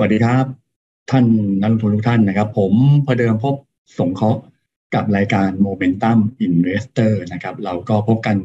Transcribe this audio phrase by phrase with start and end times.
[0.00, 0.46] สวัสดีครับ
[1.10, 1.24] ท่าน
[1.60, 2.72] นักลงทุนทุกท่านนะครับ ผม
[3.06, 3.54] พเดิมพบ
[3.98, 4.42] สงเคราะห์
[4.94, 8.36] กับรายการ Momentum Investor นะครับ เราก็พบกัน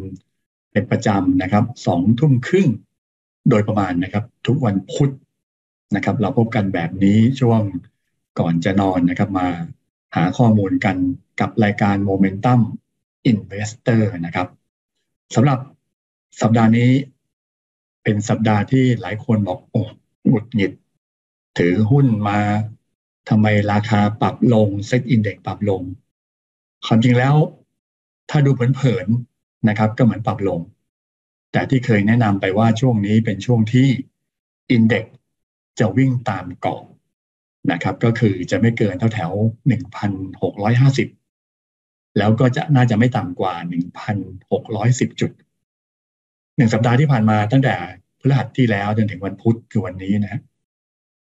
[0.71, 2.67] เป็นประจำนะครับสองทุ่มครึ่ง
[3.49, 5.11] โดยประมาณนะครับ ทุกวันพุธ
[5.95, 7.61] นะครับ เราพบกันแบบนี้ช่วง
[8.39, 9.47] ก่อนจะนอนนะครับ มา
[10.15, 10.97] หาข้อมูลกัน
[11.39, 12.59] กับรายการ Momentum
[13.31, 14.47] Investor นะครับ
[15.35, 15.59] สำหรับ
[16.41, 16.89] สัปดาห์นี้
[18.03, 19.81] เป็นสัปดาห์ที่หลายคนบอกโอ้
[20.27, 20.73] หงุดหงิด
[21.57, 22.39] ถือหุ้นมา
[23.29, 25.81] ทำไมราคาปรับลงเซ็ตอินเด็กปรับลง
[26.85, 27.35] ความจริงแล้ว
[28.29, 30.59] ถ้าดูเผินๆนะครับ ก็เหมือนปรับลง
[31.51, 33.87] แต่ที่เคยแนะนำไปว่าช่วงนี้เป็นช่วงที่
[34.71, 35.05] อินเด็ก
[35.79, 36.81] จะวิ่งตามเกาะ
[37.71, 39.31] นะครับ ก็คือจะไม่เกินแถวแถว
[39.67, 41.07] หนึ่งพันหกร้อยห้าสิบ
[42.17, 44.17] แล้วก็จะน่าจะไม่ต่ำกว่าหนึ่งพัน
[44.51, 45.31] หกร้อยสิบจุด
[46.57, 47.75] หนึ่งสัปดาห์ที่ผ่านมาตั้งแต่
[48.19, 50.41] พฤหัสที่แล้วจนถึงวันพุธคือวันนี้นะ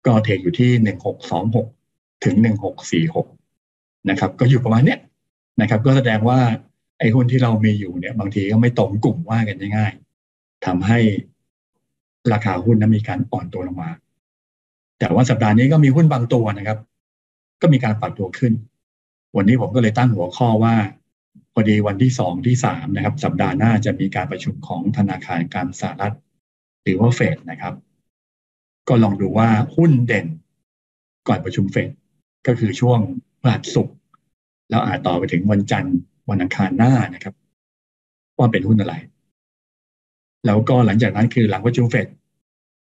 [0.06, 1.66] ก็เทรดอยู่ที่หนึ่งหกสองหก
[2.24, 3.26] ถึงหนึ่งหกสี่หก
[4.10, 5.00] นะครับ ก็อยู่ประมาณเนี้ย
[5.60, 6.38] นะครับ ก็แสดงว่า
[6.98, 10.98] ไอ้หุ้นที่เรามีอยู่เนี่ย บางทีก็ไม่ตรงกลุ่มว่ากันง่ายๆทำให้
[12.32, 13.90] ราคาหุ้นนั้นมีการอ่อนตัวลงมา
[14.98, 16.78] แต่ว่าสัปดาห์นี้ก็มีหุ้นบางตัวนะครับ
[17.62, 18.52] ก็มีการปรับตัวขึ้น
[19.36, 20.74] วันนี้ผมก็เลยตั้งหัวข้อว่า
[21.52, 26.14] พอดีวันที่สองที่สามนะครับ สัปดาห์หน้าจะมีการประชุมของธนาคารการสหรัฐ
[26.82, 27.74] หรือว่าเฟดนะครับ
[28.88, 30.26] ก็ลองดูว่าหุ้นเด่น
[31.28, 31.90] ก่อนประชุมเฟด
[32.46, 32.98] ก็คือช่วง
[33.40, 33.96] พฤหัสศุกร์
[34.70, 35.96] แล้วอาจต่อไปถึงวันจันทร์
[36.30, 37.34] วันอังคารหน้านะครับ
[38.38, 38.94] ว่าเป็นหุ้นอะไร
[40.46, 42.06] แล้วก็หลังจากนั้นคือหลังประชุมเฟด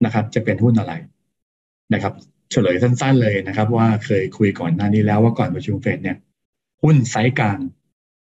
[0.05, 0.93] นะครับ จะเป็นหุ้นอะไร
[1.93, 2.13] นะครับ
[2.51, 6.17] เฉลยสั้น ๆ เลยนะครับ ว่าเคยคุยก่อนหน้านี้แล้วว่าก่อนประชุมเฟดเนี่ย
[6.83, 7.59] หุ้นไซส์กลาง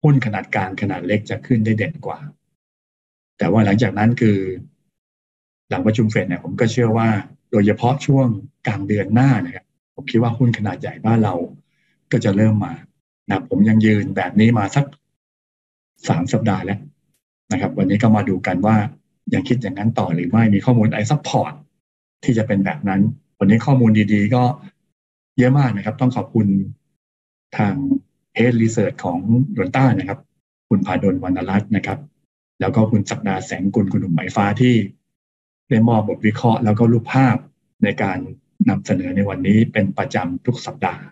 [0.03, 2.19] หุ้นขนาดกลางขนาดเล็กจะขึ้นได้เด่นกว่า
[3.39, 4.39] แต่ว่าหลังจากนั้นคือ
[5.71, 7.09] หลังประชุมเฟดเนี่ยผมก็เชื่อว่า
[7.53, 8.27] โดยเฉพาะช่วง
[8.67, 9.65] กลางเดือนหน้านะครับ
[9.95, 11.35] ผมคิดว่าหุ้นขนาดใหญ่บ้านเรา
[12.13, 12.73] ก็จะเริ่มมา
[13.29, 14.85] นะผมยังยืนแบบนี้มาสัก
[16.09, 16.81] สามสัปดาห์แล้ว
[17.53, 18.77] นะครับ วันนี้ก็มาดูกันว่า
[19.35, 21.53] ยังคิดอย่างนั้นต่อหรือไม่มีข้อมูลไอ support
[22.25, 23.01] ที่จะเป็นแบบนั้น
[23.39, 24.43] วันนี้ข้อมูลดีๆ ก็
[25.39, 26.47] เยอะมากนะครับ ต้องขอบคุณ
[27.57, 27.75] ทาง
[28.35, 29.19] head research ของ
[29.57, 30.19] ดนต้านะครับ
[30.69, 31.99] คุณพาดลวรรณรัตน์นะครับ
[32.61, 34.75] แล้วก็คุณศักดาแสงกุลคุณหนุ่มไหมฟ้าที่
[35.73, 37.37] ได้มอบบทวิเคราะห์แล้วก็รูปภาพ
[37.85, 38.19] ในการ
[38.69, 41.03] นำเสนอในวันนี้เป็นประจำทุกสัปดาห์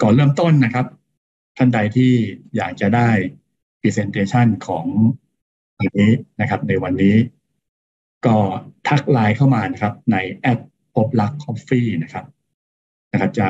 [0.00, 0.86] ก่อนเริ่มต้นนะครับ
[1.56, 2.12] ท่านใดที่
[2.56, 3.08] อยากจะได้
[3.80, 4.86] Presentation ของ
[5.78, 6.10] วันนี้
[6.40, 7.16] นะครับ ในวันนี้
[8.26, 8.36] ก็
[8.88, 10.58] ทักไลน์เข้ามานะครับ ในแอด
[10.94, 12.26] พบรัก Coffee นะครับ
[13.12, 13.48] นะครับ จะ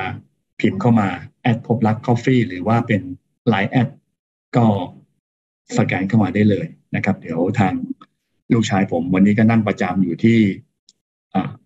[0.60, 1.08] พิมพ์เข้ามา
[1.42, 3.02] แอดพบรัก Coffee หรือว่าเป็น
[3.48, 3.88] ไลน์แอด
[4.56, 4.66] ก็
[5.76, 7.74] สแกนเข้ามาได้เลยนะครับ เดี๋ยวทาง
[8.52, 10.38] ลูกชายผม วันนี้ก็นั่งประจำอยู่ที่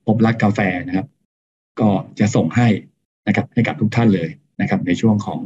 [0.07, 1.07] พบรักกาแฟนะครับ
[1.81, 2.69] ก็จะส่งให้
[3.27, 4.29] นะครับ ให้กับทุกท่านเลย
[4.61, 5.41] นะครับ ในช่วงของ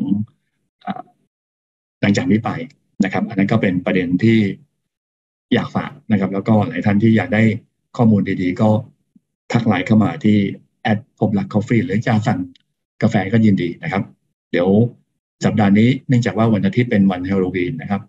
[2.01, 2.51] หลังจากนี้ไป
[3.05, 4.39] นะครับ อันนั้นก็เป็นประเด็นที่
[5.55, 7.43] อยากฝากนะครับ แล้วก็หลายท่านที่อยากได้
[7.97, 8.69] ข้อมูลดีๆ ก็
[9.53, 10.37] ทักไลน์เข้ามาที่
[10.83, 12.41] แอดพบรักกาแฟหรือจะสั่ง
[13.03, 14.03] กาแฟก็ยินดีนะครับ
[14.53, 14.69] เดี๋ยว
[15.45, 18.03] สัปดาห์นี้เนื่องจากว่าวันอาทิตย์เป็นวันฮาโลวีนนะครับ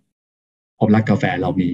[0.80, 1.70] พบรักกาแฟเรามี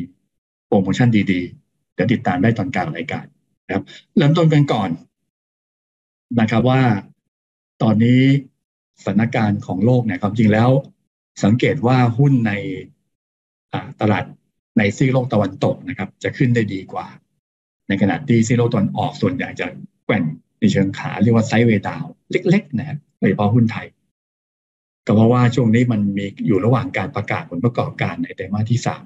[0.71, 3.25] โปรโมชั่นดีๆ เดี๋ยวติดตามได้ตอนกลางรายการ
[3.67, 3.83] นะครับ
[4.17, 4.89] เริ่มต้นกันก่อน
[6.39, 6.81] นะครับว่า
[7.81, 8.21] ตอนนี้
[9.03, 10.69] สถานการณ์ของโลกเนี่ยความจริงแล้ว
[11.43, 12.51] สังเกตว่าหุ้นใน
[14.01, 14.25] ตลาด
[14.77, 17.07] ในซีโลกตะวันตกนะครับ จะขึ้นได้ดีกว่า
[17.87, 19.67] ในขณะที่ซีโลกตะวันออกส่วนใหญ่จะ
[20.05, 20.23] แกว่ง
[20.59, 23.87] ในเชิงขาเรียกว่าไซด์เวดาวเล็ก ๆ นะครับโดยเฉพาะหุ้นไทย
[25.05, 29.03] ก็เพราะว่าช่วงนี้มันมีอยู่ระหว่างการประกาศผลประกอบการในไตรมาสที่สาม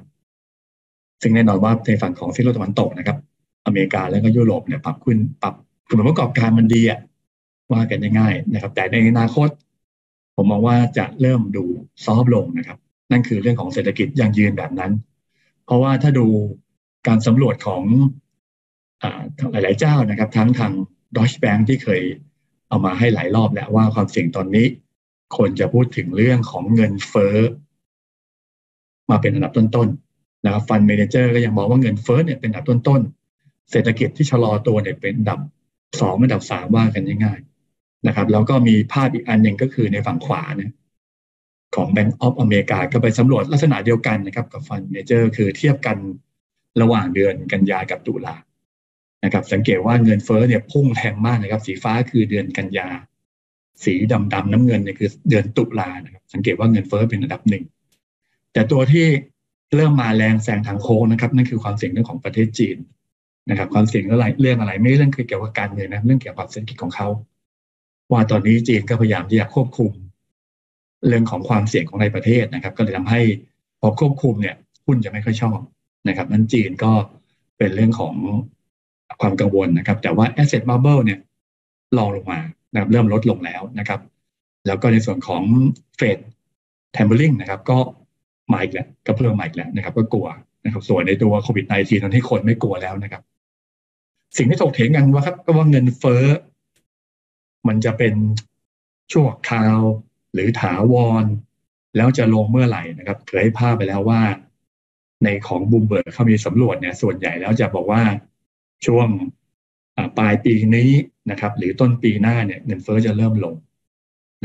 [1.21, 3.17] ซึ่งแน่นอนว่าในฝั่งของซีโลตะวันตกนะครับ
[3.65, 5.53] อเมริกาแล้วก็ยุโรปเนี่ยปรับขึ้นปรับ
[5.87, 6.99] ผลประกอบการมันดีอะ
[7.71, 9.49] ว่ากันง่ายๆนะครับ แต่ในอนาคต
[10.35, 11.63] ผมมองว่าจะเริ่มดู
[12.05, 12.77] ซอฟลงนะครับ
[13.11, 14.91] นั่นคือเรื่องของเศรษฐกิจยังยืนแบบนั้น
[15.65, 16.27] เพราะว่าถ้าดู
[17.07, 17.83] การสำรวจของ
[19.03, 19.05] อ
[19.51, 20.71] หลายๆเจ้านะครับ ทั้งทาง
[21.17, 22.01] ดอชแบงค์ที่เคย
[22.69, 24.67] เอามาให้หลายรอบแล้วว่าความเสี่ยงตอนนี้
[25.37, 27.37] คนจะพูดถึงเรื่องของเงินเฟ้อ
[29.09, 30.04] มาเป็นอันดับต้นๆ
[30.45, 35.39] นะครับ fund manager ก็ยังมองว่าเงินเฟ้อเนี่ยเป็นอันดับต้นๆ เศรษฐกิจที่ชะลอตัวเนี่ยเป็นอันดับ
[36.01, 40.71] สองอันดับสามว่ากันง่ายๆนะครับ แล้วก็มีภาพอีกอันหนึ่งก็คือในฝั่งขวาเนี่ย
[41.75, 45.97] ของ Bank of America ก็ไปสำรวจลักษณะเดียวกันนะครับ กับ fund manager คือเทียบกัน
[46.81, 48.35] ระหว่างเดือนกันยากับตุลา
[49.23, 52.87] นะครับ สังเกตว่าเงินเฟ้อเนี่ยพุ่งแรงมากนะครับ สีฟ้าคือเดือนกันยา
[53.83, 57.63] สีดำดำน้ำเงินเนี่ยคือเดือนตุลานะครับ สังเกตว่าเงินเฟ้อเป็นอันดับหนึ่ง
[58.53, 59.07] แต่ตัวที่
[59.75, 62.77] เริ่มมาแรงแซงทางโค้งนะครับนั่นคือความเสี่ยงเรื่องของประเทศจีน
[63.49, 67.07] นะครับ ความเสี่ยงอะไรเรื่องอะไร ไม่เรื่องเกี่ยวกับการเงินนะเรื่องเกี่ยวกับเศรษฐกิจของเขา
[68.11, 69.91] ว่าตอนนี้จีนก็พยายามที่จะควบคุม
[71.07, 73.21] เรื่องของความเสี่ยงของในประเทศนะครับ ก็เลยทำให้
[73.79, 74.55] พอควบคุมเนี่ย
[74.85, 75.59] หุ้นจะไม่ค่อยชอบ
[76.07, 76.91] นะครับนั้นจีนก็
[77.57, 78.15] เป็นเรื่องของ
[79.21, 81.19] ความกังวลนะครับ แต่ว่า asset bubble เนี่ย
[81.97, 82.39] ลองลงมา
[82.71, 83.99] นะครับเริ่มลดลงแล้วนะครับ
[84.67, 85.41] แล้วก็ในส่วนของ
[85.97, 86.17] Fed
[86.93, 87.77] tapering นะครับ ก็
[88.51, 90.27] มาอีกแล้วก็เพิ่มมาอีกแล้วนะครับ ก็กลัว
[90.65, 93.21] นะครับ ส่วนในตัวโควิด -19 ตอนที่คนไม่กลัวแล้วนะครับ
[94.37, 96.23] สิ่งที่ถกเถียงกันว่าครับ ก็ว่าเงินเฟ้อ
[97.67, 98.13] มันจะเป็น
[99.11, 99.79] ชั่วคราว
[100.33, 101.25] หรือถาวร
[101.95, 104.21] แล้วจะลงเมื่อไหร่นะครับ เคยให้ภาพไปแล้วว่า
[105.23, 108.01] ในของบูมเบิร์กเขามีสำรวจเนี่ย ส่วนใหญ่แล้วจะบอกว่า
[108.85, 109.07] ช่วง
[110.17, 110.89] ปลายปีนี้
[111.31, 113.55] นะครับ หรือต้นปีหน้าเนี่ยเงินเฟ้อจะเริ่มลง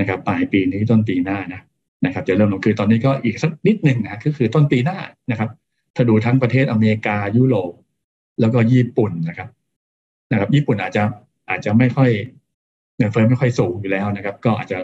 [0.00, 1.60] นะครับ ปลายปีนี้ต้นปีหน้านะ
[2.04, 4.98] นะครับจะเริ่มลงคือตอนนี้ก็อีกสักนิดหนึ่งนะก็คือต้นปีหน้า
[5.30, 5.50] นะครับ
[5.94, 7.72] ถ้าดูทั้งประเทศอเมริกายุโรป
[8.40, 9.48] แล้วก็ญี่ปุ่นนะครับ
[10.32, 11.02] นะครับ ญี่ปุ่นอาจจะ
[11.48, 12.10] อาจจะไม่ค่อย
[12.96, 14.78] เงินเฟ้อไม่ค่อยสูงอยู่แล้วนะครับ ก็อาจจะ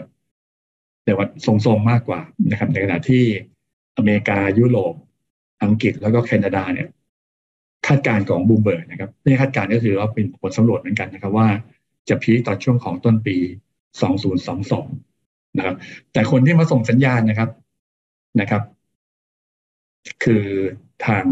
[1.05, 2.21] แต่ว่าทรงๆมากกว่า
[2.51, 3.23] นะครับ ในขณะที่
[3.97, 4.93] อเมริกายุโรป
[5.63, 6.87] อังกฤษแล้วก็แคนาดาเนี่ย
[7.87, 11.47] คาดการณ์ของบูมเบิร์กนะครับนี่คาดการณ์ก็คือว่าเป็นผลสำรวจเหมือนกันนะครับ ว่า
[12.09, 13.37] จะ peak ตอนช่วงของต้นปี
[14.07, 15.06] 2022
[15.57, 15.75] นะครับ
[16.13, 17.49] แต่คนที่มาส่งสัญญาณนะครับ
[18.39, 18.63] นะครับ
[20.23, 20.43] คือ
[21.05, 21.25] ทาง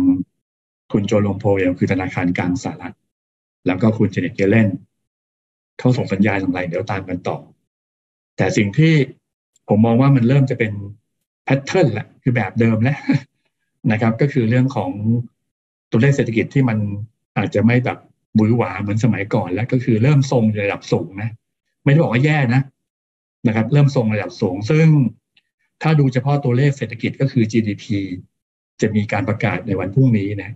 [0.92, 2.95] คุณ Jerome Powell คือธนาคารกลางสหรัฐ
[3.68, 4.67] แล้วก็คุณ Janet Yellen
[5.80, 7.38] เขาส่งสัญญาณอย่างไรเดี๋ยวตามกันต่อ
[8.38, 8.94] แต่สิ่งที่
[9.69, 10.72] ผมมองว่ามันเริ่มจะเป็น
[11.44, 12.98] pattern แหละคือแบบเดิมแล้ว
[13.92, 14.92] นะครับ ก็คือเรื่องของ
[15.92, 16.77] ตัวเลขเศรษฐกิจที่มัน
[17.38, 17.98] อาจจะไม่แบบ
[18.38, 21.30] บุยหวาเหมือนสมัยก่อนแล้วก็คือเริ่มทรงระดับสูงนะ
[21.83, 22.62] ไม่ได้บอกว่าแย่นะ
[23.47, 24.88] นะครับ เริ่มทรงระดับสูง ซึ่ง
[25.81, 27.86] ถ้าดูเฉพาะตัวเลขเศรษฐกิจก็คือ GDP
[28.81, 30.51] จะมีการประกาศในวันพรุ่งนี้นะ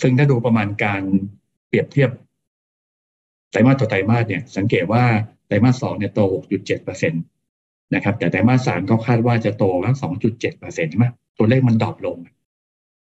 [0.00, 1.02] ซึ่งถ้าดูประมาณการ
[1.68, 2.10] เปรียบเทียบ
[3.50, 5.04] ไตรมาสต่อไตรมาสเนี่ย สังเกตว่า
[5.46, 6.20] ไตรมาสสองเนี่ยโต
[6.52, 7.18] 6.7เปอร์เซ็นต
[7.94, 11.06] นะครับ แต่ไตรมาสสามก็คาดว่าจะโตทั้ง2.7เปอร์เซ็นต์ใช่ไหม
[11.38, 12.16] ตัวเลขมันดรอปลง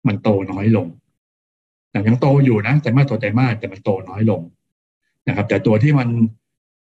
[0.08, 0.88] มันโตน้อยลง
[1.92, 4.42] แต่ยังโตอยู่นะแต่มาตัวแต่มาแต่มันโตน้อยลง
[5.28, 6.10] นะครับ แต่ตัวที่มัน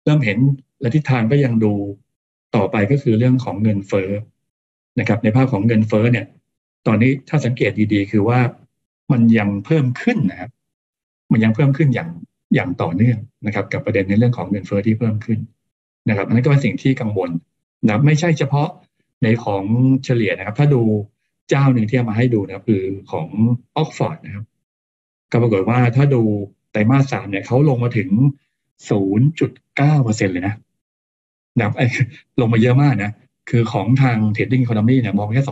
[0.04, 0.38] เริ่มเห็น
[0.80, 1.74] และทิศทางก็ยังดู
[2.56, 4.10] ต่อไปก็คือเรื่องของเงินเฟ้อ
[5.00, 6.26] นะครับ ในภาพของเงินเฟ้อเนี่ย
[6.88, 8.40] ตอนนี้ถ้าสังเกตดีๆ คือว่า
[9.12, 10.52] มันยังเพิ่มขึ้นนะครับ
[11.32, 12.10] มันยังเพิ่มขึ้นอย่าง
[12.56, 15.40] อย่างต่อเนื่องนะครับ กับประเด็นในเรื่องของเงินเฟ้อที่เพิ่มขึ้น
[16.10, 17.30] นะครับอันนั้นก็เป็นสิ่งที่กังวล
[17.86, 18.70] นะไม่ใช่เฉพาะ
[19.24, 19.64] ในของ
[20.06, 20.82] เฉลี่ยนะครับ ถ้าดู
[21.50, 23.28] เจ้าหนึ่งที่เอามาให้ดูนะคือของ
[23.76, 24.46] ออกฟอร์ดนะครับ
[25.32, 26.22] ก็ปรากฏว่าถ้าดู
[26.72, 28.10] ไตรมาสสามเนี่ยเขาลงมาถึง
[28.90, 30.56] 0.9เปอร์เซ็นเลยนะ
[31.58, 31.74] นะครับ
[32.40, 33.12] ลงมาเยอะมากนะ
[33.50, 35.44] คือของทาง Trading Economics เนี่ยมองแค่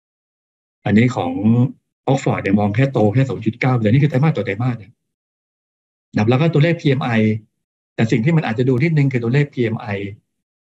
[0.00, 1.32] 2.7อันนี้ของ
[2.06, 3.22] ออกฟอร์ดเนี่ยมองแค่โตแค่
[3.52, 4.92] 2.9แต่นี่คือไตรมาสต่อไตรมาสเนี่ย
[6.16, 7.20] นะแล้วก็ตัวเลข PMI
[7.94, 9.98] แต่สิ่งที่มันอาจจะดูนิดนึงคือตัวเลข PMI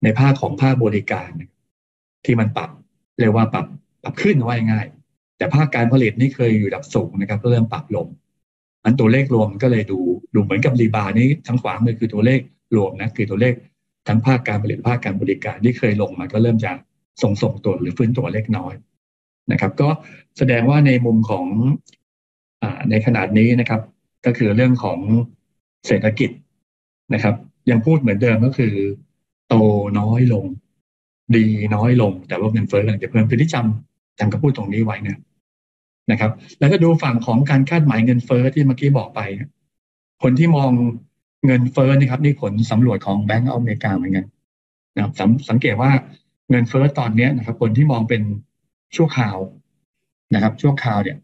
[0.02, 1.30] ในภาคของภาคบริการ
[2.24, 2.70] ที่มันปรับ
[3.18, 3.66] เรียกว่าปรับ
[4.02, 4.86] ปรับขึ้นว่าง่าย
[5.38, 8.06] แต่ภาคการผลิตนี่เคยอยู่ดับสูงนะครับก็เริ่มปรับลง
[8.84, 9.98] อันตัวเลขรวมก็เลยดู
[10.34, 12.40] ดูเหมือนกับรีบาร์นี้ทั้งขวามือคือตัวเลข
[12.76, 13.54] รวมนะคือตัวเลข
[14.08, 16.72] ทั้งภาคการผลิตภาคการบริการที่เคยลงมาก็เริ่มจะ
[17.22, 18.75] ส่งส่งตัวหรือฟื้นตัวเล็กน้อย
[19.52, 19.88] นะครับ ก็
[20.38, 21.46] แสดงว่าในมุมของ
[22.62, 23.81] อในขนาดนี้นะครับ
[24.26, 24.99] ก็คือเรื่องของ
[25.87, 26.31] เศรษฐกิจ
[27.14, 27.34] นะครับ
[27.70, 28.75] ยังพูดเหมือนเดิมก็คือ
[29.49, 29.55] โต
[29.99, 30.44] น้อยลง
[31.36, 35.19] ดีน้อยลง แต่ว่าเงินเฟ้อกำลังจะเพิ่มคือที่จำจำคำพูดตรงนี้ไว้นะ
[36.10, 39.20] นะครับ แล้วก็ดูฝั่งของการคาดหมายเงินเฟ้อที่เมื่อกี้บอกไป
[40.22, 40.70] คนที่มอง
[41.46, 44.26] เงินเฟ้อนี่ครับนี่ผลสำรวจของแบงก์อเมริกาเหมือนกัน
[44.94, 45.12] นะครับ
[45.50, 45.90] สังเกตว่า
[46.50, 48.22] เงินเฟ้อตอนนี้นะครับ คนที่มองเป็น
[48.96, 49.36] ชั่วคราว
[50.34, 51.16] นะครับ ชั่วคราวเนี่ย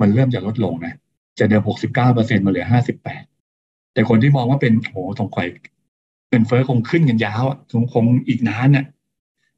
[0.00, 0.94] มันเริ่มจะลดลงนะ
[1.38, 3.22] จะเดิมหกสิบเก้าเปอร์เซ็นมาเหลือห้าสิบแปด
[3.92, 5.48] แต่คนที่มองว่าเป็นโหสงข่อย
[6.28, 8.84] เงินเฟ้อคงขึ้นกันยาวอะคงคงอีกนานน่ะ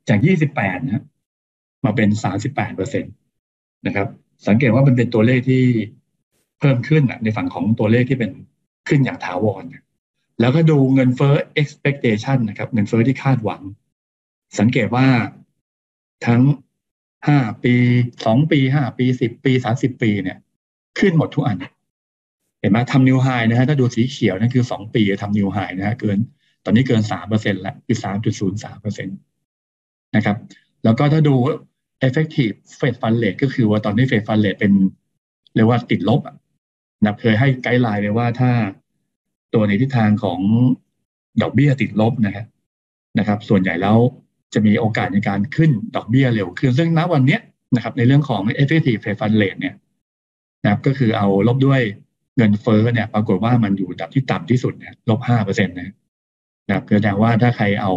[0.09, 1.05] จากยี่สิบแปดนะ
[1.85, 3.09] มาเป็นสามสิบแปดเปอร์เซ็นต
[3.87, 4.09] นะครับ
[4.49, 5.63] สังเกตว่ามันเป็นตัวเลขที่
[6.61, 8.31] เพิ่มขึ้นในฝั่งของตัวเลขที่เป็น
[8.89, 9.65] ขึ้นอย่างถาวร
[10.41, 13.63] แล้วก็ดูเงินเฟ้อ expectation นะครับ เงินเฟ้อที่คาดหวัง
[14.59, 15.07] สังเกตว่า
[16.27, 16.43] ทั้ง
[17.29, 17.75] ห้าปี
[18.27, 20.39] สองปีห้าปีสิบปีสามสิบปีเนี่ย
[20.99, 21.57] ขึ้นหมดทุกอัน
[22.61, 26.19] เห็นไหมทำ new high นะฮะถ้าดูสีเขียวนั่นคือสองปีทำ new high นะฮะเกิน
[26.65, 29.17] ตอนนี้เกินสามเปอร์เซ็นต์ละคือสามจุดศูนย์สามเปอร์เซ็นต์
[30.17, 30.37] นะครับ
[30.85, 31.35] แล้วก็ถ้าดู
[32.07, 34.73] effective Fed Fund Rate ก็คือว่าตอนนี้ Fed Fund Rate เป็น
[35.55, 36.21] เรียกว่าติดลบ
[37.05, 38.51] นะเคยให้ไกด์ไลน์ไว้ว่าถ้า
[39.55, 40.41] ตัวในทิศทางของ
[41.43, 42.47] ดอกเบี้ยติดลบนะครับ
[43.19, 43.97] นะครับ ส่วนใหญ่แล้ว
[44.55, 47.39] จะมีโอกาสในการขึ้นดอกเบี้ยเร็วขึ้นซึ่งณวันนี้
[47.75, 49.75] นะครับในเรื่องของ effective Fed Fund Rate เนี่ย
[50.63, 51.81] นะครับก็คือเอาลบด้วย
[52.37, 55.87] เงินเฟ้อเนี่ยปรากฏว่ามันอยู่ดับที่ต่ำที่สุดเนี่ยลบห้าเปอร์เซ็นต์นะ
[56.75, 57.93] ครับแสดงว่าถ้าใครเอา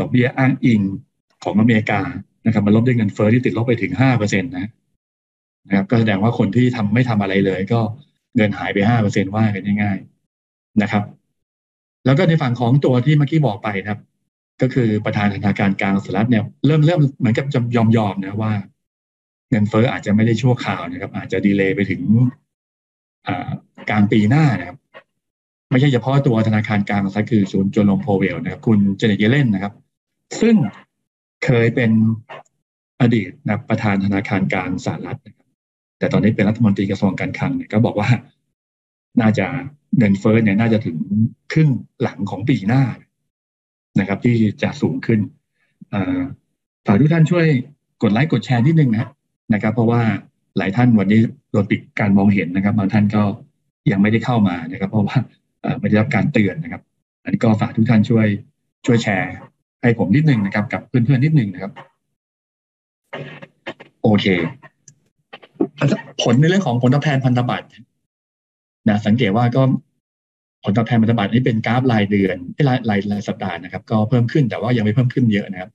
[0.00, 0.80] ดอกเบี้ยอ้างอิง
[1.44, 2.00] ของอเมริกา
[2.46, 4.70] นะครับมาลบด้วยเงินเฟอ้อที่ติดลบไปถึงห้าเปอร์เซ็นตนะ
[5.66, 7.80] นะครับก็แสดงว่าคนที่ทำไม่ทำอะไรเลย ก็
[8.36, 10.17] เงินหายไปห้าเปอร์เซ็นต์ว่ากันง่ายๆ
[10.82, 11.04] นะครับ
[12.04, 14.00] แล้วก็ในฝั่งของตัวที่เมื่อกี้บอกไปนะครับ
[14.62, 18.52] ก็คือประธานธนาคารกลางสหรัฐเนี่ยเริ่มเริ่มเหมือนกับจะยอมยอมนะว่า
[19.50, 22.02] เงินเฟ้ออาจจะไม่ได้ชั่วข่าวนะครับ อาจจะดีเลย์ไปถึง
[23.90, 24.78] กลางปีหน้านะครับ
[25.70, 29.72] ไม่ใช่เฉพาะตัวธนาคารกลางสหรัฐคือศูนย์โจลงโพเวลนะครับ คุณเจเนตเยเลนนะครับ
[30.40, 30.54] ซึ่ง
[31.44, 31.90] เคยเป็น
[33.00, 35.46] อดีตนะประธานธนาคารกลางสหรัฐนะครับ
[35.98, 38.08] แต่ตอนนี้เป็นรัฐมนตรีกระทรวงการคลังเนี่ยก็บอกว่า
[39.20, 39.46] น่าจะ
[39.98, 40.96] เงินเฟ้อเนี่ยน่าจะถึง
[41.52, 41.70] ครึ่ง
[42.02, 42.82] หลังของปีหน้า
[44.00, 45.20] นะครับ ที่จะสูงขึ้น
[46.86, 47.46] ฝากทุกท่านช่วย
[48.02, 49.08] กดไลค์กดแชร์นิดนึงนะ
[49.54, 50.02] นะครับ เพราะว่า
[50.58, 53.22] หลายท่านวันนี้โดนปิดการมองเห็นนะครับบางท่านก็
[53.90, 55.16] ยังไม่ได้เข้ามานะครับ เพราะว่า
[55.80, 56.82] ไม่ได้รับการเตือนนะครับ
[57.22, 58.26] อันนี้ก็ฝากทุกท่านช่วย
[58.86, 59.32] ช่วยแชร์
[59.82, 61.72] ให้ผมนิดนึงนะครับ กับเพื่อนๆนิดนึงนะครับ
[64.02, 64.26] โอเค
[66.22, 67.66] ผลในเรื่องของผลตอบแทนพันธบัตร
[68.88, 69.62] นะสังเกตว่าก็
[70.62, 72.36] ผลตอบแทนพันธบัตรนี่เป็นกราฟรายเดือน
[72.68, 75.70] รายรายรายสัปดาห์นะครับ ก็เพิ่มขึ้นแต่ว่ายังไม่เพิ่มขึ้นเยอะนะครับ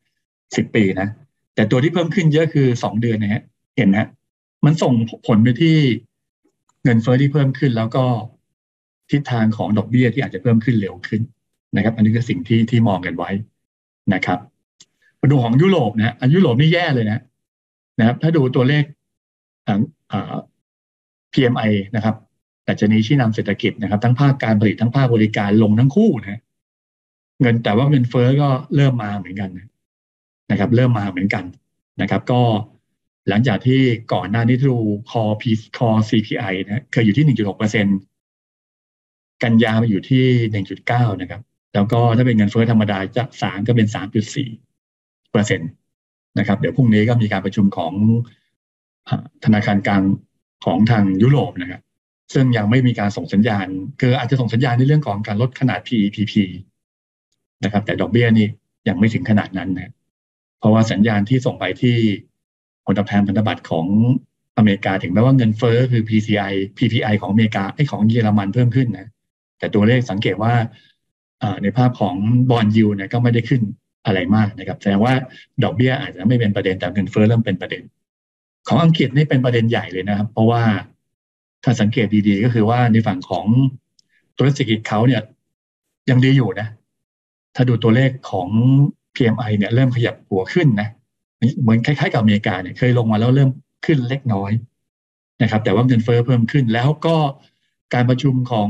[0.56, 1.08] สิบปีนะ
[1.56, 3.42] แต่ตัวที่เพิ่มขึ้นเยอะคือสองเดือนนะฮะ
[3.78, 4.08] เห็นนะ
[4.66, 4.94] มันส่ง
[5.28, 5.78] ผลไปที่
[6.84, 8.06] เงินเฟ้อที่เพิ่มขึ้น แล้วก็
[9.12, 11.22] ทิศทางของดอกเบี้ยที่อาจจะเพิ่มขึ้นเร็วขึ้น
[11.76, 13.30] นะครับ อันนี้คือสิ่งที่ที่มองกันไว้
[14.14, 14.40] นะครับ
[15.20, 17.22] มาดูของยุโรปนะอันยุโรปนี่แย่เลยนะ
[18.00, 18.84] นะครับ ถ้าดูตัวเลข
[19.68, 20.34] อ่า
[21.34, 22.16] PMI นะครับ
[22.64, 26.42] แต่จะนี้ชี้นำเศรษฐกิจนะครับ ทั้งภาคการผลิตทั้งภาคบริการลงทั้งคู่นะ
[27.42, 29.50] เงินแต่ว่าเงินเฟ้อก็เริ่มมาเหมือนกัน
[30.52, 31.44] นะครับ เริ่มมาเหมือนกัน
[32.02, 32.42] นะครับ ก็
[33.30, 33.82] หลังจากที่
[34.14, 34.78] ก่อนหน้านี้ดู
[35.10, 37.86] คอพีคอ CPI นะเคยอยู่ที่หนึ่งจุดหกเปอร์เซ็น
[39.44, 41.42] กันยามาอยู่ที่หนึ่งจุดเก้านะครับ
[41.74, 44.50] แล้วก็ถ้าเป็นเงินเฟ้อธรรมดาจะสามก็เป็นสามจุดสี่
[45.32, 45.66] เปอร์เซ็นต
[46.40, 47.94] นะครับ เดี๋ยวพรุ่งนี้ก็มีการประชุมของ
[49.44, 50.04] ธนาคารกลาง
[50.66, 51.82] ของทางยุโรปนะครับ
[52.34, 53.68] ซึ่งยังไม่มีการส่งสัญญาณ
[54.02, 56.34] คืออาจจะส่งสัญญาณในเรื่องของการลดขนาด PPP
[57.64, 58.48] นะครับ แต่ดอกเบี้ยนี่
[58.88, 59.92] ยังไม่ถึงขนาดนั้นนะ
[60.60, 61.96] เพราะว่าสัญญาณที่ส่งไปที่
[62.86, 63.88] ผลตอบแทนพันธบัตรของ
[64.58, 69.08] อเมริกาถึงแม้ว่าเงินเฟ้อคือ PCI PPI ของอเมริกาไอ้ของเยอรมันเพิ่มขึ้นนะ
[69.60, 70.54] แต่ตัวเลขสังเกตว่า
[71.64, 72.16] ในภาพของ
[72.50, 73.62] บอลยูเนี่ยก็ไม่ได้ขึ้น
[74.06, 75.14] อะไรมากนะครับแสดงว่า
[75.64, 77.84] ดอกเบี้ยอาจจะไม่เป็นประเด็นแต่เงินเฟ้อเริ่มเป็นประเด็น
[78.68, 80.64] ของอังกฤษนี่เป็นประเด็นใหญ่เลยนะครับ เพราะว่า
[81.64, 83.46] ถ้าสังเกตดีๆ ก็คือว่าในฝั่งของ
[84.36, 85.22] ตัวเลขเศรษฐกิจเขาเนี่ย
[86.10, 86.68] ยังดีอยู่นะ
[87.56, 88.50] ถ้าดูตัวเลขของ
[89.16, 90.90] PMI เนี่ย เริ่มขยับหัวขึ้นนะ
[91.62, 93.50] เหมือนคล้ายๆกับอเมริกาเนี่ยเคยลงมาแล้วเริ่ม
[93.86, 94.52] ขึ้นเล็กน้อย
[95.42, 97.16] นะครับ แต่ว่าเงินเฟ้อเพิ่มขึ้นแล้วก็
[97.94, 98.70] การประชุมของ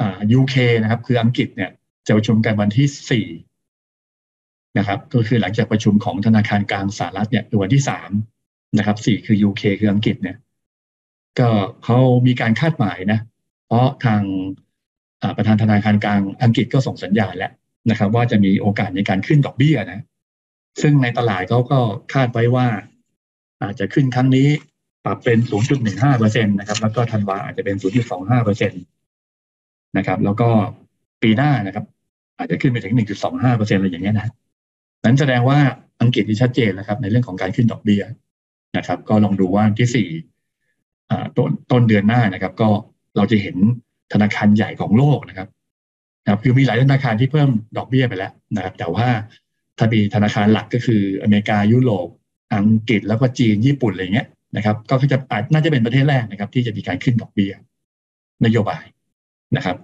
[0.00, 1.70] อ่า UK นะครับ คืออังกฤษเนี่ย
[2.06, 3.26] จะประชุมกันวันที่สี่
[4.78, 8.10] นะครับ ก็คือหลังจากประชุมของธนาคารกลางสหรัฐเนี่ยวันที่สาม
[8.78, 10.36] นะครับสี่คือ UK คืออังกฤษเนี่ย
[11.38, 11.48] ก็
[11.84, 13.20] เขามีการคาดหมายนะ
[13.66, 14.22] เพราะทาง
[15.36, 17.52] ประธานธนาคารกลางอังกฤษก็ส่งสัญญาณแล้ว
[17.90, 20.00] นะครับ ว่าจะมีโอกาสในการขึ้นดอกเบี้ยนะ
[20.82, 21.78] ซึ่งในตลาดเขาก็
[22.12, 22.66] คาดไว้ว่า
[23.62, 24.48] อาจจะขึ้นครั้งนี้
[25.04, 25.38] ปรับเป็น
[25.78, 27.76] 0.15เปอร์เซ็นตนะครับ แล้วก็ธันวาอาจจะเป็น
[28.10, 28.76] 0.25เปอร์เซ็นต
[29.96, 30.48] นะครับ แล้วก็
[31.22, 31.84] ปีหน้านะครับ
[32.38, 34.32] อาจจะขึ้นไปถึง 1.25เปอร์เซ็นอะไรอย่างเงี้ยนะ
[35.04, 35.58] นั้นแสดงว่า
[36.00, 38.02] อังกฤษที่ชัดเจนแล้วครับ ในเรื่องของการขึ้นดอกเบี้ย
[38.76, 40.08] นะครับ ก็ลองดูว่าที่สี่
[41.36, 42.68] ต้นต้นเดือนหน้านะครับ ก็
[43.16, 43.56] เราจะเห็น
[44.12, 45.48] ธนาคารใหญ่ของโลกนะครับ
[46.24, 49.06] นะครับคือมีหลายธนาคารที่เพิ่มดอกเบี้ยไปแล้วนะครับแต่ว่า
[49.78, 52.08] ถ้ามีธนาคารหลักก็คืออเมริกายุโรป
[52.54, 57.52] อังกฤษแล้วก็จีนญี่ปุ่นอะไรเงี้ยนะครับ ก็จะอาจน่าจะเป็นประเทศแรกนะครับ ที่จะมีการขึ้นดอกเบี้ย
[58.44, 58.84] นโยบาย
[59.56, 59.76] นะครับ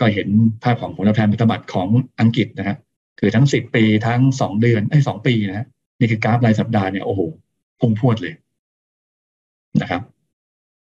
[0.00, 0.28] ก็เห็น
[0.62, 1.88] ภาพของผลตอบแทนพันธบัตรของ
[2.20, 2.78] อังกฤษนะครับ
[3.20, 5.66] คือทั้งสิบปีทั้งสองเดือนไอ้สองปีนะ
[5.98, 7.20] นี่คือกราฟรายสัปดาห์เนี่ยโอ้โห
[7.80, 8.34] พุ่งพวดเลย
[9.80, 10.02] นะครับ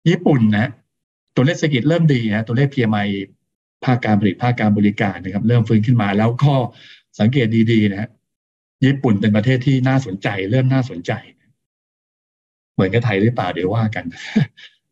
[0.09, 0.69] ญี่ปุ่นนะ
[1.35, 3.07] ตัวเลขเศรษฐกิจเริ่มดีนะตัวเลข PMI
[3.85, 6.53] ภาคการผลิตภาคการบริการนะครับ เริ่มฟื้นขึ้นมา แล้วก็
[7.19, 8.09] สังเกตดีๆนะ
[8.85, 11.11] ญี่ปุ่นเป็นประเทศที่น่าสนใจ เริ่มน่าสนใจ
[12.73, 14.05] เหมือนกับไทยหรือเปล่าเดี๋ยวว่ากัน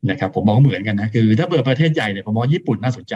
[0.10, 3.16] นะครับ ผมมองเหมือนกันนะคือ ถ้าเปิดประเทศใหญ่เนี่ยผมมองญี่ปุ่นน่าสนใจ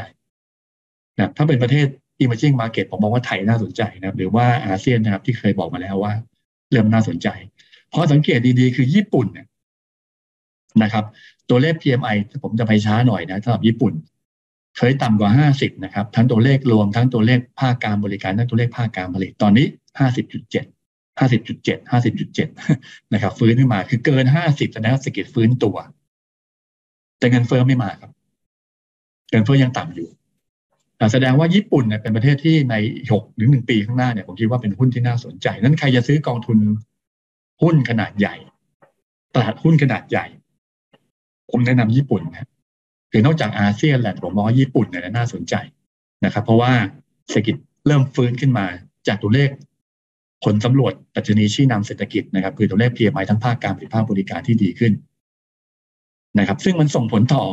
[1.18, 1.88] นะถ้าเป็นประเทศ
[2.22, 6.14] emerging market ผมมองว่าไทยน่าสนใจนะหรือว่าอาเซียนนะครับที่เคยบอกมาแล้วว่า
[6.72, 7.28] เริ่มน่าสนใจ
[7.94, 9.48] พอสังเกตดีๆ คือญี่ปุ่นเนี่ย
[10.84, 11.06] นะครับ
[11.50, 13.94] ตัวเลข PMI ผมจะไปช้าหน่อยนะสำหรับญี่ปุ่น
[14.78, 19.66] เคยต่ำกว่า 50 นะครับ ทั้งตัวเลขรวมทั้งตัวเลขภาคการบริการทั้งตัวเลขภาคการผลิตตอนนี้
[20.00, 25.76] 50.7 50.7 50.7 นะครับ ฟื้นขึ้นมาคือเกิน 50แสดงว่าเศรษฐกิจฟื้นตัว
[27.20, 28.12] แต่เงินเฟ้อไม่มาครับ
[29.32, 30.10] เงินเฟ้อยังต่ำอยู่
[31.14, 32.76] แสดงว่าญี่ปุ่นเนี่ยเป็นประเทศที่ใน
[33.12, 36.58] หกหรือหนึ่งปีข้างหน้าเนี่ยผมคิดว่าเป็นหุ้นที่น่าสนใจ นั้นใครจะซื้อกองทุน
[37.62, 38.36] หุ้นขนาดใหญ่
[39.34, 40.26] ตลาดหุ้นขนาดใหญ่
[41.52, 42.50] ผมแนะนำญี่ปุ่นนะ
[43.12, 45.56] คือนอกจากอาเซียนแหละผมมองว่าญี่ปุ่นเนี่ยน่าสนใจ
[46.26, 46.72] นะครับ เพราะว่า
[47.30, 47.56] เศรษฐกิจ
[47.88, 48.66] เริ่มฟื้นขึ้นมา
[49.08, 49.50] จากตัวเลข
[50.44, 54.94] ผลสำรวจปัจจุบันชี้นำเศรษฐกิจนะครับคือตัวเลข PMI ทั้งภาคการผลิตภาคบริการที่ดีขึ้น
[56.40, 57.44] นะครับ ซึ่งมันส่งผลต่อ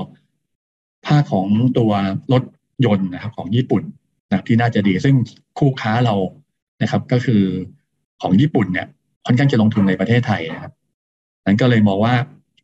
[1.06, 1.46] ภาคของ
[1.78, 1.90] ตัว
[2.32, 2.42] รถ
[2.84, 3.82] ยนต์นะครับ ของญี่ปุ่น
[4.28, 5.16] นะที่น่าจะดี ซึ่ง
[5.58, 6.14] คู่ค้าเรา
[6.82, 7.42] นะครับ ก็คือ
[8.22, 8.86] ของญี่ปุ่นเนี่ย
[9.26, 10.72] ค่อนข้างจะลงทุนในประเทศไทยนะครับ
[11.46, 12.14] นั้นก็เลยมองว่า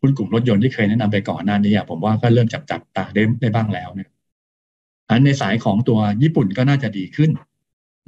[0.05, 4.11] หุ้นกลุ่มรถยนต์ที่เคยแนะนำไปก่อนหน้านี้ผมว่าก็เริ่มจับจับตาได้ได้บ้างแล้วนะ
[5.09, 7.31] อันในสายของตัวญี่ปุ่นก็น่าจะดีขึ้น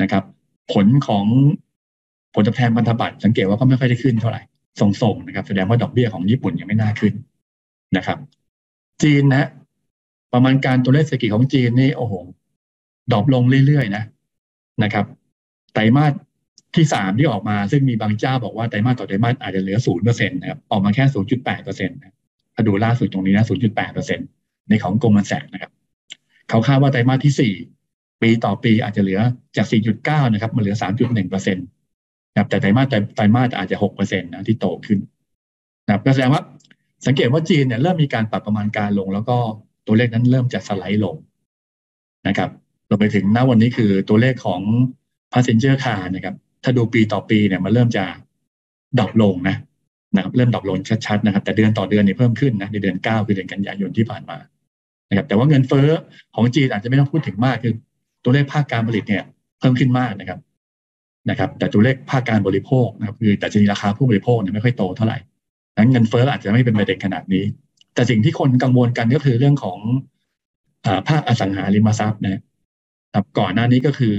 [0.02, 0.24] นะครับ
[0.72, 1.24] ผลของ
[2.34, 4.42] ผลตอบแทนพันธบัตรสังเกตว่าก็ไม่ค่อยได้ขึ้นเท่าไหร่
[4.80, 7.14] ส่งๆนะครับ แสดงว่าดอกเบี้ยของญี่ปุ่นยังไม่น่าขึ้น
[7.96, 8.18] นะครับ
[9.02, 9.48] จีนนะ
[10.32, 12.14] ประมาณการตัวเลขเศรษฐกิจของจีนนี่โอ้โห
[13.12, 14.04] drop ลงเรื่อยๆนะ
[14.82, 15.06] นะครับ
[15.74, 16.12] ไตรมาส
[16.76, 21.98] ที่สามที่ออกมาซึ่งมีบางเจ้าบอกว่าไตรมาสต่อไตรมาสอาจจะเหลือศูนย์เปอร์เซ็นต์นะครับออกมาแค่ศูนย์จุดแปดเปอร์เซ็นต์
[22.54, 24.26] ถ้าดูล่าสุดตรงนี้นะศูนย์จุดแปดเปอร์เซ็นต์
[24.68, 25.72] ในของ Goldman Sachs นะครับ
[26.48, 27.54] เขาคาดว่าไตรมาสที่สี่
[28.22, 29.20] ปีต่อปีอาจจะเหลือ
[29.56, 31.66] จากสี่จุดเก้านะครับมาเหลือสามจุดหนึ่งเปอร์เซ็นต์
[32.32, 34.98] นะครับแต่ไตรมาสไตรมาสอาจจะหกเปอร์เซ็นต์นะที่โตขึ้น
[35.86, 36.42] นะครับก็แสดงว่า
[37.06, 39.36] สังเกตว่าจีนเนี่ยเริ่มมีการปรับประมาณการลง แล้วก็
[39.86, 41.16] ตัวเลขนั้นเริ่มจะสไลด์ลง
[42.28, 42.50] นะครับ
[42.88, 44.60] รวมไปถึงณวันนี้คือตัวเลขของ
[45.32, 46.34] passenger car นะครับ
[46.66, 48.04] ถ้าดูปีต่อปีเนี่ยมันเริ่มจะ
[48.98, 49.56] drop ลงนะ
[50.14, 54.38] นะครับเริ่ม drop ลงชัดๆนะครับ แต่เดือนต่อเดือนเนี่ยเพิ่มขึ้นนะในเดือนเก้าคือเดือนกันยายนที่ผ่านมา
[55.08, 55.88] นะครับแต่ว่าเงินเฟ้อ
[56.34, 57.72] ของจีนอาจจะไม่ต้องพูดถึงมากคือ
[58.24, 59.24] ตัวเลขภาคการผลิตเนี่ย
[59.58, 60.38] เพิ่มขึ้นมากนะครับ
[61.30, 65.18] นะครับ แต่ตัวเลขภาคการบริโภคนะครับคือแต่จะมีราคาผู้บริโภคเนี่ยไม่ค่อยโตเท่าไหร่
[65.76, 67.44] นั้นเงินเฟ้ออาจจะไม่เป็นประเด็นขนาดนี้
[67.94, 69.78] แต่สิ่งที่คนกังวลกันก็คือเรื่องของ
[71.08, 72.32] ภาคอสังหาริมทรัพย์นะ
[73.14, 74.14] ครับก่อนหน้านี้ก็คือ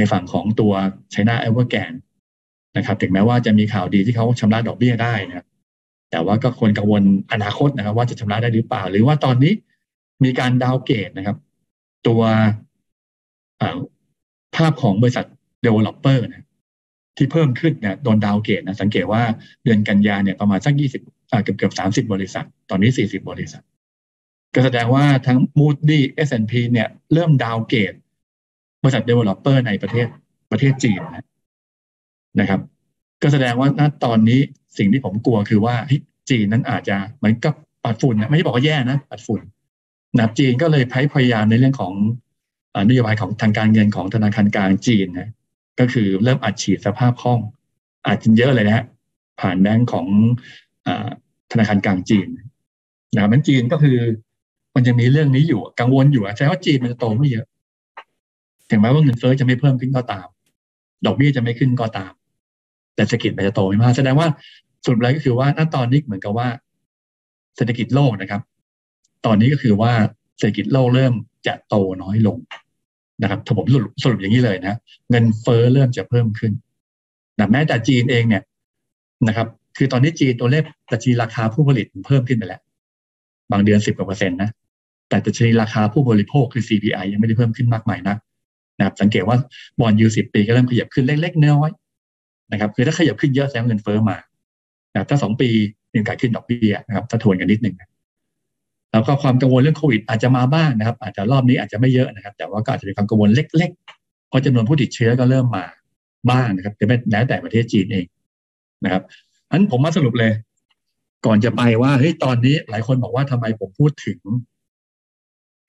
[0.00, 0.72] ในฝั่งของตัว
[1.10, 1.92] ไชน่าเอเวอร์แกน
[2.76, 5.46] นะครับ ถึงแม้ว่าจะมีข่าวดีที่เขาชำระดอกเบี้ยได้นะครับ
[6.10, 9.52] แต่ว่าก็ควรกังวลอนาคตนะครับ ว่าจะชำระได้หรือเปล่า หรือว่าตอนนี้
[10.24, 11.36] มีการดาวเกตนะครับ
[12.06, 12.20] ตัว
[14.56, 15.26] ภาพของบริษัท
[15.64, 16.46] developer นะ
[17.16, 19.22] ที่เพิ่มขึ้นเนี่ยโดนดาวเกตนะสังเกตว่า
[19.64, 21.02] เดือนกันยาเนี่ยประมาณสักยี่สิบ
[21.44, 23.62] เกือบเกือบสามสิบบริษัท ตอนนี้สี่สิบบริษัท
[24.54, 27.92] ก็แสดงว่าทั้ง Moody S&P เนี่ยเริ่มดาวเกต
[28.82, 30.06] บริษัท developer ในประเทศ
[30.50, 31.00] ประเทศจีน
[32.40, 32.60] นะครับ
[33.22, 34.40] ก็แสดงว่าณตอนนี้
[34.78, 35.74] สิ่งที่ผมกลัวคือว่า
[36.30, 39.40] จีนนั้นอาจจะเหมือนกับปัดฝุ่นนะไม่ใช่บอกว่าแย่นะปัดฝุ่น
[40.18, 41.92] นะจีนก็เลยพยายามในเรื่องของ
[42.88, 45.30] นโยบายของทางการเงินของธนาคารกลางจีนนะ
[45.80, 47.40] ก็คือเริ่มอัดฉีดสภาพคล่อง
[48.06, 48.84] อาจจะเยอะเลยนะฮะ
[49.40, 50.06] ผ่านแบงก์ของ
[50.86, 50.88] อ
[51.52, 52.26] ธนาคารกลางจีน
[53.14, 53.98] นะมันจีนก็คือ
[54.74, 57.46] มันจะมีเรื่องนี้อยู่กังวลอยู่ใช่ว่าจีนมันจะโตไม่เยอะ
[58.70, 60.26] ถึงแม้ว่าเงินเฟ้อจะไม่เพิ่มขึ้นก็ตาม
[61.06, 62.12] ดอกเบี้ยจะไม่ขึ้นก็ตาม
[62.94, 64.28] แต่เศรษฐกิจมันจะโตไม่มากแสดงว่า
[64.86, 66.48] สุดท้ายก็คือว่าณตอนนี้เหมือนกับว่า
[67.56, 68.42] เศรษฐกิจโลกนะครับ
[69.26, 69.92] ตอนนี้ก็คือว่า
[70.38, 71.14] เศรษฐกิจโลกเริ่ม
[71.46, 72.38] จะโตน้อยลง
[73.22, 74.74] นะครับถ้าผมสรุปสรุปอย่างนี้เลยนะ
[75.10, 76.52] เงินเฟ้อเริ่มจะเพิ่มขึ้น
[77.38, 78.42] นะแม้แต่จีนเองเนี่ย
[79.28, 82.62] นะครับ คือตอนนี้จีนตัวเลขดัชนีราคาผู้ผลิตเพิ่มขึ้นไปแล้ว
[83.52, 84.50] บางเดือนสิบกว่าเปอร์เซ็นต์นะ
[85.08, 88.16] แต่ดัชนีราคาผู้บริโภคคือ CPI ยังไม่ได้เพิ่มขึ้นมากมายนะ
[88.80, 89.36] นะครับสังเกตว่า
[89.80, 94.16] บอลยูสิบปีก็เริ่มขยับขึ้นเล็กๆน้อยๆนะครับคือถ้าขยับขึ้นเยอะแสดงเงินเฟ้อมา
[94.92, 95.48] นะถ้าสองปี
[95.92, 97.74] มีโอกาสขึ้นดอกเบี้ยนะครับถ้าทวนกันนิดหนึ่ง
[98.92, 105.64] แล้วก็ความกังวลเรื่องโควิดอาจจะมาบ้างนะครับ อาจจะรอบนี้อาจจะไม่เยอะนะครับ แต่ว่าก็อาจจะมีความกังวลเล็กๆเพราะจำนวนผู้ติดเชื้อก็เริ่มมา
[106.30, 108.06] บ้างนะครับแต่แม้แต่ประเทศจีนเอง
[108.84, 109.02] นะครับ
[109.50, 110.32] อันผมมาสรุปเลย
[111.26, 114.18] ก่อนจะไปว่าเฮ้ยตอนนี้หลายคนบอกว่าทำไมผมพูดถึง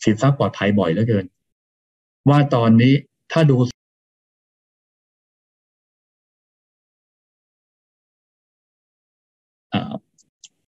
[0.04, 1.26] สินทรัพย์ปลอดภัยบ่อยเหลือเกิน
[2.30, 2.94] ว่าตอนนี้
[3.32, 3.56] ถ้าดู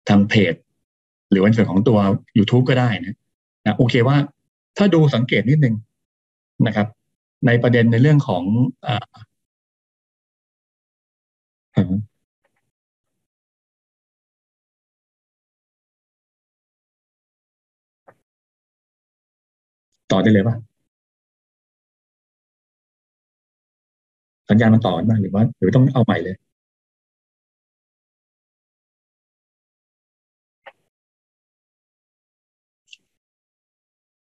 [0.09, 0.53] ทางเพจ
[1.29, 1.99] หรือวันส่วนของตัว
[2.37, 3.15] YouTube ก็ได้นะ
[3.65, 4.17] นะโอเคว่า
[4.77, 5.75] ถ้าดูสังเกตนิดนึง
[6.67, 6.87] นะครับ
[7.45, 8.43] ในประเด็นในเรื่องของ
[8.87, 8.89] อ
[20.11, 20.68] ต่อได้เลยป่ะ
[24.49, 26.35] สัญญาณมันต่อกันบ้างหรือว่าหรือต้องเอาใหม่เลย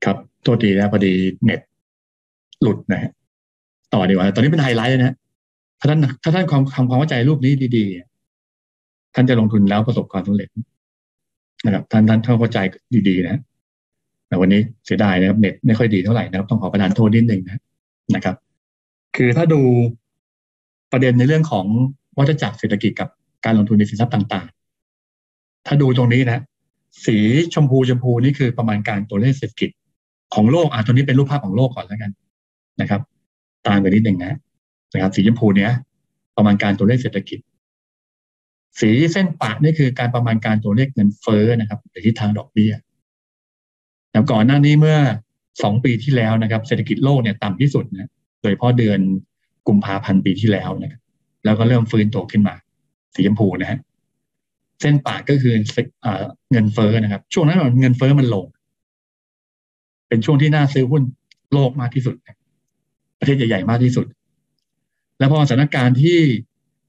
[0.05, 1.13] ครับโทษทีนะพอดี
[1.45, 1.61] เน็ต
[2.63, 3.11] หลุดนะฮะ
[3.95, 5.15] ต่อดีกว่า ตอนนี้เป็นไฮไลท์นะ
[5.81, 10.49] ถ้าท่านถ้าท่านความทำความเข้าใจรูปนี้ดีๆ ท่านจะลงทุนแล้วประสบความสำเร็จ
[11.65, 12.59] นะครับท่านท่านเข้าใจ
[13.09, 13.41] ดีๆนะ
[14.29, 17.61] แต่วันนี้เสียดายนะครับเน็ตไม่ค่อยดีเท่าไหร่นะครับ ต้องขอประทานโทษนิดนึงนะ
[18.15, 18.37] นะครับ
[19.17, 19.61] คือถ้าดู
[20.93, 21.67] ประเด็นในเรื่องของ
[22.19, 23.09] วัฏจักรเศรษฐกิจกับ
[23.45, 24.47] การลงทุนในสินทรัพย์ต่าง
[25.07, 26.43] ๆ ถ้าดูตรงนี้นะ
[27.07, 27.17] สี
[27.55, 29.71] ชมพูชมพูนี่คือประมาณการตัวเลขเศรษฐกิจ
[30.35, 32.11] ของโลกอะตัวนี้เป็นรูปภาพของโลกก่อนแล้วกัน
[32.81, 33.01] นะครับ
[33.67, 34.35] ตามไปนิดหนึ่งนะ
[34.95, 35.73] นะครับ สีชมพูเนี้ย
[36.37, 37.39] ประมาณการตัวเลขเศรษฐกิจ
[38.81, 42.73] สีเส้นปะนี่คือการประมาณการตัวเลขเงินเฟ้อนะครับหรือทิศทางดอกเบี้ย
[44.13, 44.99] แล้วก่อนหน้านี้เมื่อ
[45.63, 49.01] สองปีที่แล้วนะครับ เศรษฐกิจโลกเนี่ยต่ำที่สุดนะโดยเฉพาะเดือน
[49.69, 51.01] กุมภาพันธ์ปีที่แล้วนะครับ
[51.45, 52.55] แล้วก็เริ่มฟื้นตัวขึ้นมา
[53.15, 53.79] สีชมพูนะฮะ
[54.81, 55.55] เส้นปากก็คือ
[56.53, 58.47] เงินเฟ้อนะครับ ช่วงนั้นเงินเฟ้อมันลง
[60.09, 61.03] เป็นช่วงที่น่าซื้อหุ้น
[61.53, 62.15] โลกมากที่สุด
[63.19, 64.07] ประเทศใหญ่ๆมากที่สุด
[65.19, 66.19] แล้วพอสถานการณ์ที่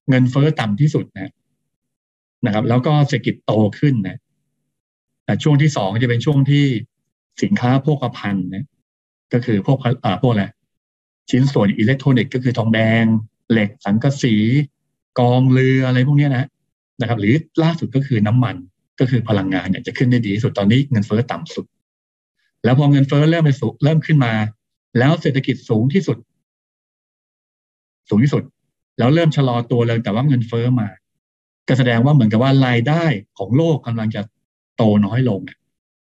[0.09, 1.31] เงินเฟ้อต่ำที่สุดนะ
[2.45, 4.17] นะครับ แล้วก็เศรษฐกิจโตขึ้นนะ
[5.25, 6.65] แต่ช่วงที่สองจะเป็นช่วงที่
[7.43, 8.65] สินค้าโภคภัณฑ์นะ
[9.33, 10.43] ก็คือพวกอ่าพวกอะไร
[11.29, 13.03] ชิ้นส่วนอิเล็กทรอนิกส์ก็คือทองแดง
[13.51, 14.35] เหล็กสังกะสี
[15.19, 16.47] กองเรืออะไรพวกนี้นะ
[17.01, 18.55] นะครับ หรือล่าสุดก็คือน้ำมัน
[18.99, 21.65] ก็คือพลังงานเนี่ยจะขึ้นได้ดีที่สุดตอนนี้เงินเฟ้อต่ำสุด
[22.63, 24.33] แล้วพอเงินเฟ้อเริ่มไปสูงเริ่มขึ้นมา
[24.97, 26.17] แล้วเศรษฐกิจสูงที่สุด
[28.09, 28.43] สูงที่สุด
[28.97, 30.87] แล้วเริ่มชะลอตัวเลยแต่ว่าเงินเฟ้อมา
[31.67, 33.03] ก็แสดงว่าเหมือนกับว่ารายได้
[33.37, 34.21] ของโลกกำลังจะ
[34.75, 35.39] โตน้อยลง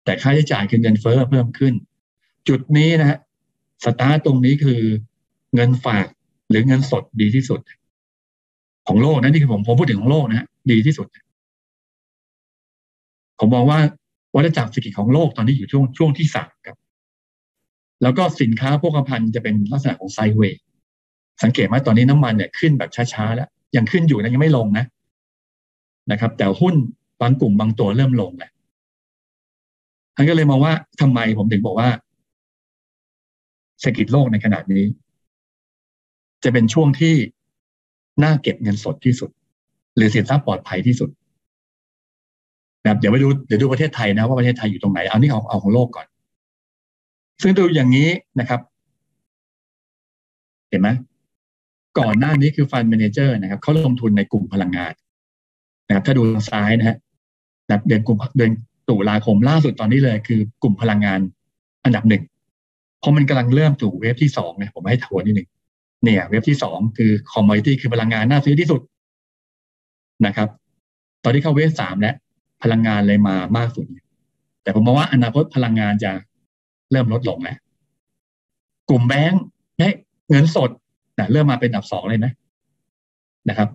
[0.05, 1.75] แต่ค่าใช้จ่ายคือเงินเฟ้อเพิ่มขึ้น
[2.49, 3.19] จุดนี้นะฮะ
[3.85, 4.81] สตาร์ตรงนี้คือ
[5.55, 6.07] เงินฝาก
[6.51, 7.61] หรือเงินสดดีที่สุด
[8.89, 11.07] ของโลกนะนี่คือผมผมพูดถึงของโลกนะดีที่สุด
[13.39, 13.81] ผมมองว่า
[14.35, 16.77] วัฏจักรเศรษฐกิจของโลกตอนนี้อยู่ช่วงช่วงที่สามครับ
[18.03, 20.61] แล้วก็สินค้าพวกภัณฑ์จะเป็นลักษณะของไซเวย์
[21.43, 24.85] สังเกตไหมตอนนี้น้ำมันเนี่ยขึ้นแบบช้าๆแล้ว ยังขึ้นอยู่นะยังไม่ลงนะ
[26.11, 26.75] นะครับ แต่หุ้น
[27.21, 28.51] บางกลุ่มบางตัวเริ่มลงแหละ
[30.15, 31.89] ท่านก็เลยมองว่าทำไมผมถึงบอกว่า
[33.81, 34.85] เศรษฐกิจโลกในขณะนี้
[36.45, 37.15] จะเป็นช่วงที่
[38.23, 39.31] น่าเก็บเงินสดที่สุด
[39.97, 41.11] หรือสินทรัพย์ปลอดภัยที่สุด
[42.83, 46.07] นะครับเดี๋ยวไปดูเดี๋ยวดูประเทศไทยนะว่าประเทศไทยอยู่ตรงไหนเอานี่เอาเอาของโลกก่อน
[47.43, 48.09] ซึ่งดูอย่างนี้
[48.41, 48.61] นะครับ
[50.71, 50.89] เห็นไหม
[51.99, 54.93] ก่อนหน้านี้คือ fund manager นะครับเขาลงทุนในกลุ่มพลังงาน
[55.87, 56.97] นะครับ ถ้าดูทางซ้ายนะฮะ
[57.89, 58.53] เดือนกุมเดือน
[58.89, 61.21] ตุลาคมล่าสุดตอนนี้เลย คือกลุ่มพลังงาน
[61.85, 62.23] อันดับหนึ่ง
[63.01, 65.49] เพราะมันกำลังเริ่มสู่ wave ที่สองเนี่ยผมให้ทวนนิดหนึ่ง
[66.05, 68.81] เนี่ย wave ที่สองคือ commodity คือพลังงานน่าซื้อที่สุด
[70.27, 70.49] นะครับ
[71.25, 72.15] ตอนที่เข้า wave สามแล้ว
[72.63, 73.87] พลังงานเลยมามากสุด
[74.63, 76.13] แต่ผมมองว่าอนาคตพลังงานจะ
[76.91, 77.57] เริ่มลดลงแล้ว
[78.91, 79.43] กลุ่มแบงค์
[80.31, 80.71] เงินสด
[81.19, 82.33] นะเริ่มมาเป็นอันดับสองเลยนะ
[83.49, 83.69] นะครับ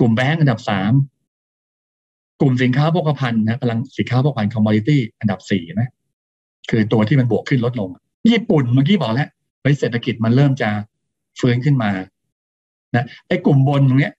[0.00, 0.92] กลุ่มแบงค์อันดับสาม
[2.40, 5.88] กลุ่มสินค้าโภคภัณฑ์นะพลังสินค้าโภคภัณฑ์ commodity อันดับสี่นะ
[6.70, 7.88] คือตัวที่มันบวกขึ้นลดลง
[8.30, 9.28] ญี่ปุ่นเมื่อกี้บอกแล้ว
[9.80, 10.70] เศรษฐกิจมันเริ่มจะ
[11.40, 11.90] ฟื้นขึ้นมา
[12.94, 14.14] นะไอ้กลุ่มบนตรงเนี้ย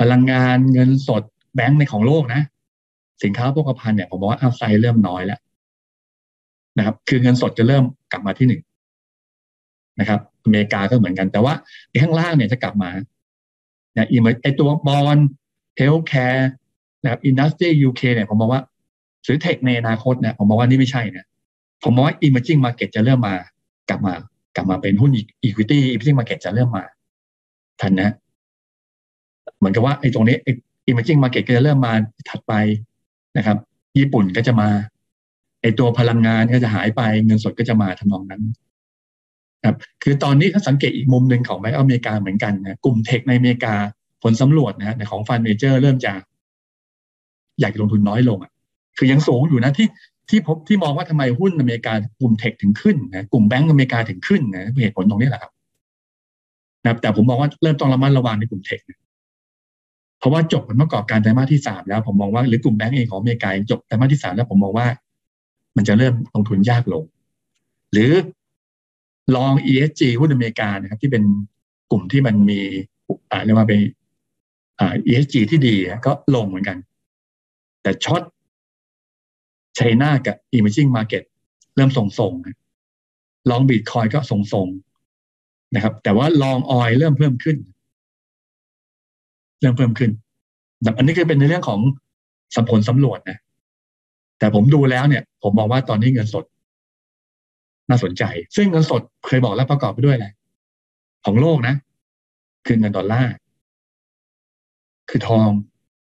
[0.00, 1.22] พลังงานเงินสด
[1.54, 2.42] แบงก์ในของโลกนะ
[3.24, 5.40] สินค้าโภคภัณฑ์เนี่ยผมบอกว่าเอาไซเริ่มน้อยแล้ว
[6.78, 8.62] นะครับ คือเงินสดจะเริ่มกลับมาที่หนึ่ง
[10.00, 11.54] นะครับ อเมริกาก็เหมือนกัน แต่ว่า
[11.88, 12.90] ไอ้ข้างล่างเนี่ยจะกลับมา
[13.96, 15.18] นะอีไอตัวบอล
[15.76, 16.50] เฮลแคร์
[17.02, 18.62] นะครับ industrial UK เนี่ยผมบอกว่า
[19.24, 21.26] หรือ tech ในอนาคตเนี่ยผมบอกว่านี่ไม่ใช่เนี่ย
[21.82, 23.34] ผมมองว่า emerging market จะเริ่มมา
[23.88, 24.14] กลับมา
[24.60, 25.10] ลับมาเป็นหุ้น
[25.44, 26.84] equity emerging market จะเริ่มมา
[27.80, 28.10] ทันนะ
[29.58, 30.36] เหมือนกับว่าไอ้ตรงนี้
[30.88, 31.92] emerging market ก็จะเริ่มมา
[32.30, 32.52] ถัดไป
[33.36, 33.58] นะครับ
[33.98, 34.68] ญี่ปุ่นก็จะมา
[35.62, 38.42] ไอ้ตัวพลังงานก็จะหายไปเงินสดก็จะมาทำนองนั้น
[39.64, 43.74] ครับ คือตอนนี้ถ้าสังเกตอีกมุมหนึ่งของแบงก์อเมริกาเหมือนกันนะกลุ่ม tech ในอเมริกา
[44.22, 46.20] ผลสำรวจนะของฟันเมเจอร์เริ่มจาก
[47.60, 48.52] อยากลงทุนน้อยลงอะ
[48.98, 49.86] คือยังสูงอยู่นะที่
[50.28, 55.52] ที่พบที่มองว่าทำไมหุ้นอเมริกากลุ่มเทคถึงขึ้นนะกลุ่มแบงก์อเมริกาถึงขึ้นนะเหตุผลตรงนี้แหละครับ
[56.84, 58.80] นะแต่ผมมองว่าเริ่มต้องระมัดระวังในกลุ่มเทค
[60.18, 64.86] เพราะว่าจบผลประกอบการไตรมาสที่สามแล้ว ผมมองว่าหรือกลุ่มแบงก์เองของอเมริกาจบไตรมาสที่สามแล้วผมมองว่า
[65.76, 67.04] มันจะเริ่มลงทุนยากลง
[67.92, 68.12] หรือ
[69.36, 71.22] ลอง ESG หุ้นอเมริกานะครับ ที่เป็น
[71.90, 72.60] กลุ่มที่มันมี
[73.30, 73.80] อ่าเรียกว่าเป็น
[74.78, 75.74] อ่า ESG ที่ดี
[76.06, 76.76] ก็ลงเหมือนกัน
[77.82, 78.22] แต่ช็อต
[79.80, 81.22] ชน่ากับ emerging market
[81.76, 82.32] เริ่มส่งส่ง
[83.50, 84.68] ลองบิตคอยก็ส่งส่ง
[85.74, 87.56] นะครับ แต่ว่าลองออยเริ่มเพิ่มขึ้น
[89.60, 90.10] เริ่มเพิ่มขึ้น
[90.96, 91.80] อันนี้คือเป็นในเรื่องของ
[92.54, 93.38] สัมผลสำรวจนะ
[94.38, 96.44] แต่ผมดูแล้วเนี่ย ผมมองว่าตอนนี้เงินสด
[97.88, 98.22] น่าสนใจ
[98.56, 100.28] ซึ่งเงินสดเคยบอกแล้วประกอบไปด้วยอะไร
[101.24, 101.74] ของโลกนะ
[102.66, 103.32] คือเงินดอลลาร์
[105.10, 105.50] คือทอง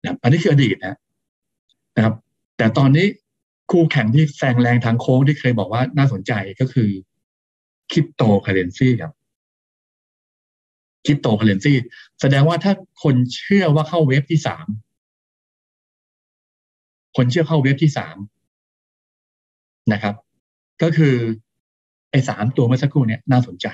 [0.02, 0.98] นะอันนี้คืออดีตนะ
[1.96, 2.16] นะครับ
[2.58, 3.08] แต่ตอนนี้
[3.72, 6.90] คู่แข่งที่แซงแรงทางโค้งที่เคยบอกว่าน่าสนใจก็คือ
[7.92, 9.14] คริปโตเคเรนซีครับ
[11.06, 11.74] คริปโตเคเรนซี
[12.22, 14.68] แสดงว่าถ้าคนเชื่อว่าเข้าเว็บที่สาม
[17.16, 18.18] คนเชื่อเข้าเว็บที่สาม
[19.94, 20.16] นะครับ
[20.82, 21.16] ก็คือ
[22.12, 23.68] ไอ้สามตัวเมื่อสักครู่เนี่ยน่าสนใจ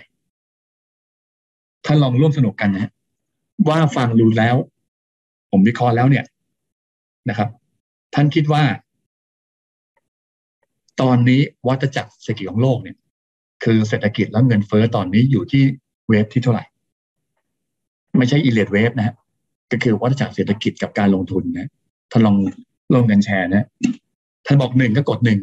[1.85, 2.91] ท่านลองร่วมสนุกกันนะ
[3.69, 4.55] ว่าฟังดูแล้ว
[5.51, 6.25] ผมวิเคราะห์แล้วเนี่ย
[7.29, 7.49] นะครับ
[8.13, 8.63] ท่านคิดว่า
[11.01, 12.97] ตอนนี้วัฏจักรเศรษฐกิจของโลกเนี่ย
[13.63, 15.63] คือเศรษฐกิจและเงินเฟ้อตอนนี้อยู่ที่
[16.07, 16.63] เวฟที่เท่าไหร่
[18.17, 19.15] ไม่ใช่อีเลดเวฟนะฮะ
[19.71, 21.69] ก็คือวัฏจักรเศรษฐกิจกับการลงทุนนะ
[22.11, 22.35] ท่านลอง
[22.91, 23.67] ร่วมกันแชร์นะ
[24.45, 25.39] ท่านบอกหนึ่งก็กดหนึ่ง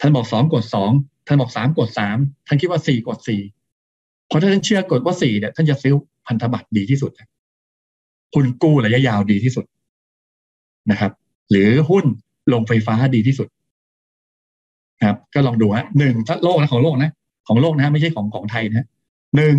[0.00, 0.90] ท่านบอกสองกดสอง
[1.26, 3.40] ท่านบอกสามกดสามท่านคิดว่าสี่กดสี่
[4.26, 5.92] เพราะถ้าท่านเชื่อกดว่าสี่เนี่ยท่านจะซื้อ
[6.26, 7.12] พันธบัตรดีที่สุด
[8.34, 9.64] หุ้นกู้ระยะยาวดีที่สุด
[10.90, 11.12] นะครับ
[11.50, 12.04] หรือหุ้น
[12.52, 13.48] ลงไฟฟ้าดีที่สุด
[15.04, 17.10] ครับ ก็ลองดูฮะหนึ่งถ้าโลกนะของโลกนะ
[17.48, 18.86] ของโลกนะไม่ใช่ของของไทยนะ
[19.36, 19.56] หนึ่ง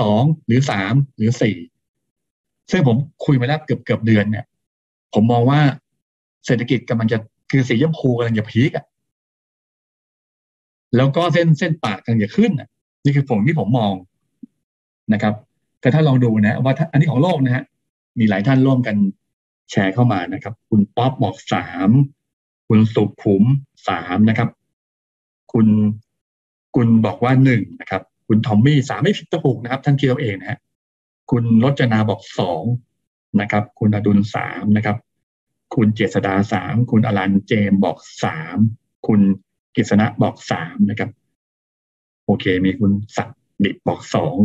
[0.00, 1.56] สองหรือสามหรือสี่
[2.70, 4.44] ซึ่งผมคุยมาแล้วเกือบเกือบเดือนเนี่ย
[5.14, 5.60] ผมมองว่า
[6.46, 7.18] เศรษฐกิจกำลังจะ
[7.50, 8.84] คือสีย่มพูกำลังจะพีกอะ
[10.96, 12.68] แล้วก็เส้นเส้นปากกำลังจะขึ้นอะ
[13.04, 13.94] นี่คือผลที่ผมมอง
[15.12, 15.34] นะครับ
[15.80, 17.64] แต่ถ้าลองดูนะ ว่าอันนี้ของโลกนะฮะ
[18.18, 18.96] มีหลายท่านร่วมกัน
[19.70, 21.90] แชร์เข้ามานะครับ คุณป๊อปบอกสาม
[22.68, 23.44] คุณสุขุม
[23.88, 24.48] สามนะครับ
[25.52, 25.66] คุณ
[26.76, 30.58] คุณบอกว่าหนึ่งนะครับ คุณทอมมี่สามไม่ผิดถูกนะครับ ท่านคิดเอาเองนะฮะ
[31.30, 32.62] คุณรจนาบอกสอง
[33.40, 34.96] นะครับ คุณอดุลสามนะครับ
[35.74, 38.56] คุณเจษดาสามคุณอลันเจมบอกสาม
[39.06, 39.20] คุณ
[39.76, 41.10] กฤษณะบอกสามนะครับ
[42.24, 43.28] โอเค มีคุณสัก
[43.64, 44.36] ดิบอกสอง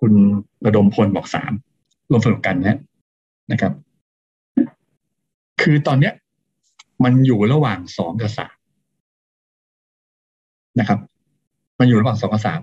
[0.00, 0.12] คุณ
[0.66, 1.52] ระดมพลบอกสาม
[2.10, 2.78] รวมสรุปกันนะ
[3.52, 3.72] นะครับ
[5.60, 6.14] คือตอนเนี้ย
[7.04, 8.56] มันอยู่ระหว่างสองกับสาม
[10.78, 10.98] นะครับ
[11.78, 12.60] มันอยู่ระหว่างสองกับสาม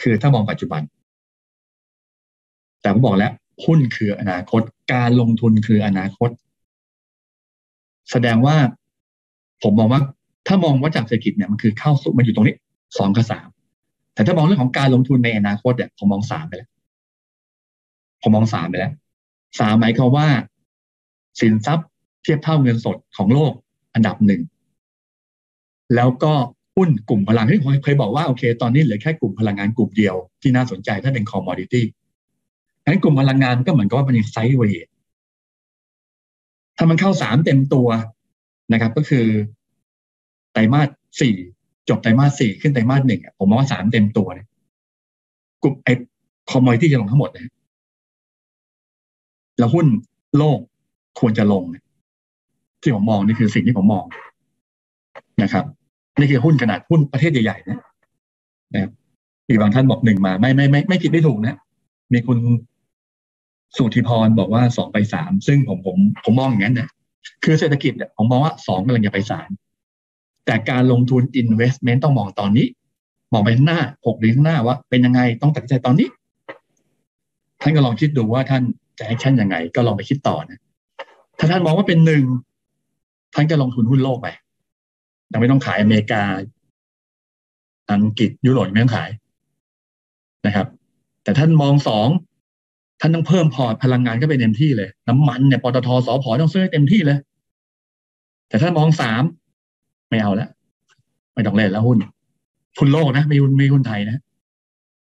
[0.00, 0.82] คือถ้ามองปัจจุบัน
[2.80, 3.32] แต่ผมบอกแล้ว
[3.64, 6.30] หุ้นคืออนาคต การลงทุนคืออนาคต
[8.10, 8.56] แสดงว่า
[9.62, 10.00] ผมมองว่า
[10.46, 12.56] ถ้ามองว่าจากเศรษฐกิจเนี่ยมันคือเข้าสู่มันอยู่ตรงนี้
[12.98, 13.48] สองกับสาม
[14.14, 16.70] แต่ถ้ามองเรื่องของการลงทุนในอนาคตเนี่ยผมมองสามไปแล้ว
[18.22, 18.92] ผมมองสามไปแล้ว
[19.60, 20.28] สามหมายความว่า
[21.40, 21.88] สินทรัพย์
[22.22, 23.52] เทียบเท่าเงินสดของโลก
[23.94, 24.40] อันดับหนึ่ง
[25.94, 26.32] แล้วก็
[26.76, 31.86] หุ้นกลุ่มพลังที่ผมเคยบอกว่าโอเค ตอนนี้เหลือแค่กลุ่มพลังงานกลุ่มเดียวที่น่าสนใจถ้าเป็นคอมมอดิตี้
[32.84, 34.86] งั้นกลุ่มพลังงานก็เหมือนกับว่ามันยังไซด์เวย์
[36.76, 37.88] ถ้ามันเข้าสามเต็มตัว
[38.72, 39.26] นะครับ ก็คือ
[40.52, 40.88] ไตรมาส
[41.20, 41.34] สี่
[41.88, 44.46] จบไตรมาสสี่ขึ้นไตรมาสหนึ่งผมมองว่าสามเต็มตัวเนี่ย
[45.62, 45.92] กลุ่มไอ้
[46.50, 47.52] คอมมอดิตี้จะลงทั้งหมดนะ
[49.58, 49.86] แล้วหุ้น
[50.36, 50.58] โลก
[51.20, 51.62] ควรจะลง
[52.82, 54.04] ที่ผมมองนี่คือสิ่งที่ผมมอง
[55.42, 55.64] นะครับ
[56.18, 57.78] นี่คือหุ้นขนาดหุ้นประเทศใหญ่ๆนะ
[58.72, 58.90] นะครับ
[59.48, 61.56] อีกบางท่านบอกหนึ่งมาไม่ไม่ไม่ไม่ผิดไม่ถูกนะ
[62.12, 62.38] มีคุณ
[63.76, 66.88] สุธิพรบอกว่าสองไปสามซึ่งผมผมผมมองอย่างนั้นนะ
[67.44, 69.48] คือเศรษฐกิจเนี่ยผมมองว่าสองกำลังจะไปสาม
[70.46, 72.66] แต่การลงทุน investment ต้องมองตอนนี้
[73.32, 76.08] มองไปข้างหน้าหกเดือนข้างหน้าว่าเป็นยังไงต้องตัดใจตอนนี้
[77.60, 78.62] ท่านก็ลองคิดดูว่าท่าน
[78.98, 80.60] จะ action ยังไง ก็ลองไปคิดต่อนะ
[81.38, 82.24] ถ้าท่านมองว่าเป็นหนึ่ง
[83.34, 84.28] ท่านก็ลงทุนหุ้นโลกไป
[85.32, 86.22] ยังไม่ต้องขายอเมริกา
[87.90, 89.10] อังกฤษยุโรปไม่ต้องขาย
[90.46, 90.66] นะครับ
[91.24, 92.08] แต่ท่านมองสอง
[93.00, 97.18] ท่านต้องเพิ่มพอร์ตพลังงานก็ไปเต็มที่เลย น้ำมันเนี่ยปตทสอพอต้องซื้อเต็มที่เลย
[98.48, 99.22] แต่ถ้ามองสาม
[100.10, 100.48] ไม่เอาแล้ว
[101.34, 101.98] ไม่ต้องเล่นแล้วหุ้น
[102.78, 104.18] หุ้นโลกนะไม่หุ้นไม่หุ้นไทยนะ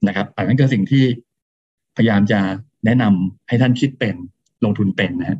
[0.08, 1.04] นะครับอันนั้นคือสิ่งที่
[1.98, 2.39] พยายามจะ
[2.86, 4.15] แนะนำให้ท่านคิดเป็น
[4.63, 5.39] ลงทุนเป็นนะ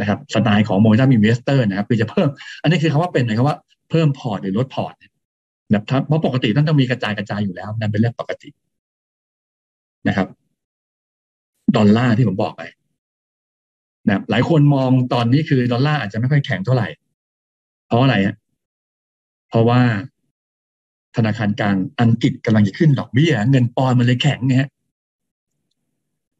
[0.00, 2.28] นะครับ สไตล์ของ motion investor นะครับ คือจะเพิ่ม
[2.62, 3.56] อันนี้คือคำว่าเป็นหมายความว่า
[3.92, 4.94] เพิ่มพอร์ตหรือลดพอร์ต
[5.74, 8.48] นะครับเพราะปกติท่านต้องมีกระจายกระจายอยู่แล้วนั่นเป็นเรื่องปกติ
[10.08, 10.26] นะครับ
[11.76, 12.62] ดอลลาร์ที่ผมบอกไป
[14.06, 16.88] นะหลายคนมองตอนนี้คือดอลลาร์อาจจะไม่ค่อยแข็งเท่าไหร่
[17.86, 18.36] เพราะอะไรฮะ
[19.48, 19.80] เพราะว่า
[21.16, 24.68] ธนาคารกลางอังกฤษกำลังจะขึ้นดอกเบี้ยเงินปอนมันเลยแข็งนะฮะ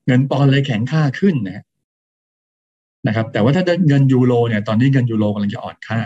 [0.06, 1.64] เงินปอนเลยแข็งค่าขึ้นนะ
[3.06, 6.00] นะครับ แต่ว่าถ้าเงินยูโรเนี่ยตอนนี้เงินยูโรกำลังจะอ่อนค่า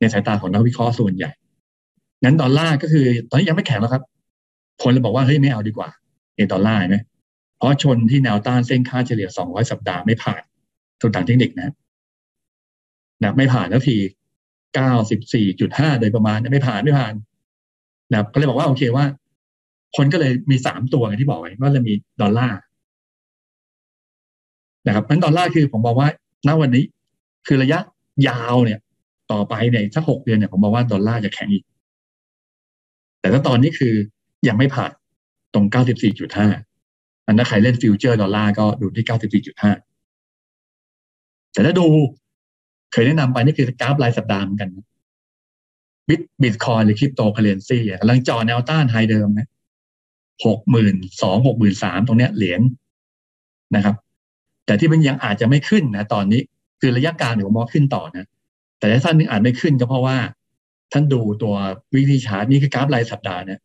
[0.00, 1.30] ในสายตาของนักวิเคราะห์ส่วนใหญ่
[2.22, 4.02] งั้นดอลลาร์ก็คือ ตอนนี้ยังไม่แข็งแล้วครับ
[4.82, 5.88] คนเลยบอกว่าเฮ้ยไม่เอาดีกว่า
[6.36, 6.96] เอดอลลาร์ไหม
[7.56, 10.42] เพราะชนที่แนวต้านเส้นค่าเฉลี่ย 200 สัปดาห์ไม่ผ่าน
[11.00, 11.74] ทุนทางเทคนิคนะ
[13.22, 13.96] นะไม่ผ่านแล้วที
[14.78, 17.14] 94.5 โดยประมาณไม่ผ่านไม่ผ่าน
[18.12, 19.04] นะก็เลยบอกว่าโอเคว่า
[19.96, 22.58] คนก็เลยมีสามตัวที่บอกไว้ว่าจะมีดอลลาร์
[24.86, 26.08] นะครับนั้นดอลลาร์คือผมบอกว่า
[26.46, 26.84] ณวันนี้
[27.46, 27.78] คือระยะ
[28.28, 28.78] ยาวเนี่ย
[29.32, 31.64] ต่อไปเนี่ยสักหกเดือนเนี่ยผมมองว่าดอลลาร์จะแข็งอีก
[33.20, 33.94] แต่ถ้าตอนนี้คือ
[34.48, 34.92] ยังไม่ผ่าน
[35.54, 36.48] ตรงเก้าสิบสี่จุดห้า
[37.26, 39.72] อันถ้าใครเล่น future ดอลลาร์ก็ดูที่เก้าสิบสี่จุดห้า
[41.52, 41.86] แต่ถ้าดู
[42.92, 44.70] เคยแนะนำไปนี่คือกราฟรายสัปดาห์เหมือนกัน
[46.08, 49.48] บิตบิตคอยน์หรือคริปโตเคเรนซีกำลังจ่อแนวต้าน high เดิมนะ
[50.46, 52.60] หกหมื่นสองหกหมื่นสามตรงเนี้ยเหรียญ
[53.76, 53.94] นะครับ
[54.66, 56.40] แต่ที่มันยังอาจจะไม่ขึ้นนะ ตอนนี้
[56.80, 58.26] คือระยะกลางเดี๋ยวมองขึ้นต่อนะ
[58.80, 60.16] แต่ถ้าสั้นนึงอาจไม่ขึ้นก็เพราะว่า
[60.92, 61.54] ท่านดูตัว
[61.94, 63.60] วิธีชาร์ตนี่คือกราฟรายสัปดาห์เนี่ย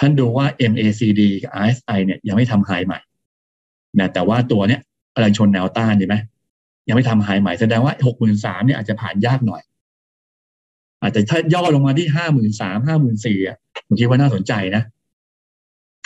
[0.00, 3.00] ท่านดูว่า MACD กับ RSI เนี่ยยังไม่ทำไฮใหม่
[4.00, 4.80] นะแต่ว่าตัวเนี้ย
[5.14, 6.16] กำลังชนแนวต้านใช่ไหม
[6.88, 9.62] ยังไม่ทำไฮใหม่แสดงว่าหกหมื่นสามเนี่ยอาจจะผ่านยากหน่อย
[11.02, 14.82] อาจจะถ้าย่อลงมาที่ห้าหมื่นสามห้าหมื่นสี่อะผมคิดว่าน่าสนใจนะ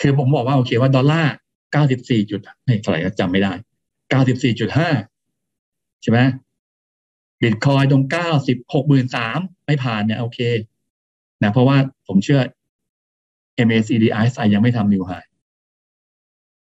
[0.01, 1.35] คือผมบอกว่าโอเคว่าดอลลาร์
[1.72, 2.40] เก้าสิบสี่จุด
[2.83, 3.53] เท่าไหร่ก็จำไม่ได้
[4.11, 4.88] เก้าสิบสี่จุดห้า
[6.03, 6.18] ใช่ไหม
[7.42, 10.38] บิตคอยตรงเก้าสิบหกหมื่นสามไม่ผ่านเนี่ยโอเค
[11.42, 12.40] นะเพราะว่าผมเชื่อ
[13.66, 15.12] MACD RSI ยังไม่ทำนิวไฮ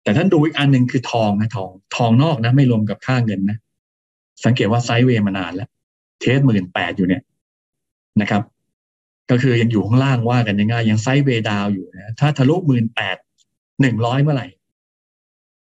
[0.03, 3.57] แต่ท่านดูอีกอันหนึ่งคือทองนะทอง ทองนอกนะ ไม่รวมกับค่าเงินนะ
[4.45, 5.69] สังเกตว่าไซด์เวย์มานานแล้ว
[6.19, 7.21] เทสหมื่นแปดอยู่เนี่ย
[8.21, 8.41] นะครับ
[9.29, 13.17] ก็คือยังอยู่ข้างล่างว่ากันงไงยังไซด์เวย์ดาวอยู่นะถ้าทะลุหมื่นแปด
[13.81, 14.47] หนึ่งร้อยเมื่อไหร่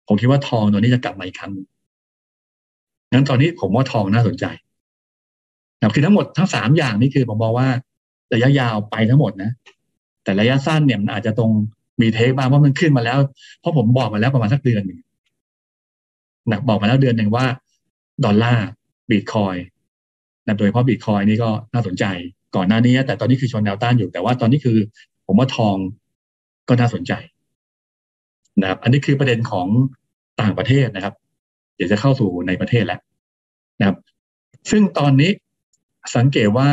[0.07, 1.53] ผมคิดว่าทองตัวนี้จะกลับมาอีกครั้ง
[3.13, 4.45] งั้นตอนนี้ผมว่าทองน่าสนใจ
[5.81, 7.69] นะคือทั้งหมดทั้งสามอย่างนี้คือผมบอกว่า
[8.35, 9.51] ระยะยาวไปทั้งหมดนะ
[10.25, 11.51] แต่ระยะสั้นเนี่ยมันอาจจะตรง
[12.01, 13.19] มีเทคบ้างว่ามันขึ้นมาแล้ว
[13.61, 14.99] เพราะผมบอกมาแล้วประมาณสักเดือนหนึ่ง
[16.51, 17.47] นะบอกมาแล้วเดือนหนึ่งว่า
[18.25, 18.67] ดอลลาร์
[19.11, 19.55] บิตคอย
[20.47, 22.05] นะโดยเฉพาะบิตคอยนี่ก็น่าสนใจ
[22.57, 24.79] ก่อนหน้านี้ แต่ตอนนี้คือชนแนวต้านอยู่แต่ว่าตอนนี้คือ
[25.27, 25.77] ผมว่าทอง
[26.69, 27.13] ก็น่าสนใจ
[28.61, 29.67] นะครับ อันนี้คือประเด็นของ
[30.41, 31.15] ต่างประเทศนะครับ
[31.77, 33.01] เดี๋ยวจะเข้าสู่ในประเทศแล้ว
[33.79, 33.97] นะครับ
[34.71, 35.31] ซึ่งตอนนี้
[36.17, 36.71] สังเกตว่า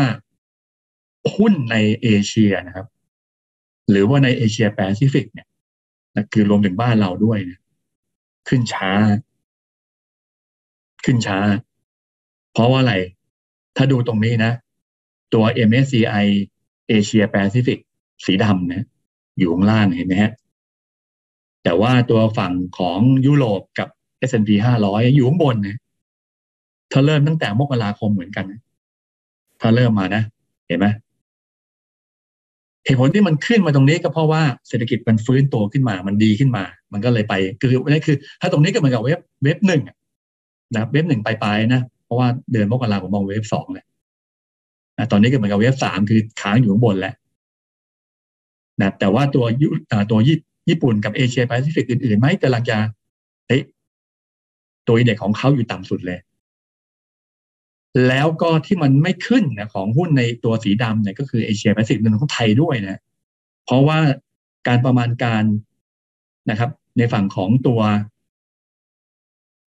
[1.35, 2.87] หุ้นในเอเชียนะครับ
[3.89, 5.47] หรือว่าในเอเชียแปซิฟิกเนี่ย
[6.15, 7.59] นะคือรวมถึงบ้านเราด้วยเนี่ย
[8.47, 8.91] ขึ้นช้า
[11.05, 11.39] ขึ้นช้า
[12.53, 12.95] เพราะว่าอะไร
[13.77, 14.51] ถ้าดูตรงนี้นะ
[15.33, 16.25] ตัว MSCI
[16.89, 17.79] เอเชียแปซิฟิก
[18.25, 18.85] สีดำนะ
[19.37, 20.31] อยู่ข้างล่างเห็นไหมฮะ
[21.63, 23.87] แต่ว่าตัวฝั่งของยุโรปกับ
[24.29, 24.49] S&P
[24.83, 25.77] 500 อยู่ข้างบนนะ
[26.91, 28.61] ถ้าเริ่มตั้งแต่มกราคมเหมือนกันนะ
[29.61, 30.23] ถ้าเริ่มมานะ
[30.67, 30.87] เห็นไหม
[32.85, 39.81] เหตุผลที่มันขึ้นมาตรงนี้ก็เพราะว่าเศรษฐกิจมันฟื้นตัวขึ้นมา มันดีขึ้นมา มันก็เลยไป คือนี่คือ ถ้าตรงนี้ก็เหมือนกับเว็บเว็บหนึ่ง
[40.75, 43.85] นะ wave หนึ่งไปไปนะ เพราะว่าเดือนมกราผมมอง wave สองแหละ
[45.11, 47.15] ตอนนี้ก็เหมือนกับ wave สามคือค้างอยู่ข้างบนแล้ว
[48.81, 49.67] นะแต่ว่าตัวยุ
[50.11, 50.19] ตัว
[50.69, 52.77] ญี่ปุ่นกับเอเชียแปซิฟิกอื่นๆไม่กำลังจะ
[53.47, 53.61] เฮ้ย
[54.87, 56.19] ตัว index ของเขาอยู่ต่ำสุดเลย
[58.07, 63.01] แล้วก็ที่มันไม่ขึ้นนะของหุ้นในตัวสีดำเนี่ยก็คือเอเชียแปซิฟิกเงินของไทยด้วยนะ
[63.65, 63.99] เพราะว่า
[64.67, 65.43] การประมาณการ
[66.49, 67.81] นะครับ ในฝั่งของตัว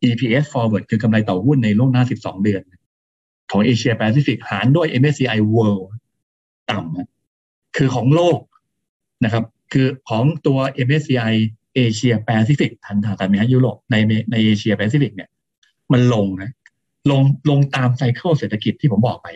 [0.08, 2.62] EPS forward คือกำไรต่อหุ้นในล่วงหน้า 12 เดือน
[3.50, 5.86] ของเอเชียแปซิฟิกหารด้วย MSCI World
[6.70, 8.38] ต่ำคือของโลก
[9.24, 11.34] นะครับ คือของตัว MSCI
[11.74, 13.96] เอเชียแปซิฟิกทันทากันไหมฮะยุโรปใน
[14.30, 15.28] ในเอเชียแปซิฟิกเนี่ย
[15.92, 16.50] มันลงนะ
[17.10, 19.28] ลงลงตาม cycle เศรษฐกิจที่ผมบอกไป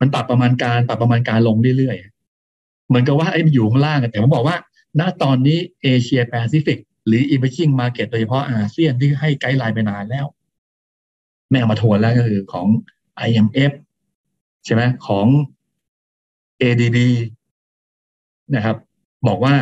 [0.00, 4.56] มันปรับประมาณการปรับประมาณการลงเรื่อยๆ เหมือนกับว่าไอ้มันอยู่ข้างล่างแต่ผมบอกว่า
[5.00, 10.26] ณตอนนี้เอเชียแปซิฟิกหรือ emerging market โดยเฉพาะอาเซียนที่ให้ไกด์ไลน์ไปนานแล้ว
[11.50, 12.66] แม่มาทวนแล้วก็คือของ
[13.28, 13.72] IMF
[14.64, 15.26] ใช่ไหมของ
[16.62, 16.98] ADB
[18.54, 18.76] นะครับ
[19.28, 19.54] บอกว่า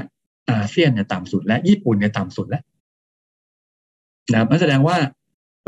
[0.51, 2.63] อาเซียนเนี่ยต่ำสุดและญี่ปุ่นเนี่ยต่ำสุดแล้ว
[4.33, 4.97] นะมันแสดงว่า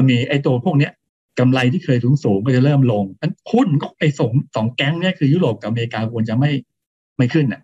[0.01, 0.93] มันมีไอ้ตัวพวกเนี้ย
[1.39, 6.51] กำไรที่เคยสูงสูงก็จะเริ่มลงอันหุ้นก็ไอ้สองสองแก๊งเนี้ยคือยุโรปกับอเมริกาควรจะไม่
[7.17, 7.63] ไม่ขึ้นอะ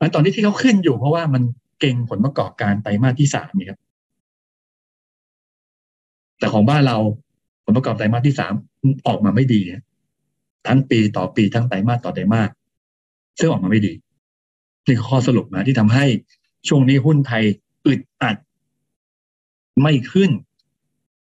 [0.00, 1.42] มันตอนนี้ที่เขาขึ้นอยู่เพราะว่ามัน
[1.80, 3.78] เก่งผลประกอบการไตรมาสที่สามนี่ครับ
[6.38, 6.98] แต่ของบ้านเรา
[7.64, 8.52] ผลประกอบไตรมาสที่สาม
[9.06, 9.60] ออกมาไม่ดี
[10.66, 12.50] ทั้งปีต่อปีทั้งไตรมาสต่อไตรมาส
[13.38, 13.92] ซึ่งออกมาไม่ดี
[14.86, 16.04] นี่ข้อสรุปนะที่ทำให้
[16.68, 17.44] ช่วงนี้หุ้นไทย
[17.86, 18.36] อึดอัด
[19.82, 20.30] ไม่ขึ้น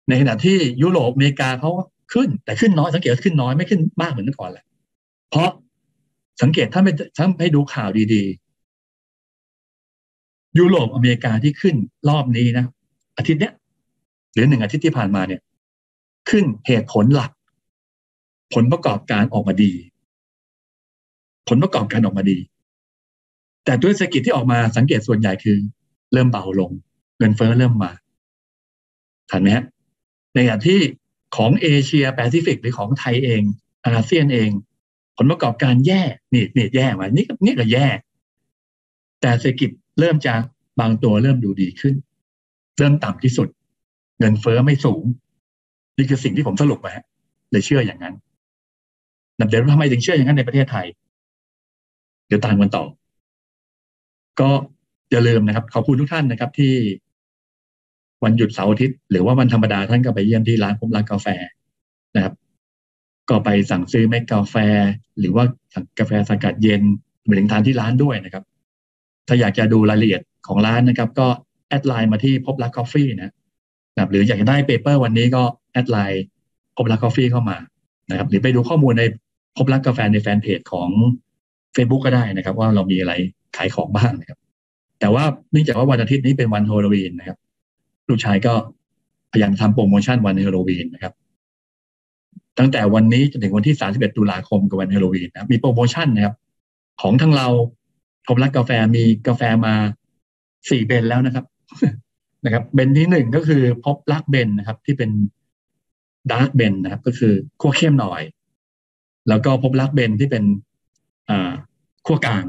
[0.09, 1.71] ในขณะที่ยุโรปอเมริกาเขา
[2.13, 4.65] ขึ้น แต่ขึ้นน้อยสังเกตขึ้นน้อยไม่ขึ้นมากเหมือนเมื่อก่อนแหละ
[5.31, 5.51] เพราะ
[6.43, 11.75] สังเกตถ้าไม่ถ้าให้ดูข่าวดีๆ ยุโรปอเมริกาที่ขึ้น
[12.09, 12.67] รอบนี้นะ
[13.17, 13.55] อาทิตย์เนี้ย
[14.33, 15.41] หรือหนึ่งอาทิตย์ที่ผ่านมาเนี่ย
[16.31, 17.31] ขึ้นเหตุผลหลัก
[18.55, 19.73] ผลประกอบการออกมาดี
[21.49, 22.39] ผลประกอบการออกมาดี
[23.65, 25.57] แต่ด้วยเศรษฐกิจที่ออกมาสังเกตส่วนใหญ่คือ
[26.13, 26.71] เริ่มเบาลง
[27.19, 27.91] เงินเฟ้อเริ่มมา
[29.31, 29.65] ทันไหมฮะ
[30.35, 30.81] ในขณะที่
[31.37, 33.43] ของเอเชียแปซิฟิกหรือของไทยเอง
[33.87, 34.51] อาเซียนเอง
[35.17, 36.03] ผลประกอบการแย่
[36.33, 37.89] นี่นี่แย่มานี่นี่ก็แย่
[39.21, 39.71] แต่เศรษฐกิจ
[40.01, 40.35] เริ่มจะ
[40.81, 41.95] บางตัวเริ่มดูดีขึ้น
[42.79, 43.49] เริ่มต่ำที่สุด
[44.19, 45.03] เงินเฟอ้อไม่สูง
[45.97, 46.93] นี่คือสิ่งที่ผมสรุปมา
[47.51, 48.15] เลยเชื่ออย่างนั้น
[49.49, 50.87] เดี๋ยวทำไมถึงเชื่ออย่างนั้นในประเทศไทย
[52.27, 52.85] เดี๋ยวตามกันต่อ
[54.41, 54.49] ก็
[55.11, 56.73] อย่าลืมนะครับ ขอบคุณทุกท่านนะครับที่
[58.25, 61.27] วันหยุดเสาร์อาทิตย์หรือว่าวันธรรมดาท่านก็ไปเยี่ยมที่ร้านผมร้านกาแฟ
[62.17, 62.35] นะครับ
[63.31, 64.55] ก็ไปสั่งซื้อเม็ดกาแฟ
[65.19, 65.45] หรือว่า
[65.99, 66.83] กาแฟสกัดเย็น
[67.25, 68.45] ไปถึงทานที่ร้านด้วยนะครับ
[69.29, 71.27] ถ้าอยากจะดูรายละเอียดของร้านนะครับ ก็
[71.69, 76.25] add ไลน์มาที่พบรักกาแฟนะครับหรืออยากจะได้ paper วันนี้ก็ add ไลน์
[76.77, 77.57] พบรักกาแฟเข้ามา
[78.11, 79.03] นะครับ หรือไปดูข้อมูลใน
[79.57, 80.89] พบรักกาแฟในแฟนเพจของ
[81.75, 83.13] Facebook ก็ได้นะครับ ว่าเรามีอะไร
[83.57, 84.39] ขายของบ้างนะครับ
[85.01, 87.39] แต่ว่าเนื่องจากว่าวันอาทิตย์นี้เป็นวันฮอลโลวีนนะครับ
[88.09, 88.55] ลูกชายก็
[89.33, 91.13] พยายามทำโปรโมชั่นวันฮาโลวีนนะครับ
[92.59, 96.35] ตั้งแต่วันนี้จนถึงวันที่ 31 ตุลาคมกับวันฮาโลวีนนะมีโปรโมชั่นนะครับ
[97.03, 97.49] ของทางเรา
[98.29, 99.75] พบรักกาแฟมีกาแฟมา
[100.71, 101.45] สี่ blend แล้วนะครับ
[102.45, 105.11] นะครับ blend ที่หนึ่งก็คือพบรัก blend นะครับ ที่เป็น
[106.33, 108.23] dark blend นะครับ ก็คือคั่วเข้มหน่อย
[109.29, 110.45] แล้วก็พบรักเบนที่เป็น
[111.31, 111.53] อ่า
[112.07, 112.45] ขั้วกลาง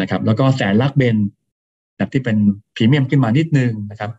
[0.00, 1.16] นะครับ แล้วก็แสนรักเบน
[1.96, 2.36] แบบที่เป็น
[2.74, 4.10] พรีเมียมขึ้นมานิดนึงนะครับ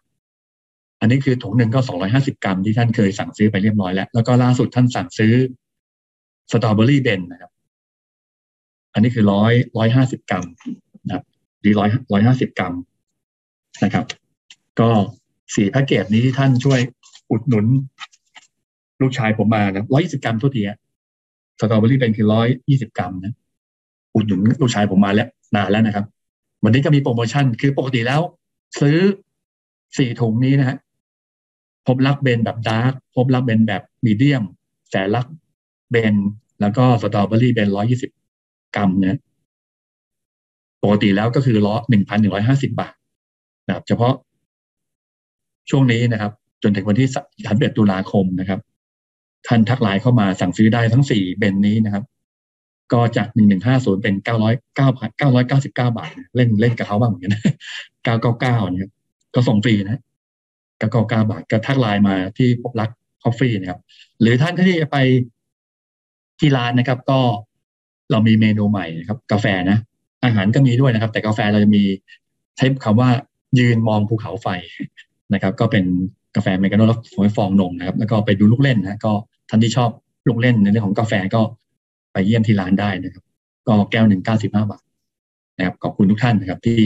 [1.01, 5.33] อันนี้คือถุงหนึ่งก็สองร้อยห้าสิบกรัมที่ท่านเคยสั่งซื้อไปเรียบร้อยแล้ว แล้วก็ล่าสุดท่านสั่งซื้อ
[6.51, 7.51] สตรอเบอรี่เบนนะครับ
[8.93, 10.45] อันนี้คือร้อยร้อยห้าสิบกรัม
[11.05, 11.23] นะครับ
[11.61, 12.73] หรือร้อยร้อยห้าสิบกรัม
[13.83, 14.05] นะครับ
[14.79, 14.89] ก็
[15.55, 16.79] สี่แพ็กเกจนี้ที่ท่านช่วย
[17.31, 17.65] อุดหนุน
[19.01, 20.77] ลูกชายผมมานะร้อยยี่สิบกรัมทุกทีอะ
[21.59, 23.33] strawberry blend คือร้อยยี่สิบกรัมนะ
[24.15, 26.05] อุดหนุนลูกชายผมมาแล้วนานแล้วนะครับ
[26.63, 28.21] วันนี้ก็มีโปรโมชั่นคือปกติแล้ว
[28.79, 28.97] ซื้อ
[29.97, 30.77] สี่ถุงนี้นะฮะ
[31.87, 34.43] พบรัก blend แบบ dark พบรัก blend แบบ medium
[34.89, 35.27] แสนรัก
[35.91, 36.15] blend
[36.61, 38.11] แล้วก็ strawberry blend ร้อยยี่สิบ
[38.75, 39.17] กรัมเนี่ย
[40.83, 42.93] ปกติแล้วก็คือล้อหนึ่งพันหนึ่งร้อยห้าสิบบาท
[43.67, 44.13] นะครับ เฉพาะ
[45.69, 46.31] ช่วงนี้นะครับ
[46.63, 48.59] จนถึงวันที่สามเอ็ดตุลาคมนะครับ
[49.47, 52.03] ท่านทักไลน์เข้ามาสั่งซื้อได้ทั้งสี่เบนนี้นะครับ
[52.93, 57.37] ก็จากหนึ่งหนึ่งห้าศูนย์เป็นเก้าร้อยเก้าพันเก้าร้อยเก้าสิบเก้าบาท เล่นเล่นกับเขาบ้างเหมือนกัน
[58.03, 58.91] เก้าเก้าเก้าเนี่ย
[59.35, 60.01] ก็ส่งฟรีนะ
[60.81, 62.89] กระกอกาบาทก็ทักไลน์มาที่พบรัก
[63.23, 63.79] คอฟฟี่นะครับ
[64.21, 64.97] หรือท่านที่จะไป
[66.39, 67.19] ที่ร้านนะครับ ก็
[68.11, 69.77] เรามีเมนูใหม่นะครับ กาแฟนะ
[70.23, 71.83] อาหารก็มีด้วยนะครับ แต่กาแฟเราจะมี
[72.57, 73.09] ใช้คำว่า
[73.59, 74.47] ยืนมองภูเขาไฟ
[75.33, 75.83] นะครับ ก็เป็น
[76.35, 76.99] กาแฟอเมริกาโนแล้ว
[77.37, 79.13] ฟองนมนะครับ แล้วก็ไปดูลูกเล่นนะก็
[79.49, 79.89] ท่านที่ชอบ
[80.27, 81.41] ลูกเล่นในเรื่องของกาแฟก็
[82.13, 83.23] ไปเยี่ยมที่ร้านได้นะครับ
[83.67, 84.83] ก็แก้วหนึ่งเก้าสิบห้าบาท
[85.57, 86.81] นะครับขอบคุณทุกท่านนะครับที่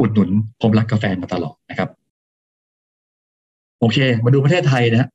[0.00, 0.30] อุดหนุน
[0.60, 1.88] พบรักกาแฟมาตลอดนะครับ
[3.84, 5.08] โอเค มาดูประเทศไทยนะ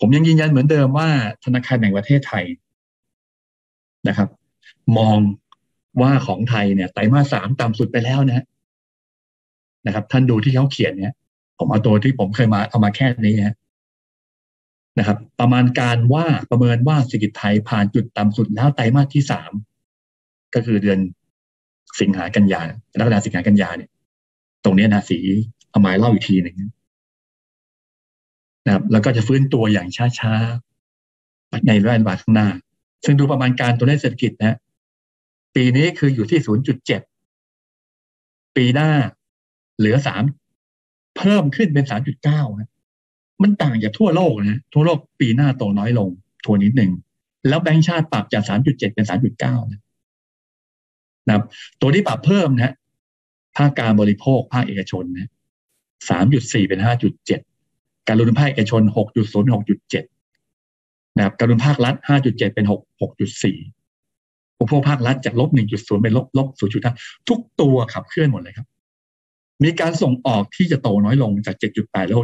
[0.00, 1.08] ผมยังยืนยันเหมือนเดิมว่า
[1.44, 2.44] ธนาคารแห่งประเทศไทย
[4.08, 4.28] นะครับ
[4.98, 5.18] มอง
[6.00, 8.44] ว่าของไทยเนี่ยไตรมาสสามต่ำสุดไปแล้วนะ
[9.86, 11.14] นะครับ ท่านดูที่เขาเขียนเนี่ย
[11.58, 13.54] ผมเอาตัวที่ผมเคยมาเอามาแค่นี้นะ
[14.98, 19.52] นะครับ ประมาณการว่าประเมินว่าเศรษฐกิจไทยผ่านจุดต่ำสุดแล้วไตรมาสที่สาม
[20.54, 20.98] ก็คือเดือน
[22.00, 22.62] สิงหากันยา
[22.96, 23.90] แล้วก็สิงหากันยาเนี่ย
[24.64, 25.18] ตรงนี้นะสี
[25.70, 26.56] เอามาเล่าอีกทีหนึ่ง
[28.66, 29.88] นะครับแล้วก็จะฟื้นตัวอย่าง
[30.18, 32.48] ช้าๆในระยะเวลาข้างหน้า
[33.04, 34.56] ซึ่งดูประมาณการตัวเลขเศรษฐกิจนะ
[35.54, 36.40] ปีนี้คืออยู่ที่
[37.26, 38.90] 0.7 ปีหน้า
[39.78, 39.96] เหลือ
[40.56, 41.84] 3 เพิ่มขึ้นเป็น
[42.22, 42.70] 3.9นะ
[43.42, 46.08] มันต่างจากทั่วโลกนะ ทั่วโลกปีหน้าโตน้อยลง
[46.44, 46.92] ทัวนิดหนึ่ง
[47.48, 49.80] แล้วแบงก์ชาติปรับจาก 3.7 เป็น 3.9 นะ
[51.26, 51.44] นะครับ
[51.80, 52.74] ตัวที่ปรับเพิ่มนะ
[53.56, 55.30] ภาคการบริโภค ภาคเอกชนนะ
[56.18, 57.49] 3.4 เป็น 5.7
[58.10, 66.48] การลงทุนภาคเอกชน 6.0เป็น6.7 นะครับ การลงทุนภาครัฐ 5.7 เป็น 6 6.4 อุปโภคภาครัฐจากลบ 1.0 เป็นลบลบ
[66.88, 68.66] 0.5ทุกตัวขับเคลื่อนหมดเลยครับ
[69.62, 72.18] มีการส่งออกที่จะโตน้อยลงจาก 7.8 หรือ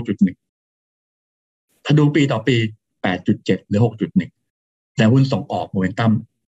[0.77, 2.57] 6.1 ถ้าดูปีต่อปี
[3.13, 3.81] 8.7 หรือ
[4.39, 6.13] 6.1 แต่หุ้นส่งออกโมเมนตัม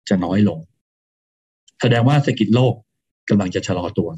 [0.09, 0.59] จะน้อยลง
[1.81, 2.73] แสดงว่าเศรษฐกิจโลก
[3.29, 4.09] กำลังจะชะลอตัว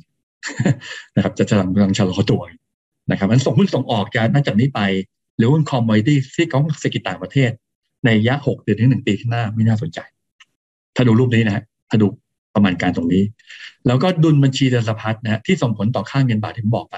[1.15, 2.41] นะครับ จะกำลังชะลอตัว
[3.09, 4.81] นะครับมันส่งหุ้นส่งออกจากนับจากนี้ไป
[5.37, 7.51] หรือหุ้นคอมมอดิตี้ที่ของเศรษฐกิจต่างประเทศ
[8.05, 9.99] ในระยะหกเดือนถึงหนึ่งปีข้างหน้าไม่น่าสนใจ
[10.95, 12.07] ถ้าดูรูปนี้นะฮะถ้าดู
[12.55, 13.23] ประมาณการตรงนี้
[13.87, 16.97] แล้วก็ดุลบัญชีเดินสะพัดนะฮะที่ส่งผลต่อค่าเงินบาทที่ผมบอกไป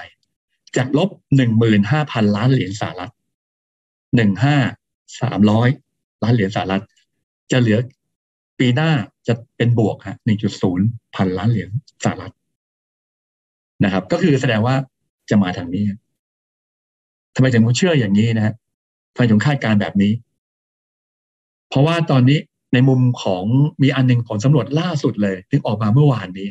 [0.76, 3.12] จากลบหนึ่งหมื่นห้าพันล้านเหรียญสหรัฐ
[4.16, 4.56] หนึ่งห้า
[5.20, 5.68] สามร้อย
[6.22, 6.82] ล้านเหรียญสหรัฐ
[7.52, 7.78] จะเหลือ
[8.58, 8.90] ปีหน้า
[9.28, 10.86] จะเป็นบวกฮะหนึ่งจุดศูนย์
[11.16, 11.70] พันล้านเหรียญ
[12.04, 12.32] สหรัฐ
[13.84, 14.74] นะครับ ก็คือแสดงว่า
[15.30, 15.84] จะมาทางนี้
[17.34, 18.54] ทำไมถึงผมเชื่ออย่างนี้นะ
[19.14, 20.12] ทำไมถึงคาดการแบบนี้
[21.68, 22.38] เพราะว่าตอนนี้
[22.74, 23.44] ในมุมของ
[23.82, 26.46] มีอันหนึ่งผลสำรวจล่าสุดเลยที่ออกมาเมื่อวานนี้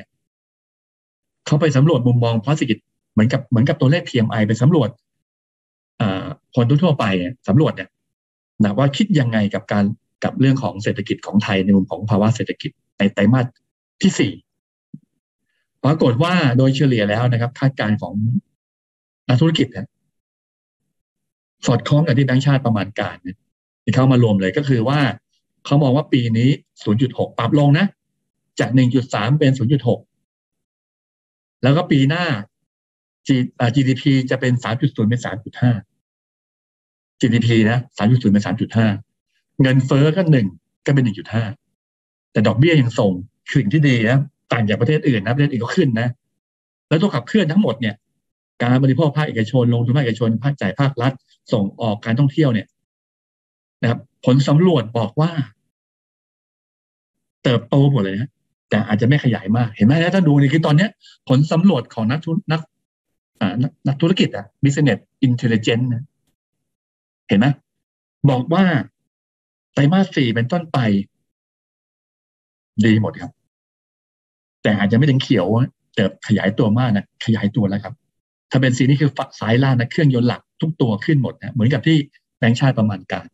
[1.45, 2.77] เขาไปสำรวจมุมมองภาษีกิจ
[3.13, 4.89] เหมือนกับเหมือนกับตัวเลข PMI ไปสำรวจ
[6.55, 7.05] คนทั่วไป
[7.47, 7.89] สำรวจเนี่ย
[8.63, 9.85] นะว่าคิดยังไงกับการ
[10.23, 13.45] กับเรื่องของเศรษฐกิจของไทยในมุมของภาวะเศรษฐกิจในไตรมาส
[14.01, 14.31] ที่สี่
[15.83, 18.13] ปรากฏว่าโดยเฉลี่ยแล้วนะครับ คาดการณ์ของ
[19.27, 19.85] นักธุรกิจเนี่ย
[21.65, 23.37] สอดคล้องกับที่แบงก์ชาติประมาณการเนี่ย
[23.83, 24.99] ที่เข้ามารวมเลยก็คือว่า
[25.65, 26.49] เขามองว่าปีนี้
[26.89, 27.85] 0.6 ปรับลงนะ
[28.59, 28.69] จาก
[29.03, 29.51] 1.3 เป็น
[30.37, 32.25] 0.6 แล้วก็ปีหน้า
[33.75, 40.47] GDP จะเป็น 3.0 เป็น 3.5 GDP นะ 3.0 เป็น 3.5 เงินเฟ้อก็หนึ่ง
[40.85, 41.03] ก็เป็น
[41.69, 43.11] 1.5 แต่ดอกเบี้ยยังส่ง
[43.51, 44.19] ขึ้นที่ดีนะ
[44.51, 46.07] ต่างจากประเทศอื่นนะประเทศอื่นก็ขึ้นนะ
[46.89, 47.95] แล้วตัวขับเคลื่อนทั้งหมดเนี่ย
[48.63, 51.13] การบริโภคภาคเอกชนลงทุนภาคเอกชนภาคจ่ายภาครัฐ
[51.51, 52.67] ส่งออกการท่องเที่ยวเนี่ย
[53.81, 55.31] นะครับ ผลสำรวจบอกว่า
[57.43, 58.29] เติบโตหมดเลยนะ
[58.69, 60.87] แต่อาจจะไม่ขยายมาก เห็นไหมถ้าดูนี่คือตอนนี้
[61.29, 62.61] ผลสำรวจของนักธุนัก
[63.87, 66.03] นักธุรกิจอะ business intelligence นะ
[67.27, 67.47] เห็นไหม
[68.29, 68.63] บอกว่า
[69.73, 70.77] ไตรมาสสี่เป็นต้นไป
[72.85, 73.31] ดีหมดครับ
[74.63, 75.47] แต่อาจจะไม่ถึงเขียว
[75.95, 77.93] แต่ขยายตัวมากนะขยายตัวแล้วครับ
[78.51, 81.97] ถ้าเป็นสีนี้คือสายล่างนะเครื่องยนต์หลัก ทุกตัวขึ้นหมดนะเหมือนกับที่
[82.39, 83.27] แบงค์ชาติประมาณการ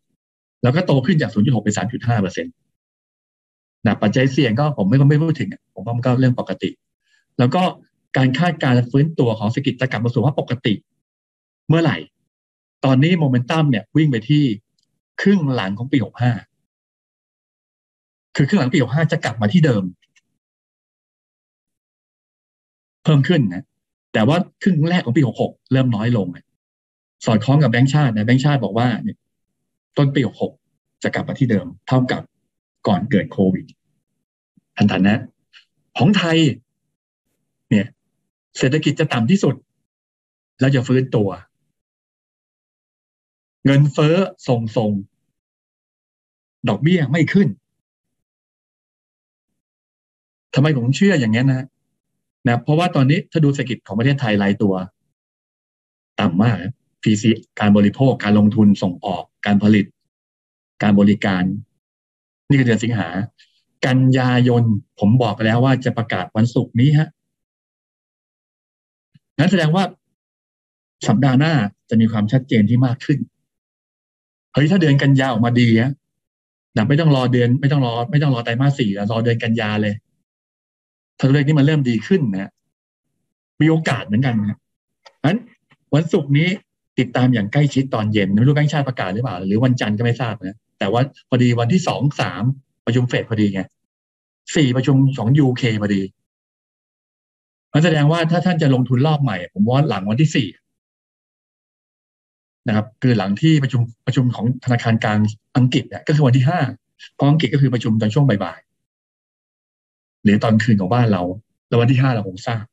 [0.63, 2.53] แล้วก็โตขึ้นจาก 0.6 เป็น 3.5เปอร์เซ็นต์
[3.86, 6.69] นะปัจจัยเสี่ยงก็ผมไม่ไม่พูดถึง ผมว่ามันก็เรื่องปกติ
[7.39, 7.61] แล้วก็
[8.17, 10.73] การคาดการณ์ฟื้นตัวของเศรษฐกิจจะกลับมาสู่ภาวะปกติ
[11.69, 11.97] เมื่อไหร่
[12.86, 14.43] ตอนนี้โมเมนตัมเนี่ยวิ่งไปที่
[15.21, 15.97] ครึ่งหลังของปี
[16.78, 19.84] 65 คือครึ่งหลังปี 65 จะกลับมาที่เดิม
[23.03, 23.63] เพิ่มขึ้นนะ
[24.13, 26.28] แต่ว่าครึ่งแรกของปี 66 เริ่มน้อยลง
[27.26, 29.18] สอดคล้องกับแบงก์ชาตินะแบงก์ชาติบอกว่าเนี่ย
[29.97, 30.22] ต้นปี
[30.61, 32.22] 66จะกลับมาที่เดิม เท่ากับ
[32.88, 33.65] ก่อนเกิดโควิด
[34.78, 35.15] ทันทันนะ
[35.97, 36.38] ของไทย
[37.70, 37.88] เนี่ย
[38.57, 39.55] เศรษฐกิจจะต่ำที่สุด
[40.59, 41.30] แล้วจะฟื้นตัว
[43.65, 44.15] เงินเฟ้อ
[44.47, 44.91] ทรงทรง
[46.70, 47.47] ดอกเบี้ยไม่ขึ้น
[50.53, 51.65] ทำไมผมเชื่ออย่างนี้นะ
[52.47, 54.74] นะ เพราะว่าตอนนี้ถ้าดูเศรษฐกิจของประเทศไทยรายตัว
[56.20, 56.57] ต่ำมาก
[57.07, 57.23] PC
[57.59, 59.85] การบริโภค การลงทุนส่งออก การผลิต
[60.83, 61.43] การบริการ
[62.49, 63.07] นี่คือเดือนสิงหา
[63.85, 64.63] กันยายน
[64.99, 67.09] ผมบอกไปแล้วว่าจะประกาศวันศุกร์นี้ฮะ
[69.39, 69.83] นั้นแสดงว่า
[71.07, 71.53] สัปดาห์หน้า
[71.89, 73.19] จะมีความชัดเจนที่มากขึ้น
[74.53, 75.91] เฮ้ยถ้าเดือนกันยาออกมาดีนะ
[76.75, 79.93] นะไม่ต้องรอเดือนไม่ต้องรอ ไม่ต้องรอไตรมาสสี่แล้วรอเดือนกันยาเลย
[81.17, 82.51] ถ้าตัวเลขนี้มันเริ่มดีขึ้นนะ
[83.61, 84.57] มีโอกาสเหมือนกันนะ
[85.25, 85.39] นั้น
[85.93, 86.49] วันศุกร์นี้
[86.99, 92.43] ติดตามอย่างใกล้ชิดตอนเย็น ไม่รู้แบงค์ชาติประกาศหรือเปล่า หรือวันจันทร์ก็ไม่ทราบนะแต่ว่าพอดีวันที่สองสาม
[92.85, 93.61] ประชุมเฟดพอดีไง
[94.55, 96.01] สี่ประชุมของยูเคพอดี
[97.73, 100.47] มันแสดงว่าถ้าท่านจะลงทุนรอบใหม่ ผมว่าหลังวันที่สี่
[102.67, 105.19] นะครับ คือหลังที่ประชุมประชุมของธนาคารกลาง
[105.57, 106.59] อังกฤษเนี่ยก็คือวันที่ห้า
[107.17, 111.21] พออังกฤษก็คือประชุมตอนช่วงบ่ายๆหรือตอนคืนของบ้านเรา
[111.67, 112.63] แล้ววันที่ห้าเราคงทราบ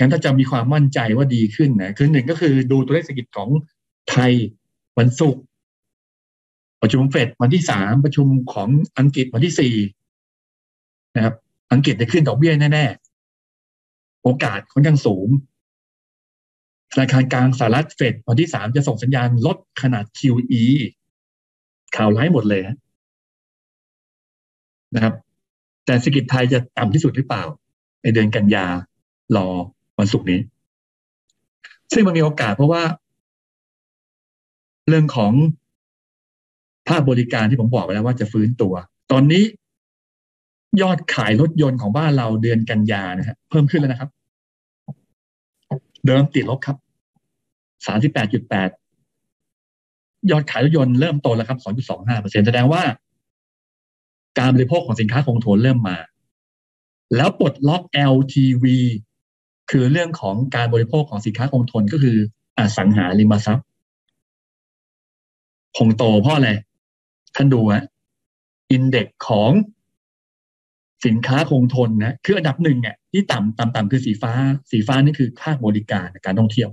[0.00, 3.48] งั้นถ้าจะมีความมั่นใจว่าดีขึ้นนะคือหนึ่งก็คือดูตัวเลขเศรษฐกิจของ
[4.10, 4.32] ไทย
[4.98, 5.42] วันศุกร์
[6.82, 9.74] ประชุมเฟดวันที่สามประชุมของอังกฤษวันที่สี่
[11.16, 11.34] นะครับ
[11.72, 15.28] อังกฤษจะขึ้นดอกเบี้ยแน่ๆ โอกาสค่อนข้างสูง
[16.92, 20.62] ธนาคารกลางสหรัฐเฟดวันที่สามจะส่งสัญญาณลดขนาด QE
[21.96, 22.62] ข่าวร้ายหมดเลย
[24.94, 25.14] นะครับ
[25.86, 27.44] แต่เศรษฐกิจไทยจะต่ำที่สุดหรือเปล่า
[28.02, 28.66] ในเดือนกันยา
[29.36, 29.48] รอ
[30.00, 30.40] วันศุกร์นี้
[31.92, 32.82] ซึ่งมันมีโอกาสเพราะว่า
[34.88, 35.32] เรื่องของ
[36.88, 38.74] ภาคบริการที่ผมบอกไปแล้วว่าจะฟื้นตัว
[39.12, 39.44] ตอนนี้
[40.82, 44.10] ยอดขายรถยนต์ของบ้านเราเดือนกันยานะฮะเพิ่มขึ้นแล้วนะครับ
[46.06, 46.76] เดิมติดลบครับ
[47.86, 48.70] สามสิบแปดจุดแปด
[50.30, 52.82] ยอดขายรถยนต์เริ่มโตแล้วครับสองจุดสองห้าเปอร์เซ็นแสดงว่า
[54.38, 55.96] การบริโภคของสินค้าคงทนเริ่มมา
[57.16, 57.82] แล้วปลดล็อก
[58.14, 58.64] LTV
[59.70, 62.16] คือเรื่องของการบริโภคของสินค้าคงทนก็คือ
[62.58, 63.66] อสังหาริมทรัพย์
[65.76, 66.50] คงโตเพราะอะไร
[67.36, 67.84] ท่านดูฮะ
[68.72, 69.50] อินเด็กของ
[71.06, 74.32] สินค้าคงทนนะคืออันดับหนึ่งเนี่ยที่ต่ำต่ำต่ำคือสีฟ้า
[74.70, 76.70] สีฟ้านี่คือภาคบริการการท่องเที่ยว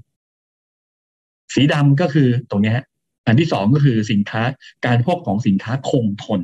[1.53, 2.85] สีดำก็คือตรงนี้ฮะ
[3.27, 4.41] อันที่สองก็คือสินค้า
[4.85, 6.41] การพวกของสินค้าคงทน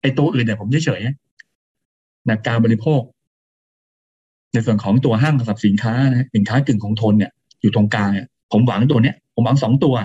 [0.00, 3.00] ไอ้ตัวอื่นเนี่ยผมเฉยๆนะการบริโภค
[4.52, 9.96] ในส่วนของตัวห้างสรรพสินค้านะสินค้ากึ่งคงทนเนี่ย อยู่ตรงกลางเนี่ยผมหวังตัวเนี้ย ผมหวังสองตัว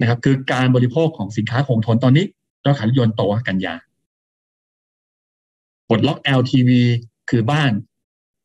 [0.00, 2.24] นะครับ คือการบริโภคของสินค้าคงทนตอนนี้
[2.64, 3.74] ยอดขายรถยนต์โตกันยา
[5.88, 6.70] ปลดล็อก LTV
[7.30, 7.70] คือบ้าน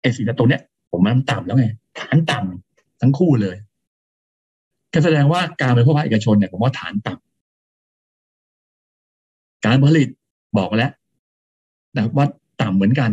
[0.02, 0.62] ไอสินค้าตัวเนี้ย
[0.92, 1.68] ผมมันต่ำแล้วไง
[2.00, 3.58] ฐานต่ำทั้งคู่เลย
[4.94, 7.26] ก็แสดงว่าการบริโภคภาคเอกชนเนี่ยผมว่าฐานต่ำ
[9.66, 10.08] การผลิต
[10.58, 10.92] บอกแล้ว
[11.96, 12.28] นะว่า
[12.62, 13.12] ต่ำเหมือนกัน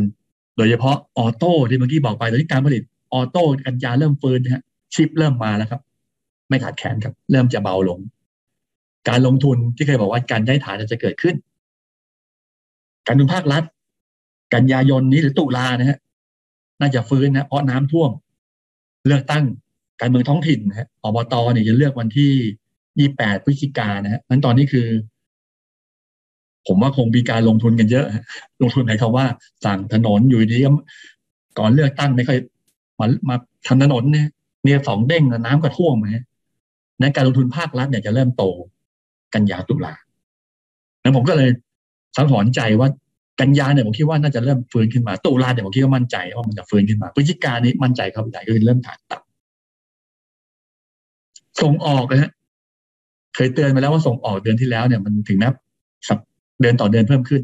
[0.60, 2.82] ดยเฉพาะออโต้ที่เมื่อกี้บอกไปตอนนี้การผลิต
[3.12, 4.62] ออโต้กันยาเริ่มฟื้นนะฮะ
[4.94, 5.80] ชิปเริ่มมาแล้วครับ
[6.48, 7.98] ไม่ขาดแคลนครับ เริ่มจะเบาลง
[9.08, 11.34] การลงทุนที่เคยบอกว่าการได้ฐานจะเกิดขึ้น
[13.06, 13.62] การลงภาครัฐ
[14.54, 15.98] กันยายนนี้หรือตุลานะฮะ
[16.80, 18.10] น่าจะฟื้นนะเพราะน้ำท่วม
[19.06, 19.44] เลือกตั้ง
[20.00, 22.32] การเมืองท้องถิ่นนะฮะอบตเนี่ยจะเลือกวันที่
[22.98, 24.86] ยี่แปดพฤศจิกานะฮะนั้นตอนนี้คือ
[26.66, 28.06] ผมว่าคงมีการลงทุนกันเยอะ
[28.62, 29.26] ลงทุนหมายความว่า
[29.64, 30.70] สั่งถนนอยู่ดีก็
[31.58, 32.38] ก่อนเลือกตั้งไม่ค่อย
[33.00, 33.36] มามา
[33.66, 34.26] ทำถนนเนี่ย
[34.64, 36.06] เนี่ยสองเด้งน้ำก็ท่วมไหม
[37.00, 38.44] นั้นการลงทุนภาครัฐเนี่ยจะเริ่มโต
[39.34, 39.92] กันยาตุลา
[41.02, 41.50] นั้นผมก็เลย
[42.16, 42.88] สังหรณ์ใจว่า
[43.40, 49.20] กันยาเนี่ยผมคิดว่าน่าจะเริ่มฟื้นขึ้นมาตุลาเนี่ยผมคิดว่ามั่นใจว่ามันจะฟื้นขึ้นมาพฤศจิกานี้มั่นใจครับใหญ่ก็เริ่มฐานต่ำ
[51.62, 52.30] ส่งออกนะฮะ
[53.34, 55.48] เคยเตือนมาแล้วว่าส่งออกเดือนที่แล้วเนี่ยมันถึงแม้
[56.60, 57.42] เดือนต่อเดือนเพิ่มขึ้น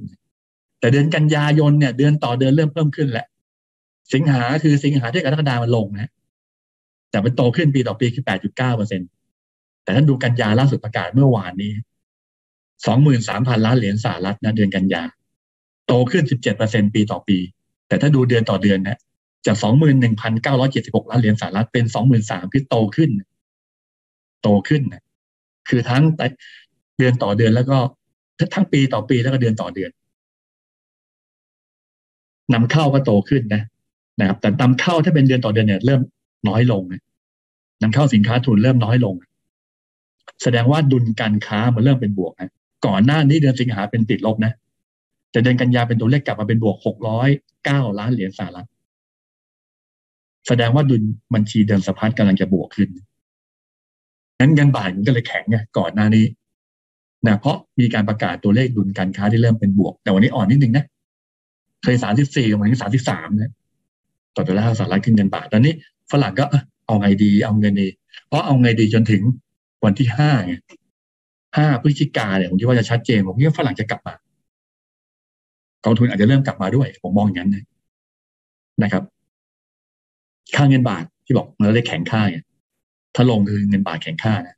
[0.80, 3.26] แต่เดือนกันยายนเนี่ย เดือนต่อเดือนเริ่มเพิ่มขึ้นแหละ
[4.14, 6.10] สิงหาคือสิงหาที่กรกฎามันลงนะ
[7.10, 9.04] แต่มันโตขึ้นปีต่อปีคือแปดจุดเก้าเปอร์เซ็นต
[9.82, 11.72] แต่ท่านดูกันยาล่าสุดประกาศเมื่อวานนี้
[12.86, 15.02] สองหมื่นสามพันล้านเหรียญสหรัฐนะเดือนกันยา
[15.86, 16.24] โตขึ้น
[16.58, 17.38] 17%ปีต่อปี
[17.88, 18.98] แต่ถ้าดูเดือนต่อเดือนนะ
[19.46, 19.56] จาก
[20.32, 23.10] 21,976ล้านเหรียญสหรัฐเป็น23,000คือโตขึ้น
[24.42, 25.02] โตขึ้นนะ
[25.68, 26.02] คือทั้ง
[26.98, 27.78] เดือนต่อเดือนแล้วก็
[28.54, 29.90] ทั้งปีต่อปีแล้วก็เดือนต่อเดือน
[32.54, 33.62] นำเข้าก็โตขึ้นนะ
[34.20, 36.00] นะครับ แต่นำเข้าถ้าเป็นเดือนต่อเดือนเนี่ย เริ่ม
[36.48, 37.02] น้อยลงนะ
[37.82, 39.14] นำเข้าสินค้าทุนเริ่มน้อยลง
[40.42, 42.50] แสดงว่าดุลการค้ามันเริ่มเป็นบวกนะ
[42.86, 44.52] ก่อนหน้านี้เดือนสิงหาเป็นติดลบนะ
[45.30, 47.28] แต่เดือนกันยาเป็นตัวเลขกลับมาเป็นบวกหกร้อย
[47.64, 48.68] เก้าล้านเหรียญสหรัฐ
[50.46, 51.02] แสดงว่าดุล
[51.34, 52.88] บัญชีเดินสะพัดกำลังจะบวกขึ้น
[54.38, 56.24] งั้นเงินบาทมันก็เลยแข็งไงก่อนหน้านี้
[57.24, 60.84] นะเพราะมีการประกาศตัวเลขดุลการค้าที่เริ่มเป็นบวก แต่วันนี้อ่อนนิดนึงนะ
[61.82, 63.52] เคยสามสิบสี่วันนี้สามสิบสามนะ
[64.36, 65.72] ต่อตัวแรกสหรัฐขึ้นเงินบาทตอนนี้
[66.12, 66.44] ฝรั่งก็
[66.86, 67.88] เอาไงดี เอาเงินดี
[68.26, 69.22] เพราะเอาไงดีจนถึง
[69.84, 70.54] วันที่ห้าไง
[71.56, 74.14] ห้าพฤศจิกาเนี่ยผมคิดว่าจะชัดเจนผมคิดว่าฝรั่งจะกลับมา
[75.84, 77.56] กองทุนอาจจะเริ่มกลับมาด้วย ผมมองอย่างนั้น
[78.82, 79.02] นะครับ
[80.54, 82.44] ค่าเงินบาทที่บอกเราได้แข็งค่าเนี่ย
[83.14, 84.55] ถ้าลงคือเงินบาทแข็งค่านะ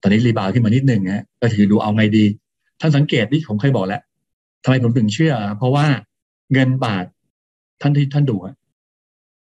[0.00, 2.24] ตอนนี้รีบาวขึ้นมานิดนึงนะก็ถือดูเอาไงดี
[2.80, 4.02] ท่านสังเกตที่ผมเคยบอกแล้ว
[4.64, 5.86] ทำไมผมถึงเชื่อ เพราะว่า
[6.52, 7.04] เงินบาท
[7.80, 8.36] ท่านที่ท่านดู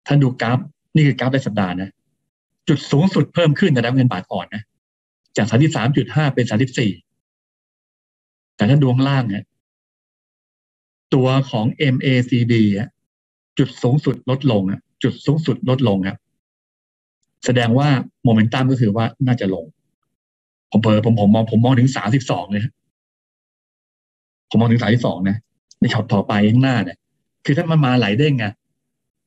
[0.07, 0.59] ท่านดูกราฟ
[0.95, 1.91] นี่คือกราฟในสัปดาห์นะ
[2.69, 4.63] จุดสูงสุดเพิ่มขึ้นแต่แล้วเงินบาทอ่อนนะ
[5.37, 6.91] จากสามสิบสามจุดห้าเป็นสามสิบสี่
[8.57, 9.45] แต่ถ้าดวงล่างเนี่ย
[11.15, 12.55] ตัวของ MACD
[13.59, 14.63] จุดสูงสุดลดลง
[15.03, 16.19] จุดสูงสุดลดลงครับ
[17.45, 17.89] แสดงว่า
[18.25, 19.65] โมเมนตัมก็คือว่าน่าจะลง
[20.73, 22.63] ผมเผลอผมผมมองผมมองถึงสามสิบสองเลย
[24.51, 25.37] ผมมองถึงสามสิบสองนะ
[25.81, 26.99] ในช็อตต่อไปข้างหน้าเนี่ย
[27.45, 28.47] คือถ้ามันมาไหลเด้งไง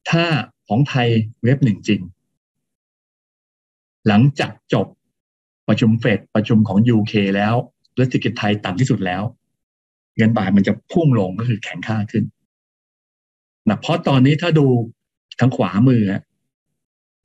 [0.10, 0.24] ถ้า
[0.68, 1.08] ของไทย
[1.44, 2.02] เว็บหนึ่งจริง
[4.08, 4.88] หลังจากจบ
[5.68, 7.56] ประชุมเฟดประชุมของ UK แล้ว
[7.96, 9.24] และเศรษฐกิจไทยต่ำที่สุดแล้ว
[10.18, 12.24] เงินบาทมันจะพุ่งลงก็คือแข็งค่าขึ้น
[13.70, 14.66] นะเพราะตอนนี้ถ้าดู
[15.40, 16.02] ทางขวามือ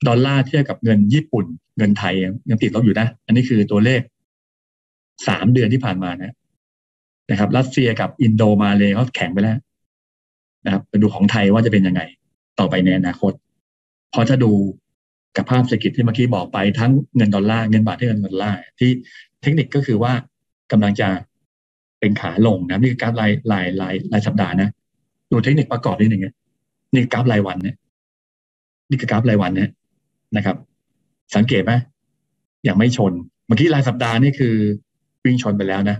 [0.08, 1.44] ดอลลาร์เทียบกับเงินญี่ปุ่น
[1.78, 2.14] เงินไทย
[2.50, 4.00] ยังติดลบอยู่นะ อันนี้คือตัวเลข
[5.28, 6.34] สามเดือนที่ผ่านมานะ
[7.30, 9.58] นะครับ รัสเซียกับอินโดมาเลยเขาแข็งไปแล้ว
[10.64, 12.02] นะครับไปดูของไทยว่าจะเป็นยังไง
[12.58, 13.32] ต่อไปในอนาคต
[14.12, 14.52] พอจะดู
[15.36, 18.90] กับภาพเศรษฐกิจที่เมื่อกี้บอกไปทั้งเงินดอลลาร์เงินบาทที่เงินดอลลาร์ที่
[19.42, 20.12] เทคนิคก็คือว่า
[20.72, 21.08] กำลังจะ
[22.00, 24.68] เป็นขาลงนะนี่คือกราฟรายรายรายรายสัปดาห์นะ
[25.30, 26.22] ดูเทคนิคประกอบนิดหนึ่ง
[26.92, 27.76] นี่กราฟรายวันเนี่ย
[28.90, 29.68] นี่คือกราฟรายวันเนี่ย
[30.36, 30.56] นะครับ
[31.36, 31.72] สังเกตไหม
[32.68, 33.12] ยังไม่ชน
[33.46, 34.54] เมื่อกี้รายสัปดาห์นี่คือ
[35.24, 35.96] วิ่งชนไปแล้วนะ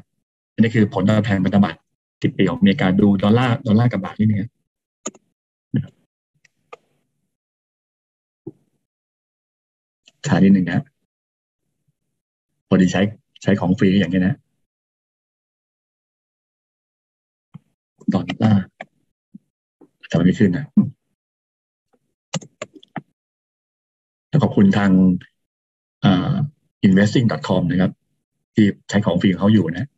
[0.54, 1.78] อันนี้คือผลตอบแทนพันธบัตร
[2.22, 4.40] สิบปีของอเมริกาดูดอลลาร์ดอลลาร์กับบาทนี่นึง
[10.26, 10.84] ขานิดหนึ่งนะ
[12.68, 13.02] พอดีใช้
[13.42, 14.34] ใช้ของฟรีอย่างนี้นะ
[18.14, 18.62] ดอลลาร์
[20.08, 20.64] แต่มันไม่ขึ้นนะ
[24.42, 24.90] ขอบคุณทาง
[26.04, 26.32] อ่า
[26.86, 27.92] investing.com นะครับ
[28.54, 29.88] ที่ใช้ของฟรีของเขาอยู่นะ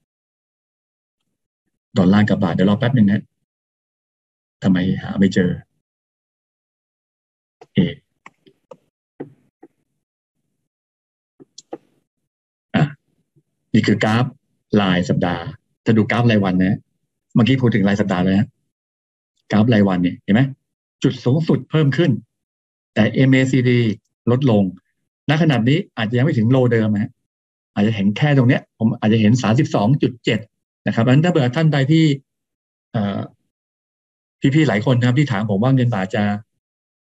[1.99, 3.23] ดอลลาร์กับบาทเดี๋ยวรอแป๊บหนึ่งนะ
[4.63, 5.51] ทำไมหาไม่เจอ
[7.75, 7.93] เออ
[13.75, 14.25] นี่คือกราฟ
[14.81, 15.45] รายสัปดาห์
[15.85, 16.79] ถ้าดูกราฟรายวันนะ
[17.35, 18.47] เมื่อกี้พูดถึงรายสัปดาห์เลยนะ
[19.51, 20.43] กราฟรายวันเนี่ยเห็นไหม
[21.03, 22.11] จุดสูงสุดเพิ่มขึ้น
[22.95, 23.71] แต่ MACD
[24.31, 24.63] ลดลง
[25.29, 27.11] ณขนาดนี้อาจจะยังไม่ถึงโลเดิมนะ
[27.75, 30.39] อาจจะเห็นแค่ตรงเนี้ย ผมอาจจะเห็นสาสิบสองจุดเจ็ด
[30.87, 32.05] นะครับดังนั้นถ้าเบื่อท่านใดที่
[34.55, 36.23] พี่ๆหลายคนนะครับที่ถามผมว่าเงินบาทจะ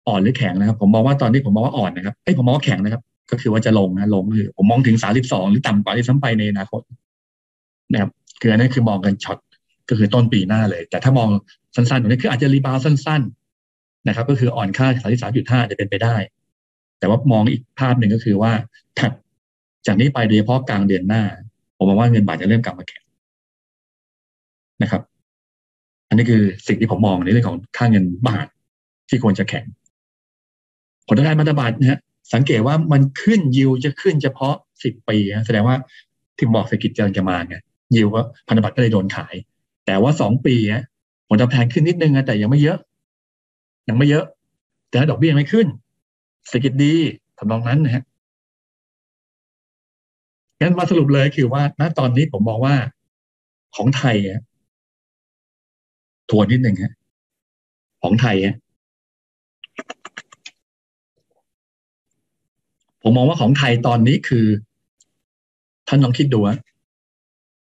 [0.09, 6.81] อ่อนหรือแข็งนะครับ ผมมองว่าตอนนี้ผมมองว่าอ่อนนะครับเอ้ยผมมองว่าแข็งนะครับ ก็คือว่าจะลงนะลงคือผมมองถึงสามสิบสองหรือต่ำกว่าด้วยซ้ำไปในอนาคต
[7.93, 8.11] นะครับ
[8.41, 9.39] คืออันนี้คือมองกันช็อต
[9.89, 11.29] ก็คือต้นปีหน้าเลย แต่ถ้ามอง
[11.75, 13.23] สั้นๆตรงนี้คืออาจจะ rebound สั้น
[13.65, 16.17] ๆ นะครับ ก็คืออ่อนค่าสามสิบสามจุดห้าจะเป็นไปได้
[16.99, 18.53] แต่ว่ามองอีกภาพหนึ่งก็คือว่า
[18.99, 19.13] ถัด
[19.87, 21.23] จากนี้ไปโดยเฉพาะกลางเดือนหน้า
[21.77, 23.05] ผมมองว่าเงินบาทจะเริ่มกลับมาแข็ง
[24.83, 25.03] นะครับ
[26.09, 28.47] อันนี้คือสิ่งที่ผมมองในเรื่องของค่าเงินบาท
[29.09, 29.65] ที่ควรจะแข็ง
[31.07, 32.01] ผลตอบแทนพันธบัตรนะฮะ
[32.35, 35.77] สังเกตว่ามันขึ้นยิวจะขึ้นเฉพาะสิบปีแสดงว่า
[36.37, 37.57] ที่บอกเศรษฐกิจกำลังจะมาไง
[37.95, 39.35] ยิวก็พันธบัตรก็เลยโดนขาย
[39.87, 40.55] แต่ว่าสองปี
[41.29, 42.79] ผลตอบแทนขึ้นนิดนึงแต่ยังไม่เยอะ
[43.89, 44.25] ยังไม่เยอะ
[44.89, 45.67] แต่ดอกเบี้ยไม่ขึ้น
[46.47, 46.95] เศรษฐกิจดี
[47.39, 48.05] ทำนองนั้นนะฮะ
[50.61, 52.75] งั้นมาสรุปเลยคือว่า ณตอนนี้ผมบอกว่า
[53.77, 54.41] ของไทยอะ
[56.31, 56.95] ทวนนิดหนึ่งฮะ
[58.03, 58.55] ของไทยอะ
[63.03, 64.47] ผมมองว่าของไทยตอนนี้คือ
[65.89, 66.57] ท่านลองคิดดูอะ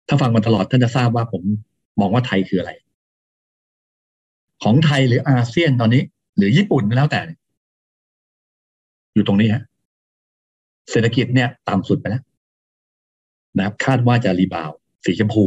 [0.07, 1.43] ถ้าฟังมาตลอดท่านจะทราบว่าผม
[1.99, 2.71] มองว่าไทยคืออะไร
[4.63, 6.03] ของไทยหรืออาเซียนตอนนี้
[6.37, 7.19] หรือญี่ปุ่นแล้วแต่
[9.15, 9.63] อยู่ตรงนี้ฮะ
[10.91, 12.23] เศรษฐกิจเนี่ยต่ำสุดไปแล้ว
[13.57, 14.71] นะครับคาดว่าจะรีบาว
[15.05, 15.43] สีชมพู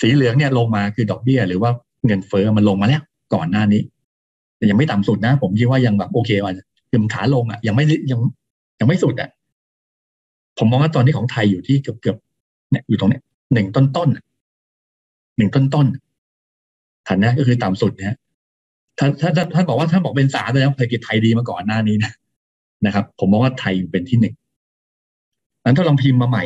[0.00, 1.70] สีเหลืองเนี่ยลงมาคือดอกเบี้ย หรือว่า
[2.06, 3.02] เงินเฟอ้อมันลงมาแล้ว
[3.34, 3.82] ก่อนหน้านี้
[4.56, 6.52] แต่ยังไม่ต่ำสุดนะ ผมคิดว่ายังแบบโอเคว่า
[6.90, 8.20] คือมันขาลงอะ ยังไม่ยัง
[8.80, 9.30] ยังไม่สุดอะ
[10.58, 12.16] ผมมองว่าตอนนี้ของไทยอยู่ที่เกือบเกือบ
[12.70, 13.22] เนี่ยอยู่ตรงเนี้ย
[13.54, 14.08] หนึ่งต้นต้น
[15.36, 15.86] หนึ่งต้นต้น
[17.06, 18.16] ฐานนี้ก็คือต่ำสุดเนะ
[18.98, 22.12] ถ้าถ้าท่านบอกว่าท่านบอกเป็นสามแล้วเศรษฐกิจไทยดีมาก่อนหน้านี้นะ
[22.86, 24.34] นะครับ ผมมองว่าไทยเป็นที่หนึ่ง
[25.64, 26.44] นั้นถ้าลองพิมพ์มาใหม่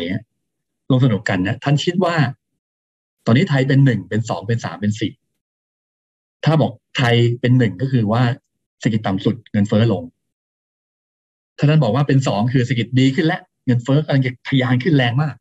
[0.91, 2.15] ลงสนุกกันนะท่านคิดว่า
[3.27, 5.13] ตอนนี้ไทยเป็นหนึ่งเป็นสองเป็นสามเป็นสี่
[6.45, 8.23] ถ้าบอกไทยเป็นหนึ่งก็คือว่า
[8.81, 10.03] เศรษฐกิจต่ำสุดเงินเฟ้อลง
[11.59, 15.35] ถ้าท่านบอกว่าเป็นสองคือเศรษฐกิจดีขึ้นและเงินเฟ้อกำลังจะทะยานขึ้นแรงมาก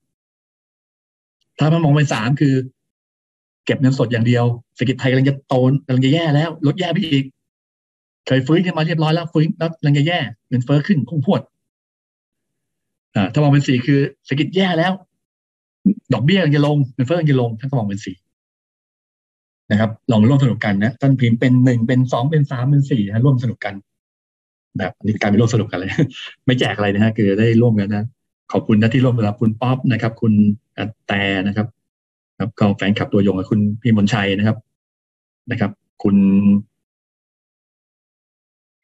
[1.60, 2.53] ถ้ามันมองเป็นสามคือ
[3.70, 4.45] เก็บเงินสดอย่างเดียว
[4.76, 5.55] เศรษฐกิจไทยกำลังจะโต
[5.86, 7.24] กำลังจะแย่แล้วลดแย่ไปอีก
[8.28, 11.41] เคยฟื้นขึ้นมาเรียบร้อยแล้วฟื้นแล้วกำลังจะแย่เงินเฟ้อขึ้นพุ่งพวด
[13.15, 14.93] อ่าถ้ามองเป็นสี่คือเศรษฐกิจแย่แล้ว
[16.13, 18.15] ดอกเบี้ยกำลังจะลงเงินเฟ้อกำลังจะลงถ้าามองเป็นสี่
[19.72, 23.74] นะครับลองร่วมสนุกกันนะท่านพิมพ์เป็นหนึ่งเป็นสองเป็นสามเป็นสี่นะร่วมสนุกกัน
[24.78, 25.89] แบบนี้การเป็นร่วมสนุกกันเลย
[26.45, 28.05] ไม่แจกอะไรนะฮะคือได้ร่วมกันนะ
[28.51, 30.34] ขอบคุณนะที่ร่วมกับคุณป๊อปนะครับ คุณ
[31.07, 31.67] แต่นะครับ
[32.40, 34.58] ครับกองแฟนคลับตัวยงกับคุณพี่มนชัยนะครับ
[35.52, 35.72] นะครับ
[36.04, 36.16] คุณ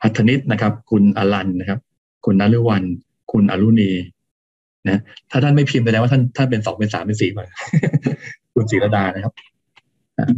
[0.01, 1.79] พัฒนิตนะครับ คุณอลันนะครับ
[2.25, 2.83] คุณนฤวัน
[3.31, 3.91] คุณอรุณี
[4.87, 5.01] นะ
[5.31, 7.45] ถ้าท่านไม่พิมพ์แสดงว่าท่านท่านเป็นสองเป็นสามเป็นสี่มา
[8.53, 9.33] คุณศิรดานะครับ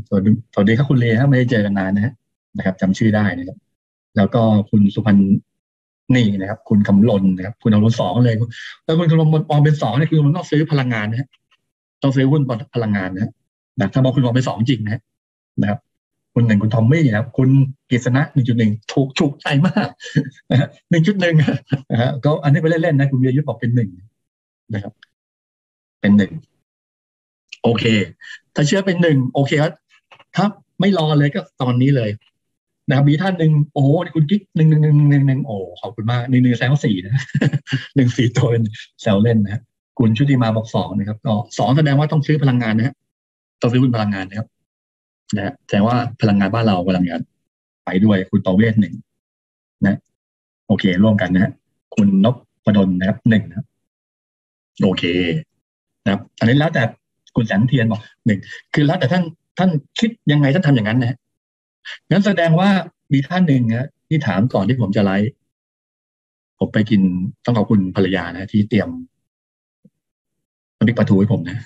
[0.07, 2.13] สวัสดีสวัสดีครับคุณเลครับไม่ได้เจอกันนานนะฮะ
[2.57, 3.57] นะครับจำชื่อได้นะครับ
[4.18, 5.38] แล้วก็คุณสุพันธ์
[6.15, 8.36] นี่นะครับ คุณคำลนนะครับ คุณเอาลนสองเลย
[8.84, 11.30] แล้วคุณคำลนมองเป็นสองเนี่ยคือมันต้องซื้อพลังงานนะฮะ
[12.01, 12.41] ต้องซื้อหุ้น
[12.75, 13.31] พลังงานนะฮะ
[13.93, 15.01] ถ้ามองคุณมองเป็นสองจริงนะ
[15.61, 15.79] นะครับ
[16.33, 17.49] คุณหนึ่งคุณทอมมี่นะครับคุณ
[17.89, 19.89] กิษณะหนึ่งจุดหนึ่งถูกถูกใจมาก
[20.89, 21.35] หนึ่งจุดหนึ่ง
[21.91, 23.89] นะฮะก็อันนี้ไปเล่นๆนะคุณเบียยุทธบอกเป็นหนึ่ง
[24.73, 24.93] นะครับ
[26.01, 26.31] เป็นหนึ่ง
[27.63, 27.83] โอเค
[28.55, 29.73] ถ้าเชื่อเป็นหนึ่งโอเคครับ
[30.35, 30.45] ถ้า
[30.79, 32.09] ไม่รอเลยก็ตอนนี้เลย
[32.87, 33.83] นะครับมีท่านหนึ่งโอ้
[34.15, 37.23] คุณกิ๊กหนึ่งหนึ่งหนึ่งหนึ่งหนึ่งโอ้ขอบคุณมากหนึ่งหนึ่งแซงสี่นะ
[37.95, 38.63] หนึ่งสี่ตัวเป็น
[39.01, 39.61] แซวเล่นนะ
[39.97, 42.95] คุณชุติมาบอกสองนะครับก็สองแสดงว่าต้องซื้อพลังงานนะฮะ
[43.61, 44.47] ต้องซื้อหุ้นพลังงานนะครับ
[45.35, 47.19] นะแสดงว่าพลังงานบ้านเราพลังงาน
[47.85, 48.93] ไปด้วยคุณตอเวทหนึ่ง
[49.85, 49.97] นะ
[50.67, 51.51] โอเค ร่วมกันนะฮะ
[51.95, 52.27] คุณน
[52.65, 53.65] พดลนะครับหนึ่งนะ
[54.83, 55.03] โอเค
[56.03, 56.83] นะครับ อันนี้แล้วแต่
[57.35, 58.39] คุณแสงเทียนบอกหนึ่ง
[58.73, 59.23] คือแล้วแต่ท่าน
[59.57, 59.69] ท่าน
[59.99, 61.17] คิดยังไงท่านทำอย่างนั้นนะ
[62.09, 62.69] งั้นแสดงว่า
[63.13, 65.31] มีท่านหนึ่งนะที่ถามก่อนที่ผมจะไลฟ์
[66.59, 67.01] ผมไปกิน
[67.45, 68.89] ต้องขอบคุณภรรยานะที่เตรียม
[70.78, 71.57] น้ำพริกปลาทูให้ผมนะ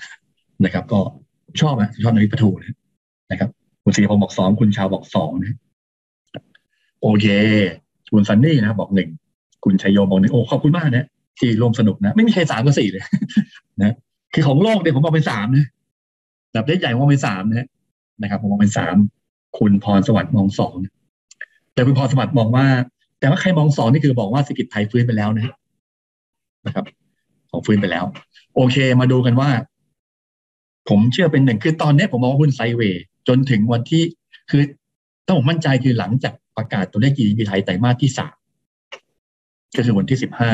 [0.66, 1.00] นะครับ ก็
[1.62, 2.76] ชอบนะชอบน้ำพริกปลาทูนะ
[3.32, 3.50] นะครับ
[3.84, 5.56] คุณสีผมบอกสองคุณชาวบอกสองนะ
[7.02, 7.26] โอเค
[8.14, 9.10] คุณซันนี่นะบอกหนึ่ง
[9.64, 11.06] คุณชัยโยบอกหนึ่งโอ้ขอบคุณมากนะ
[11.40, 13.04] ที่ร่วมสนุกนะ ไม่มีใครสามก็สี่เลย
[13.82, 13.96] นะ
[14.34, 15.66] คือของโลกเนี่ยผมมองเป็นสามนะ
[16.54, 17.68] แบบใหญ่ๆมองเป็นสามนะ
[18.22, 18.96] นะครับ ผมมองเป็นสาม
[19.60, 20.76] คุณพรสวัสดิ์มองสอง
[21.74, 22.66] แต่คุณพรสวัสดิ์มองว่า
[23.20, 25.54] แต่ว่าใครมองสองนี่คือบอกว่าเศรษฐกิจไทยฟื้นไปแล้วนะ
[26.66, 26.86] นะครับ
[27.52, 28.06] ของฟื้นไปแล้ว
[28.56, 29.50] โอเค มาดูกันว่า
[30.90, 34.04] ผมเชื่อเป็นหนึ่งคือตอนนี้ผมมองหุ้นไซเวย์จนถึงวันที่
[34.50, 34.62] คือ
[35.28, 38.36] ต้องผมมั่นใจคือหลังจากประกาศตัวเลข GDP ไทยไตรมาสที่สาม
[39.76, 40.52] ก็คือวันที่สิบห้า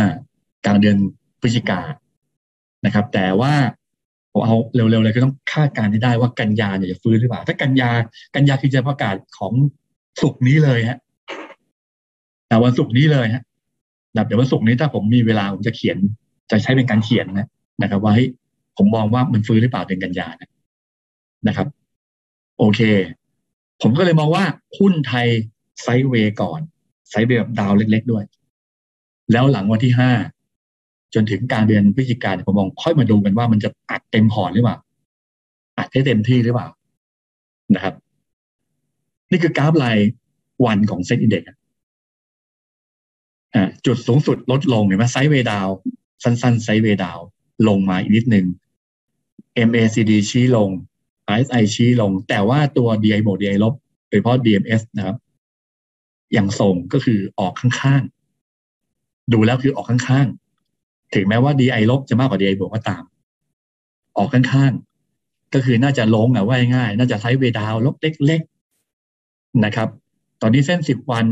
[0.66, 0.98] กลางเดือน
[1.42, 1.82] พฤศจิกา
[2.86, 3.54] นะครับ แต่ว่า
[4.32, 7.90] ผมเอาเร็วๆเลยก็ต้องคาดการณ์ได้ว่ากันยาเนี่ยจะฟื้นหรือเปล่า ถ้ากันยา
[8.36, 9.54] กันยาคือจะประกาศของ
[10.22, 11.00] สุกนี้เลยฮะ
[12.48, 13.44] แต่วันศุกร์นี้เลยฮะ
[14.28, 15.98] เดี๋ยววันศุกร์นี้ถ้าผมมีเวลาผมจะเขียน
[16.52, 17.48] จะใช้เป็นการเขียนนะ
[17.82, 18.14] นะครับ ว่า
[18.78, 20.50] ผมมองว่ามันฟื้นหรือเปล่าเดือนกันยานะ
[21.48, 21.68] นะครับ
[22.58, 22.82] โอเค
[23.82, 24.44] ผมก็เลยมองว่า
[24.78, 25.28] หุ้นไทย
[25.82, 26.60] sideway ก่อน
[27.10, 28.24] sideway แบบ down เล็ก ๆ ด้วย
[29.32, 30.12] แล้วหลังวันที่ห้า
[31.14, 34.78] จนถึงการเดือนพฤศจิกายนผมมองค่อยมาดูกันว่ามันจะอัดเต็มพอร์ตหรือเปล่า
[35.78, 36.68] อัดให้เต็มที่หรือเปล่า
[37.76, 37.94] นะครับ
[39.32, 40.12] นี่คือกราฟราย
[40.66, 41.50] วันของ SET Index
[43.86, 45.68] จุดสูงสุดลดลงเห็นไหม sideway down
[46.24, 47.20] สั้นๆไซด์เวดาว
[47.68, 48.46] ลงมาอีกนิดนึง
[49.70, 50.70] MACD ชี้ลง
[51.34, 53.74] RSI ชี้ลง แต่ว่าตัว DI บวก DI ลบ
[54.10, 55.18] โดยเฉพาะ DMS นะครับ
[56.34, 63.04] อย่างส่งก็คือออกข้างๆ ดูแล้วคือออกข้างๆ ถึงแม้ว่า DI ลบจะมากกว่า DI บวกก็ตาม
[64.18, 69.90] ออกข้างๆ ก็คือน่าจะลงอะว่าง่าย น่าจะไซด์เวดาวลบเล็กๆ นะครับ
[70.42, 71.26] ตอนนี้เส้นสิบวัน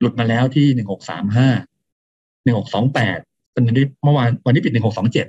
[0.00, 1.48] หลุดมาแล้วที่หนึ่งหกสามห้า
[2.42, 3.18] หนึ่งหกสองแปด
[3.66, 5.26] ตอนนี้เมื่อวานวันนี้ปิดหนึ่งหกสองเจ็ด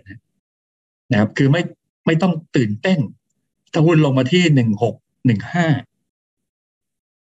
[1.11, 1.61] นะครับ คือไม่
[2.05, 2.99] ไม่ต้องตื่นเต้น
[3.73, 5.67] ถ้าหุ้นลงมาที่หนึ่งหกหนึ่งห้า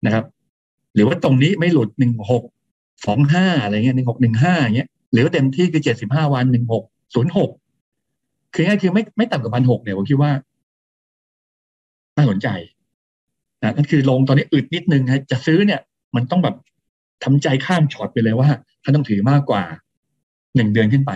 [0.05, 0.25] นะครับ
[0.93, 2.43] หรือว่าตรงนี้ไม่หลุดหนึ่งหก
[3.05, 6.83] สองห้าอะไรเงี้ยหนึ่งหกหนึ่งห้าเงี้ย หรือว่าเต็มที่คือเจ็ดสิบห้าวันหนึ่งหก
[7.13, 7.49] ศูนย์หก
[8.53, 10.31] คือง่ายคือไม่ไม่ต่ำกว่าพันหกเนี่ยผมคิดว่า
[12.17, 12.47] น่าสนใจ
[13.61, 15.81] นะนั่นคือลงตอนนี้อึดนิดนึงฮะจะซื้อเนี่ย
[16.15, 16.55] มันต้องแบบ
[17.23, 18.49] ทำใจข้ามช็อตไปเลยว่า
[18.83, 19.63] ท่านต้องถือมากกว่า
[20.55, 21.11] หนึ่งเดือนขึ้นไป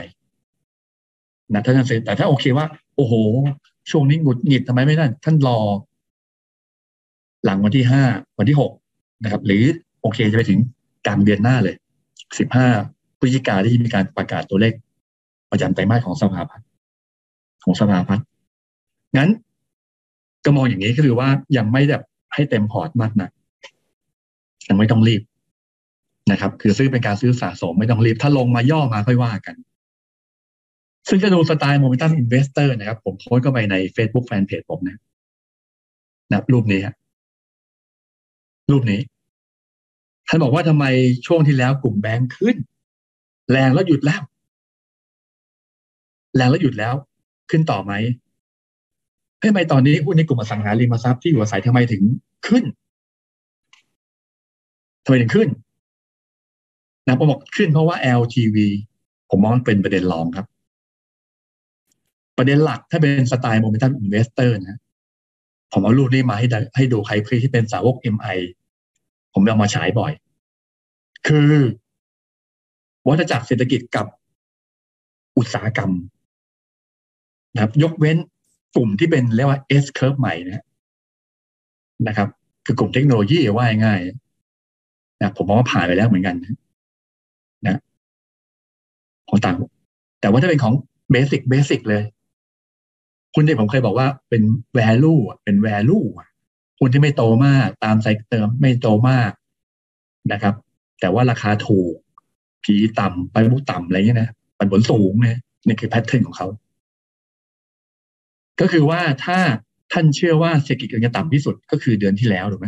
[1.53, 2.65] นะท่านเซ็แต่ถ้าโอเคว่า
[2.95, 3.13] โอ้โห
[3.91, 5.59] ช่วงนี้หงุดหงิดทำไมไม่ได้ท่านรอ
[7.45, 8.03] หลังวันที่ห้า
[8.37, 8.71] วันที่หก
[9.23, 9.63] นะครับ หรือ
[10.01, 10.59] โอเคจะไปถึง
[11.05, 11.75] กลางเดือนหน้าเลย
[12.39, 12.67] สิบห้า
[13.19, 14.73] พฤศจิกาที่มีการประกาศตัวเลข
[15.51, 16.67] ประจำไตรมาสของสภาพัฒน์
[17.63, 18.25] ของสภาพัฒน์
[19.17, 19.29] งั้น
[20.45, 23.29] ก็มองอย่างนี้ก็คือว่ายังไม่แบบให้เต็มพอร์ตมากนะ
[24.67, 25.21] ยังไม่ต้องรีบ
[26.31, 29.55] นะครับ คือซื้อเป็นการซื้อสะสมไม่ต้องรีบถ้าลงมาย่อมาค่อยว่ากัน
[31.09, 34.97] ซึ่งจะดูสไตล์ momentum investor นะครับ ผมโพสต์เข้าไปใน Facebook Fanpage ผมนะ
[36.31, 36.95] นะรูปนี้ครับ
[38.71, 38.99] รูปนี้
[40.27, 40.85] ท่านบอกว่าทำไม
[41.27, 42.55] ช่วงที่แล้วกลุ่มแบงค์ขึ้น
[43.51, 44.21] แรงแล้วหยุดแล้ว
[46.35, 46.93] แรงแล้วหยุดแล้ว
[47.49, 47.93] ขึ้นต่อไหม
[49.41, 52.03] ทำไมตอนนี้หุ้นในกลุ่มอสังหาริมทรัพย์ที่อยู่อาศัยทำไมถึง
[52.47, 52.63] ขึ้น
[55.03, 55.49] ทำไมถึงขึ้น
[57.07, 58.57] นะผมบอกขึ้นเพราะว่า LTV
[59.29, 60.47] ผมมองเป็นประเด็นรองครับ
[62.37, 64.79] ประเด็นหลักถ้าเป็นสไตล์ momentum investor นะ
[65.73, 68.37] ผมเอารูปนี้มาให้ให้ดูใครที่เป็นสาวก MI
[69.33, 70.11] ผมเอามาฉายบ่อย
[71.27, 71.51] คือ
[73.07, 74.05] วัฏจักรเศรษฐกิจกับ
[75.37, 75.91] อุตสาหกรรม
[77.53, 78.17] นะครับ ยกเว้น
[78.75, 80.63] กลุ่มที่เป็นเรียกว่า S curve ใหม่นะ
[82.07, 82.29] นะครับ
[82.65, 83.99] คือกลุ่มเทคโนโลยีว่าง่าย
[85.21, 86.53] นะผมมองว่าผ่านไปแล้วเหมือนกันนะ
[89.29, 89.57] ของต่าง
[90.21, 90.73] แต่ว่าถ้าเป็นของ
[91.11, 92.03] basic basic เลย
[93.33, 94.43] คุณที่ผมเคยบอกว่าเป็น
[94.77, 96.05] value เป็น value
[96.79, 99.31] คุณที่ไม่โตมาก ตามไซเติมไม่โตมาก
[100.31, 100.55] นะครับ
[100.99, 101.93] แต่ว่าราคาถูก
[102.63, 106.47] ผีต่ำไปบุกต่ำอะไรเงี้ยนะปันผลสูงเนี่ยนี่คือแพทเทิร์นของเขา
[108.59, 109.37] ก็คือว่าถ้า
[109.93, 112.67] ท่านเชื่อว่าเศรษฐกิจจะต่ำที่สุดก็คือเดือนที่แล้วถูกไหม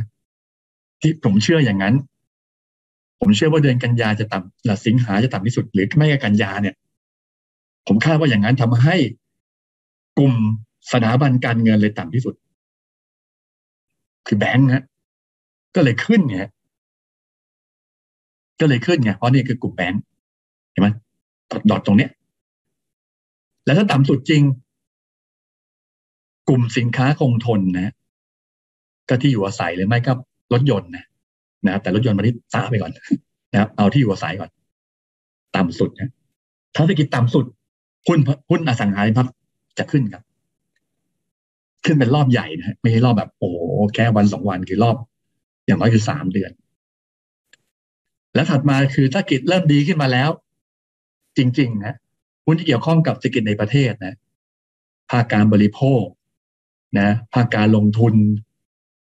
[1.02, 1.96] ที่ผมเชื่ออย่างนั้น
[3.20, 6.76] ผมเชื่อว่าเดือนกันยาจะต่ำหรือสิงหาจะต่ำที่สุด หรือไม่กันยาเนี่ย
[7.88, 8.96] ผมคาดว่าอย่างนั้นทำให้
[10.18, 10.34] กลุ่ม
[10.92, 12.36] สถาบันการเงินเลยต่ำที่สุด
[14.28, 14.84] คือแบงค์ฮะ
[15.76, 16.40] ก็เลยขึ้นไง
[18.60, 20.02] ก็เลยขึ้นไงเพราะนี่คือกลุ่มแบงค์
[20.72, 20.88] เห็นไหม
[21.52, 22.12] ดอดดอดตรงเนี้ย
[23.66, 24.44] แล้วถ้าต่ำสุดจริง
[26.48, 27.94] กลุ่มสินค้าคงทนนะ
[29.10, 30.14] ก็ที่อยู่อาศัยหรือไม่ก็
[30.54, 31.06] รถยนต์นะ
[31.66, 32.92] นะครับแต่รถยนต์มาที่ซาไปก่อน
[33.52, 34.50] นะครับเอาที่อยู่อาศัยก่อน
[35.56, 36.12] ต่ำสุดนะ
[36.76, 37.46] ถ้าเศรษฐกิจต่ำสุด
[38.08, 39.34] หุ้นหุ้นอสังหาริมทรัพย์
[39.78, 40.24] จะขึ้นครับ
[41.86, 43.50] ขึ้นเป็นรอบใหญ่นะไม่ใช่รอบแบบโอ้
[43.96, 44.96] แค่วันสองวันคือรอบ
[45.66, 46.52] อย่างน้อยคือสามเดือน
[48.36, 50.30] แล้วถัดมาคือถ้ากิจเริ่มดีขึ้นมาแล้ว
[51.38, 51.96] จริง ๆ นะ
[52.46, 54.16] หุ้นที่เกี่ยวข้องกับเศรษฐกิจในประเทศนะ
[55.12, 56.04] ภาคการบริโภค
[57.00, 58.14] นะภาคการลงทุน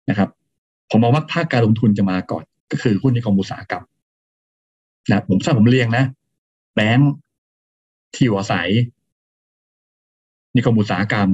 [0.08, 0.28] นะครับ
[0.90, 3.84] ผมมองว่าภาคการลงทุนจะมาก่อน ก็คือหุ้นในกองอุตสาหกรรม
[5.10, 6.04] นะผมทราบผมเรียงนะ
[6.74, 7.12] แบงค์
[8.14, 8.68] ที่อยู่อาศัย
[10.54, 11.28] นิคมอุตสาหกรรม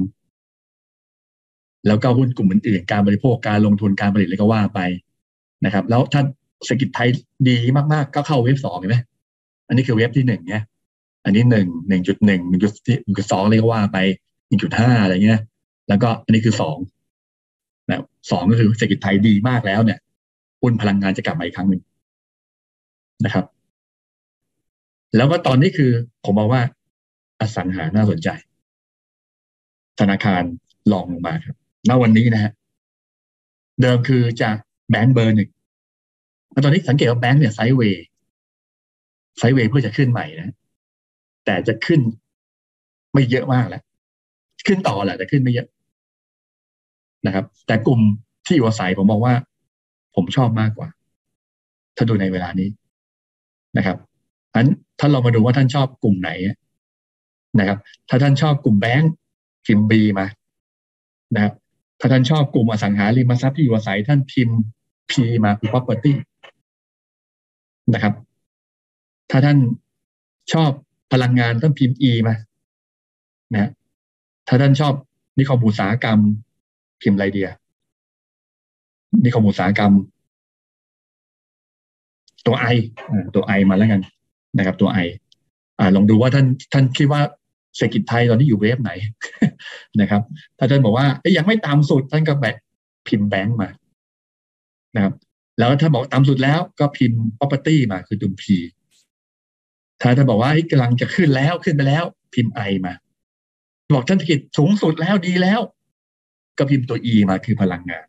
[1.87, 4.79] แล้วก็หุ้นกลุ่มอื่นๆ การบริโภคการลงทุนการผลิตอะไรก็ว่าไป
[5.65, 6.21] นะครับ แล้วถ้า
[6.65, 7.09] เศรษฐกิจไทย
[7.49, 7.57] ดี
[7.93, 8.97] มากๆ ก็เข้าเวฟสองเห็นไหม
[9.67, 10.63] อันนี้คือเวฟที่หนึ่งเนี่ย
[11.25, 12.71] อันนี้หนึ่งหนึ่งจุดหนึ่งหนึ่งจุด
[13.03, 13.97] หนึ่งจุดสองเลยก็ว่าไป
[14.47, 15.41] หนึ่งจุดห้าอะไรเงี้ย
[15.89, 16.77] แล้วก็อันนี้คือสอง
[17.89, 19.99] นะสองก็คือเศรษฐกิจไทยดีมากแล้วเนี่ย
[20.61, 21.81] หุ้นพลังงานจะกลับมาอีกครั้งหนึ่ง
[23.25, 23.45] นะครับ
[25.15, 25.91] แล้วก็ตอนนี้คือ
[26.23, 26.61] ผมบอกว่า
[27.39, 28.29] อสังหาน่าสนใจ
[29.99, 30.43] ธนาคาร
[30.91, 31.55] ลองลงมาครับ
[31.89, 32.51] ณวันนี้นะฮะ
[33.81, 34.55] เดิมคือจาก
[34.89, 35.49] แบงก์เบอร์หนึ่ง
[36.51, 38.05] แล้วตอนนี้สังเกตว่าแบงก์เนี่ยไซด์เวย์
[39.37, 40.55] ไซด์เวย์เพื่อจะขึ้นใหม่นะ
[41.45, 41.99] แต่จะขึ้น
[43.13, 43.81] ไม่เยอะมากแล้ว
[44.67, 45.67] ขึ้นต่อแหละแต่ขึ้นไม่เยอะ
[47.25, 47.99] นะครับ แต่กลุ่ม
[48.45, 49.33] ที่อยู่อาศัยผมบอกว่า
[50.15, 50.89] ผมชอบมากกว่า
[51.95, 52.69] ถ้าดูในเวลานี้
[53.77, 53.97] นะครับ
[54.53, 54.67] อัน
[54.99, 56.29] ท่านลองมาดูว่าท่านชอบกลุ่มไหน
[57.59, 59.11] นะครับ ถ้าท่านชอบกลุ่มแบงก์
[59.65, 60.25] พิมพ์บีมา
[61.35, 61.53] นะครับ
[61.99, 64.57] ถ้าท่านชอบกลุ่มอสังหาริมทรัพย์ที่อยู่อาศัยท่านพิมพ์
[65.09, 65.13] P
[65.45, 66.13] มาคือ property
[67.93, 68.13] นะครับ
[69.31, 69.57] ถ้าท่าน
[70.53, 70.71] ชอบ
[71.13, 72.35] พลังงานท่านพิมพ์ E มา
[73.53, 73.71] นะ
[74.47, 74.93] ถ้าท่านชอบ
[75.37, 76.19] นิคมอุตสาหกรรม
[77.05, 77.49] พิมพ์ไรเดีย
[79.23, 79.93] นิคมอุตสาหกรรม
[82.45, 82.65] ตัวไอ
[83.35, 84.01] ตัวไอมาแล้วกัน
[84.57, 84.99] นะครับ ตัวไอ
[85.95, 87.21] ลองดูว่าท่านท่านคิดว่า
[87.75, 88.91] เศรษฐกิจไทยตอนนี้อยู่เวฟไหน
[90.01, 90.21] นะครับ
[90.57, 92.55] ถ้าท่านบอกว่ายังไม่ตามสุดท่านก็แบบ
[93.07, 93.69] พิมพ์แบงก์มา
[94.95, 95.13] นะครับ
[95.59, 98.43] แล้วถ้าบอกตามสุดแล้วก็พิมพ์ property มาคือตัว P
[100.01, 102.03] ถ้าท่านบอกว่ากำลังจะขึ้นแล้วขึ้นไปแล้ว
[102.33, 102.93] พิมพ์ I มา
[103.93, 105.59] บอกท่านเศรษฐกิจสูงสุดแล้วดีแล้ว
[106.57, 108.05] ก็พิมพ์ตัว E มาคือพลังงาน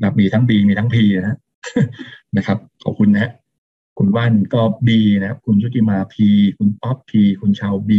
[0.00, 1.36] นะมีทั้ง B มีทั้ง P นะ
[2.36, 3.32] นะครับขอบคุณนะ
[3.98, 6.16] คุณว่านก็ B นะครับ คุณชุติมา P
[6.58, 7.90] คุณป๊อป P คุณชาว B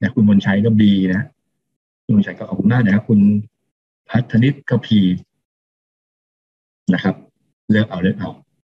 [0.00, 1.26] นะคุณบนชัยก็ B นะ
[2.04, 3.20] คุณบนชัยก็ขอบคุณมากนะครับ คุณ
[4.08, 4.88] พัฒนิตก็ P
[6.94, 7.14] นะครับ
[7.70, 8.30] เลือกเอาเลือกเอา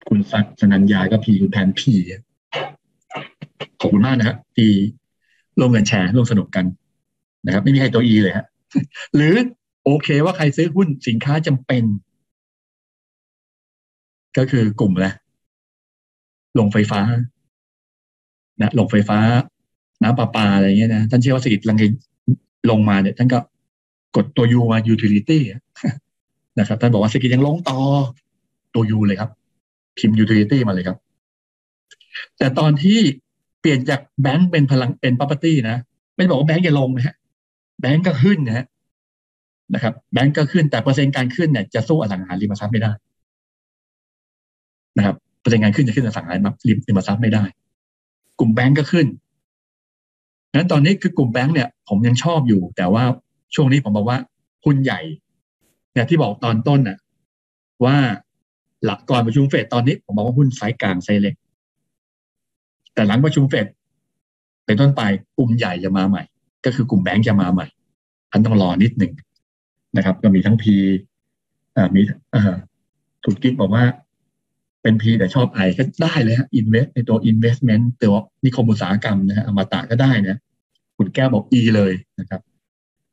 [0.08, 1.80] คุณสัสนัญญาก็ P คุณแพน P
[3.80, 4.70] ขอบคุณมากนะครับที่
[5.58, 6.64] ร่วมกันแชร์ร่วมสนุกกัน
[7.46, 8.46] นะครับ ไม่มีใครตัว E เลยฮะ
[9.14, 9.34] หรือ
[9.84, 11.84] โอเคว่าใครซื้อหุ้นสินค้าจำเป็น
[14.38, 15.14] ก็คือกลุ่มแหละ
[16.58, 17.00] ลงไฟฟ้า
[18.60, 19.18] นะลงไฟฟ้า
[20.02, 23.38] น้ำประปาอะไรเงี้ยนะท่านเชื่อว่าเศรษฐกิจลังเลงมาเนี่ย ท่านก็
[24.16, 25.38] กดตัวยูมา utility
[26.58, 27.78] นะครับ ท่านบอกว่าเศรษฐกิจยังลงต่อ
[28.74, 29.30] ตัวยูเลยครับ
[29.98, 30.98] พิมพ์ utility มาเลยครับ
[32.38, 32.98] แต่ตอนที่
[33.60, 35.76] เปลี่ยนจากแบงก์เป็นพลังเป็น property นะ
[36.16, 37.16] ไม่บอกว่าแบงก์จะลงนะฮะ
[37.82, 38.66] แบงก์ก็ขึ้นนะฮะ
[39.74, 42.92] นะครับแบงก์ก็ขึ้นแต่เปอร์เซ็นต์การขึ้นเนี่ยจะสู้อสังหาริมทรัพย์ไม่ได้
[44.96, 47.44] นะครับเปอร์เซ็นต์การขึ้นจะขึ้นอสังหาริมทรัพย์ไม่ได้
[48.38, 49.06] กลุ่มแบงก์ก็ขึ้น
[50.54, 53.04] งั้นตอนนี้คือกลุ่มแบงก์เนี่ย ผมยังชอบอยู่ แต่ว่า
[53.54, 54.18] ช่วงนี้ผมบอกว่า
[54.64, 55.00] หุ้นใหญ่
[55.92, 56.98] เนี่ยที่บอกตอนต้นน่ะ
[57.84, 57.96] ว่า
[58.84, 61.34] หลักก่อนประชุมเฟดตอนนี้ผมบอกว่าหุ้นไซส์กลางไซส์เล็ก
[62.94, 63.66] แต่หลังประชุมเฟด
[64.64, 65.02] เป็นต้นไป
[65.38, 66.22] กลุ่มใหญ่จะมาใหม่
[66.64, 67.66] ก็คือกลุ่มแบงก์จะมาใหม่
[68.32, 69.12] อันต้องรอนิดหนึ่ง
[69.96, 70.74] นะครับ ก็มีทั้ง P
[71.76, 72.00] อ่ามี
[72.34, 72.56] อ่า
[73.24, 73.84] ถูกกิ๊บบอกว่า
[74.82, 80.36] เป็นพีแต่ชอบไอก็ได้เลยฮะอินเวสในตัวอินเวสเมนต์ตัวนิคมอุตสาหกรรมนะฮะอมตะก็ได้นะ
[80.96, 82.40] คุณแก้วบอกอีเลยนะครับ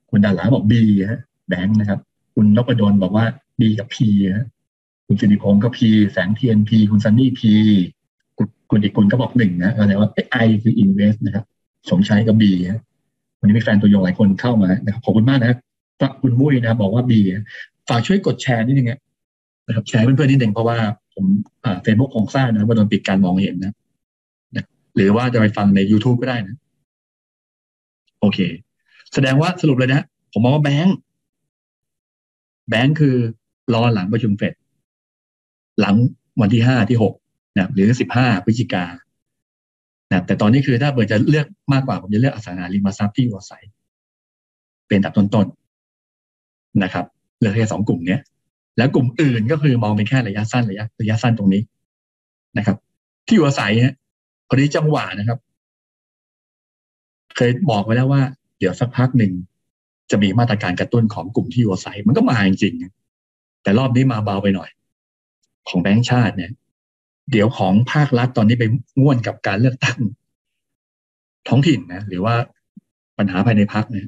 [0.10, 0.82] คุณดาราบอกบี
[1.12, 1.20] ฮะ
[1.50, 2.00] แบงค์นะครับ
[2.36, 3.26] คุณนพดลบอกว่า
[3.62, 4.48] ดีกับพีฮะ
[5.08, 7.52] คุณสิริพงศ์ก็พีแสงเทียนพีคุณซันนี่พี
[8.70, 11.46] คุณอีกคุณก็บอกหนึ่งนะแสดงว่าไอคืออินเวสนะครับ
[11.90, 12.82] สมชัยก็บีฮะ
[13.40, 17.20] วันนี้มีแฟนตัวยงหลายคนเข้ามานะครับขอบคุณมากนะครับคุณมุ้ยนะบอกว่าบี
[17.90, 18.90] ฝากช่วยกดแชร์นิดนึง
[19.68, 20.78] นะครับแชร์เพื่อนๆนิดนึงเพราะว่า
[21.14, 21.26] ผม
[21.84, 23.74] เฟซบุ๊กของสร้างนะว่าโดนปิดการมองเห็นนะ
[24.56, 24.66] นะ
[24.96, 26.56] หรือว่าจะไปฟังใน YouTube ก็ได้นะ
[28.20, 28.40] โอเค
[29.14, 30.02] แสดงว่าสรุปเลยนะ
[30.34, 30.98] ผมมองว่าแบงค์
[32.70, 33.16] แบงค์คือ
[33.74, 34.54] รอหลังประชุมเฟด
[35.80, 35.96] หลัง
[36.42, 37.14] วันที่ห้าที่หก
[37.56, 38.86] นะหรือสิบห้าพฤศจิกา
[40.12, 43.64] นะแต่ตอนนี้คือถ้าเบิร์จะเลือกมากกว่าผมจะเลือกอสังหาริมทรัพย์ที่อยู่อาศัย
[44.88, 47.06] เป็นดับต้นๆนะครับ
[47.40, 48.22] เลือกแค่สองกลุ่มเนี้ย
[48.78, 51.62] แล้วกลุ่มอื่นก็คือมองเป็นแค่ระยะสั้นระยะระยะสั้นตรงนี้
[52.58, 52.78] นะครับ
[53.28, 53.96] ที่อยู่อาศัยฮะ
[54.48, 55.40] พอดีจังหวะนะครับ
[57.36, 58.22] เคยบอกไว้แล้วว่า
[58.60, 59.32] เดี๋ยวสักพักหนึ่ง
[60.12, 64.70] จะมีมาตรการกระตุ้นของกลุ่มที่อยู่อาศัย มันก็มาจริงๆแต่รอบนี้มาเบาไปหน่อย
[65.70, 66.52] ของแบงก์ชาติเนี่ย
[67.32, 68.66] เดี๋ยวของภาครัฐตอนนี้ไป
[69.02, 70.00] ง่วนกับการเลือกตั้ง
[71.48, 72.36] ท้องถิ่นนะ หรือว่า
[73.18, 74.08] ปัญหาภายในพักเนี่ย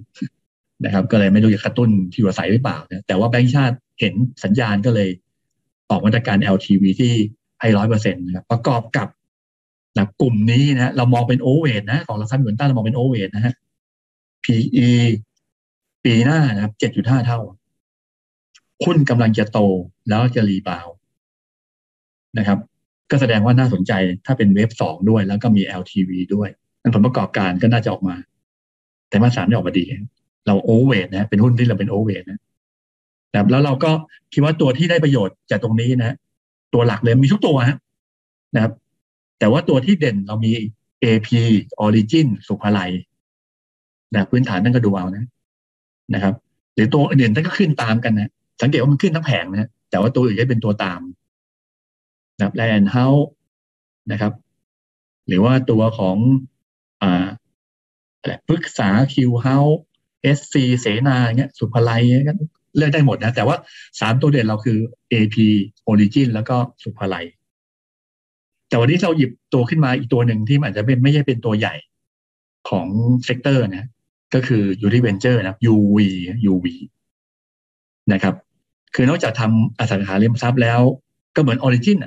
[0.86, 4.14] นะครับ ก็เลยไม่รู้จะกระตุ้นที่อยู่อาศัยหรือเปล่านะแต่ว่าแบงก์ชาติเห็น
[4.44, 5.10] สัญญาณก็เลย
[5.90, 7.14] ออกมาตรการ LTV ที่
[7.62, 9.08] ให้ร้อยเปอร์เซ็นต์นะครับประกอบกับ
[9.98, 13.54] นะกลุ่มนี้นะเรามองเป็นโอเวอร์นะ ของเราซันเหมือนต้าเรามองเป็นโอเวอร์นะฮะ
[14.44, 14.46] P
[14.76, 14.92] PE
[16.06, 17.40] ปีหน้านะครับเจ็ดจุดห้าเท่า
[18.84, 19.60] หุ้นกำลังจะโต
[20.10, 20.88] แล้วจะรีบาว
[22.38, 22.60] นะครับ
[23.12, 23.94] ก็แสดงว่าน่าสนใจ
[24.26, 26.50] ถ้าเป็นเวฟสองด้วย แล้วก็มี LTV ด้วย
[26.82, 28.16] นั่นผลประกอบการก็น่าจะออกมา
[29.10, 29.86] แต่มาสามได้ออกมาดี
[30.48, 32.40] เราโอเวทนะเป็นหุ้นที่เราเป็นโอเวทนะ
[33.32, 33.92] นะครับแล้วเราก็
[34.34, 36.16] คิดว่าตัวที่ได้ประโยชน์จากตรงนี้นะ
[36.74, 37.58] ตัวหลักเลยมีทุกตัว
[38.56, 38.74] นะครับ
[39.40, 40.52] แต่ว่าตัวที่เด่นเรามี
[41.04, 41.30] AP
[41.86, 42.92] Origin สุภาลัย
[44.14, 45.26] นะพื้นฐานนั่นก็ดูเอานะ
[46.14, 46.34] นะครับ
[46.76, 48.30] หรือตัวอื่นนั่นก็ขึ้นตามกันนะ
[48.62, 51.00] สังเกตว่ามันขึ้นทั้งแผงนะแต่ว่าตัวอื่นก็เป็นตัวตาม
[52.42, 53.28] นะครับแลนด์เฮาส์
[54.12, 54.34] นะครับ
[55.28, 56.18] หรือว่าตัวของ
[57.02, 57.28] อ่า
[58.20, 59.80] อะไรพฤกษาคิวเฮาส์
[60.22, 62.38] SC เสนาเงี้ยศุภาลัยเงี้ย
[62.78, 63.56] เลือกได้หมดนะ แต่ว่า
[64.00, 64.78] สามตัวเด่นเราคือ
[65.12, 65.36] AP
[65.92, 67.26] Origin แล้วก็ศุภาลัย
[68.68, 71.76] แต่วันนี้เราหยิบตัวขึ้นมาอีกตัวหนึ่งที่อาจจะเป็นไม่ใช่เป็นตัวใหญ่
[72.70, 72.88] ของ
[73.26, 73.88] sector นะ
[74.34, 75.98] ก็คือยูริเวนเจอร์นะ UV
[76.52, 76.66] UV
[78.14, 78.36] นะครับ
[78.96, 80.80] คือนอกจากทำอสังหาริมทรัพย์แล้ว
[81.36, 81.98] ก็เหมือน Origin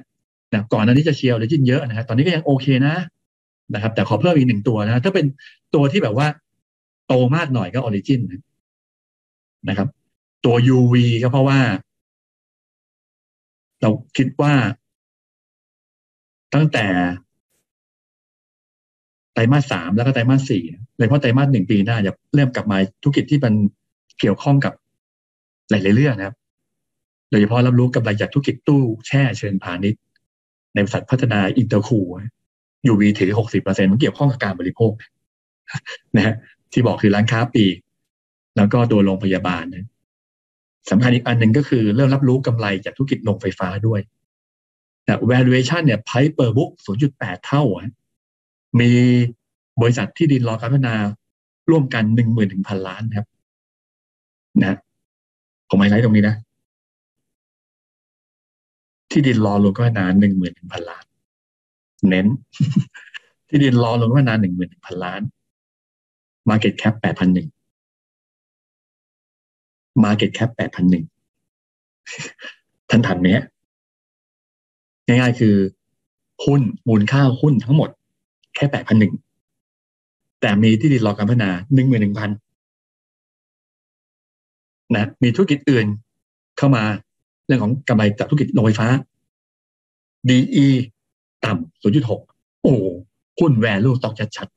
[0.53, 2.97] นะก่อนหน้านี้จะเชียร์ออริจินเยอะนะครับตอนนี้ก็ยังโอเคนะ
[3.75, 5.27] นะครับ แต่ขอเพิ่มอีกหนึ่งตัวนะถ้าเป็น
[5.75, 6.27] ตัวที่แบบว่า
[7.07, 8.21] โตมากหน่อยก็ Origin
[9.69, 9.89] นะครับ
[10.45, 11.61] ตัว UV ก็เพราะว่า
[13.81, 14.55] เราคิดว่า
[16.55, 16.87] ตั้งแต่
[19.35, 20.65] ไตรมาสสามแล้วก็ไตรมาสสี่
[20.99, 23.55] เลยเพราะไตรมาสหนึ่งปีหน้าจะเริ่มกลับมาธุรกิจที่มัน
[24.21, 24.73] เกี่ยวข้องกับ
[25.71, 26.37] หลาย ๆ เรื่องนะครับ
[27.31, 30.01] โดยเฉพาะรับรู้กำไรจากธุรกิจตู้แช่เชิงพาณิชย์
[30.75, 34.93] ในบริษัทพัฒนา Intercool UV ถือหกสิบเปอร์เซ็นมันเกี่ยวข้องกับการบริโภค
[36.17, 36.35] นะฮะ
[36.73, 37.77] ที่บอกคือร้านค้าปลีก
[38.57, 39.87] แล้วก็ตัวโรงพยาบาลนะ
[40.91, 44.01] สำคัญอีกอันหนึ่งก็คือเริ่มรับรู้กำไรจากธุรกิจโรงไฟฟ้าด้วย
[45.07, 46.71] นะ valuation เนี่ย price per book
[47.11, 47.63] 0.8 เท่า
[48.81, 48.91] มี
[49.81, 50.97] บริษัทที่ดินรอการพัฒนา
[51.71, 53.27] ร่วมกันหนึ่งหมื่นถึงพันล้านครับ
[54.61, 54.79] นะ
[55.69, 56.37] ผมไม่ไลท์ตรงนี้นะ
[59.15, 61.05] ที่ดินรอลงก็นานหนึ่งหมื่นถึงพันล้าน
[62.09, 62.27] เน้น
[63.49, 65.21] ที่ดินรอลงก็นานหนึ่งหมื่นถึงพันล้าน
[66.49, 67.49] Market Cap แปดพันหนึ่ง
[70.05, 71.05] Market Cap แปดพันหนึ่ง
[72.91, 73.29] ท่านทันไหม
[75.07, 75.55] ง่ายๆคือ
[76.45, 77.91] หุ้นมูลค่าหุ้นทั้งหมด
[78.55, 79.13] แค่แปดพันหนึ่ง
[80.41, 82.31] แต่มีที่ดินรอการพัฒนาหนึ่งหมื่นหนึ่งพัน
[84.95, 85.87] นะมีธุรกิจอื่น
[86.57, 86.85] เข้ามา
[87.47, 88.89] เรื่องของกำไรจากธุรกิจโรงไฟฟ้า
[90.29, 90.67] DE
[91.45, 92.75] ต่ำ0.6โอ้
[93.39, 94.49] หุ้นแวลูตอกชัด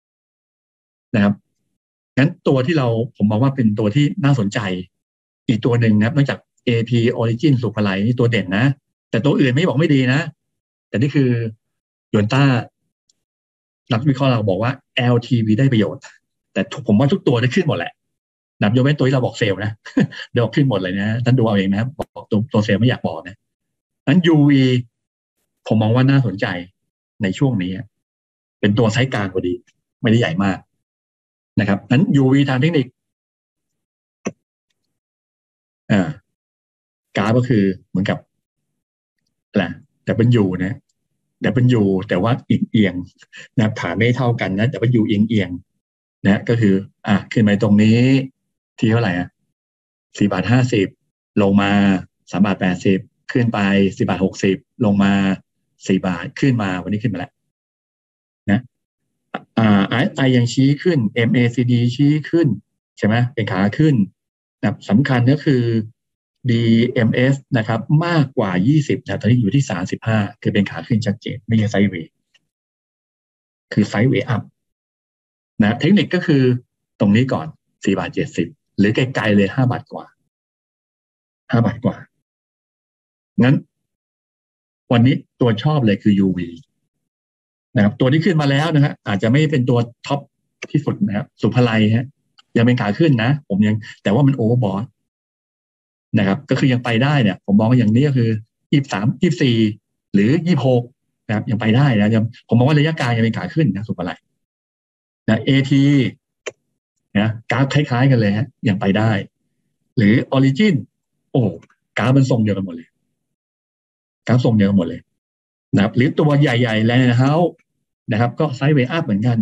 [0.00, 1.34] ๆนะครับ
[2.18, 4.58] งั้นตัวที่เราผมมองว่าเป็นตัวที่น่าสนใจ
[5.48, 6.38] อีกตัวหนึ่งนะครับ นอกจาก
[6.68, 6.90] AP
[7.20, 8.64] Origin สุภาลัยนี่ตัวเด่นนะ
[9.10, 10.20] แต่ตัวอื่นไม่บอกไม่ดีนะ
[10.88, 11.30] แต่นี่คือ
[12.14, 12.42] ยนต้า
[13.92, 14.72] นักวิเคราะห์เราบอกว่า
[15.14, 16.02] LTV ได้ประโยชน์
[16.52, 17.92] แต่ผมว่าทุกตัวได้ขึ้นหมดแหละ
[18.62, 19.72] นับยกเว้นตัวที่เราบอกเซลล์นะ
[20.32, 23.36] เดี๋ยวขึ้นหมดเลยนะท่านดูเอาเองนะบอกตัวตัวเซลล์ไม่อยากบอกนะ
[24.08, 24.50] นั้น UV
[25.66, 26.46] ผมมองว่าน่าสนใจ
[27.22, 27.70] ในช่วงนี้
[28.60, 29.54] เป็นตัวไซส์กลางพอดี
[30.02, 30.58] ไม่ได้ใหญ่มาก
[31.60, 32.86] นะครับนั้น UV ทางเทคนิค
[35.90, 36.08] อ่า
[37.16, 38.18] กราฟก็คือเหมือนกับ
[39.50, 39.64] อะไร
[40.04, 40.74] แต่เป็นยูนะ
[41.40, 42.94] แต่เป็นยูแต่ว่าอีกเอียง
[43.58, 45.50] นะฐานไม่เท่ากันนะแต่ว่ายูเอียงเอียง
[46.26, 46.74] นะก็คือ
[47.06, 47.98] อะขึ้นไปตรงนี้
[48.78, 49.28] ที่เท่าไหร่อะ
[50.18, 50.88] สี่บาทห้าสิบ
[51.42, 51.72] ลงมา
[52.30, 52.98] สามบาทแปดสิบ
[53.32, 53.58] ขึ้นไป
[53.96, 55.12] สี่บาทหกสิบลงมา
[55.86, 57.32] สี่บาทขึ้นมาวันนี้ขึ้นมาแล้ว
[58.50, 58.60] นะ
[59.58, 62.48] อ่าไอไอยังชี้ขึ้น MACD ชี้ขึ้น
[62.98, 63.94] ใช่ไหมเป็นขาขึ้น
[64.60, 65.62] นะสำคัญก็คือ
[66.50, 68.50] DMS นะครับ มากกว่า
[68.80, 69.64] 20นะตอนนี้อยู่ที่
[70.02, 72.12] 35 คือเป็นขาขึ้นชัดเจน ไม่ใช่ไซด์เวย์
[73.72, 74.42] คือไซด์เวย์อัพ
[75.62, 76.42] นะเทคนิคก็คือ
[77.00, 80.04] ตรงนี้ก่อน4บาท70 หรือไกลๆเลย5บาทกว่า
[81.50, 81.96] 5บาทกว่า
[83.42, 83.56] งั้น
[84.92, 86.38] วันนี้ตัวชอบเลยคือ UV
[87.76, 90.20] นะครับตัวที่ขึ้นมาแล้วนะฮะอาจจะไม่เป็นตัว top
[90.70, 92.06] ที่สุดนะครับศุภาลัยฮะ
[92.56, 94.84] ยังเป็นขาขึ้นนะ ผมยัง แต่ว่ามัน overbought
[96.18, 98.30] นะครับ ก็คือยังไปได้เนี่ย ผมมองว่าอย่างนี้ก็คือ
[98.72, 99.56] ยี่สามยี่สี่
[100.14, 100.82] หรือยี่หก
[101.26, 104.10] นะครับ ยังไปได้นะยังผมมองว่าระยะกลางยังเป็นขาขึ้นนะศุภาลัย
[105.28, 105.82] นะ AP
[107.18, 109.10] นะกราฟคล้ายๆกันเลยฮะยังไปได้
[109.96, 110.74] หรือออริจิน
[111.32, 111.42] โอ้
[111.98, 112.88] กราฟมันทรงเดียวกันหมดเลย
[114.26, 115.00] กราฟทรงเดียวกันหมดเลย
[115.74, 117.52] นะครับหรือตัวใหญ่ๆ Land House
[118.10, 119.38] นะครับ ก็ sideway up เหมือนกัน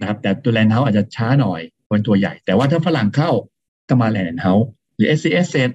[0.00, 3.30] นะครับแต่ตัว Land House อาจจะช้าหน่อยเป็นตัวใหญ่ แต่ว่าถ้าฝรั่งเข้า
[3.88, 4.66] ก็มาแลนด์เฮาส์
[4.96, 5.70] หรือ SCS เซน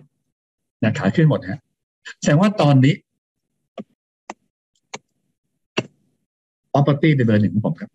[0.88, 1.60] ะขาขึ้นหมดฮะ
[2.22, 2.96] แสดงว่าตอนนี้
[6.74, 7.90] property เป็นเบอร์หนึ่งของผมครับ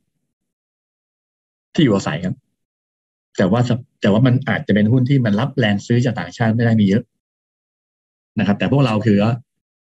[1.75, 2.35] ที่อยู่อาศัยครับ
[3.37, 3.61] แต่ว่า
[4.01, 7.03] แต่ว่ามันอาจจะเป็นหุ้นที่มันรับแรงซื้อจากต่างชาติไม่ได้มีเยอะ
[8.39, 9.19] นะครับ แต่พวกเราคือ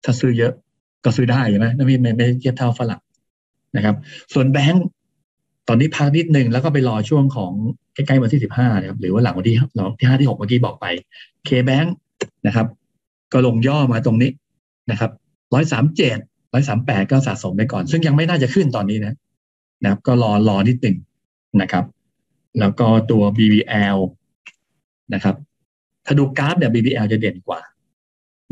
[0.03, 0.53] ถ้าซื้อเยอะ
[1.05, 3.01] ก็ซื้อได้ใช่ไหมไม่ไม่ไม่เทียบเท่าฝรั่ง
[3.75, 3.95] นะครับ
[4.33, 4.85] ส่วนแบงก์
[5.67, 7.51] ตอนนี้พักนิดนึงแล้วก็ไปรอช่วงของ
[7.93, 10.85] ใกล้ๆวันที่สิบห้านะครับ หรือว่าหลังวันที่เราที่ห้าที่หกเมื่อกี้บอกไป
[11.45, 11.93] เคแบงค์
[12.47, 12.67] นะครับ
[13.33, 14.31] ก็ลงย่อมาตรงนี้
[14.91, 15.11] นะครับ
[15.53, 16.17] ร้อยสามเจ็ด
[16.53, 19.15] ร้อยสามแปดก็สะสมไปก่อน ซึ่งยังไม่น่าจะขึ้นตอนนี้นะ
[19.83, 20.95] นะครับ ก็รอรอนิดหนึ่ง
[21.61, 21.83] นะครับ
[22.59, 23.97] แล้วก็ตัว BBL
[25.13, 25.35] นะครับ
[26.05, 27.61] ถ้าดูกราฟเนี่ย BBL จะเด่นกว่า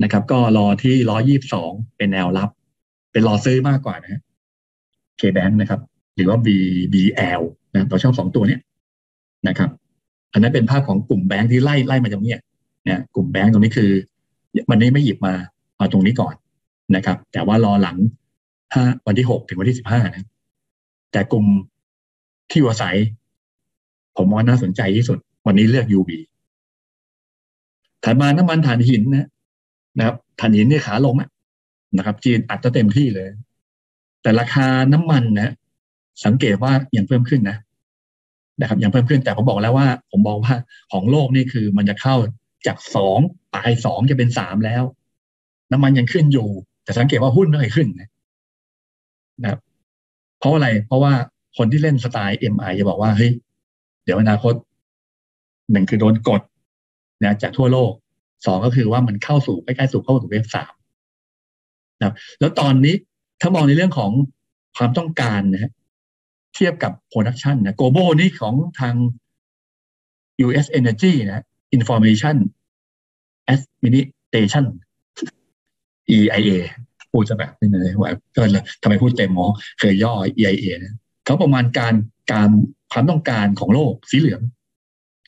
[0.04, 2.50] นะครับ ก็รอที่ร้อยี่สองเป็นแนวรับ
[3.12, 4.22] เป็นรอซื้อมากกว่านะ
[5.18, 5.82] เคแบงค์นะครับ
[6.16, 7.42] หรือว่า BBL
[7.74, 8.62] นะตัวช่องสองตัวเนี้ย
[9.48, 9.70] นะครับ
[10.34, 12.40] อันนั้นเป็นภาพของกลุ่มแบงค์ที่ไล่ไล่มาจากเนี้ย
[12.86, 13.92] เนี่ยกลุ่มแบงค์ตรงนี้คือ
[14.70, 15.34] วันนี้ไม่หยิบมา
[15.78, 16.36] เอาตรงนี้ก่อน
[16.96, 17.98] นะครับ แต่ว่ารอหลัง
[18.74, 20.28] ห้าวันที่หกถึงวันที่สิบห้านะ
[21.12, 21.46] แต่กลุ่ม
[22.50, 22.96] ที่อยู่อาศัย
[24.20, 26.10] ผมว่าน่าสนใจที่สุด วันนี้เลือก UB
[28.04, 29.28] ถัดมาน้ำมันถ่านหินนะ
[29.98, 31.16] นะครับถ่านหินนี่ขาลง
[31.98, 33.30] นะครับ จีนอัดจะเต็มที่เลย
[34.22, 35.54] แต่ราคาน้ำมันนะ
[36.26, 37.58] สังเกตว่ายังเพิ่มขึ้นนะ
[38.62, 40.56] นะครับยังเพิ่มขึ้นแต่ผมบอกแล้วว่า ผมบอกว่า
[40.91, 42.16] ของโลกนี่คือมันจะเข้า
[42.68, 43.20] จากสอง
[43.54, 44.84] ปลายสองจะเป็นสามแล้ว
[45.72, 46.50] น้ำมันยังขึ้นอยู่
[46.84, 49.60] แต่สังเกตว่าหุ้นไม่ขึ้นนะครับ
[50.40, 51.14] เพราะอะไรเพราะว่า
[51.58, 53.32] คนที่เล่นสไตล์ MI จะบอกว่าเฮ้ย
[54.10, 54.53] ดี๋ยวอนาคต
[55.72, 56.41] หนึ่งคือโดนกด
[57.23, 57.91] นะจากทั่วโลก
[58.45, 60.73] สองก็คือว่ามันเข้าสู่ใกล้ๆสู่เข้าสู่เวฟสาม
[61.99, 62.95] นะแล้วตอนนี้
[63.41, 64.11] ถ้ามองในเรื่องของ
[64.77, 65.72] ความต้องการนะฮะ
[66.56, 68.95] เทียบกับ production นะ global นี่ของทาง
[70.45, 71.44] US Energy นะ
[71.76, 72.38] Information
[73.53, 74.65] Administration
[76.15, 76.52] EIA
[77.11, 79.45] พูดจะแบบนี้เลยว่าก็เลยทำไมพูดเต็มหมด
[79.80, 80.95] เลยย่อ EIA นะ
[81.26, 81.94] เขาประมาณการ
[82.34, 82.49] การ
[82.91, 84.41] ความต้องการของโลกสีเหลือง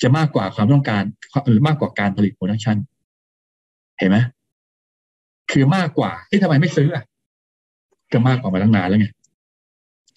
[0.02, 1.04] จะมากกว่าความต้องการ
[1.48, 2.78] หรือมากกว่าการผลิต production
[4.00, 4.18] เห็นไหม
[5.52, 7.04] คือมากกว่าที่ทำไมไม่ซื้ออะ
[8.12, 9.08] ก็มากกว่ามาตั้งนานแล้วไง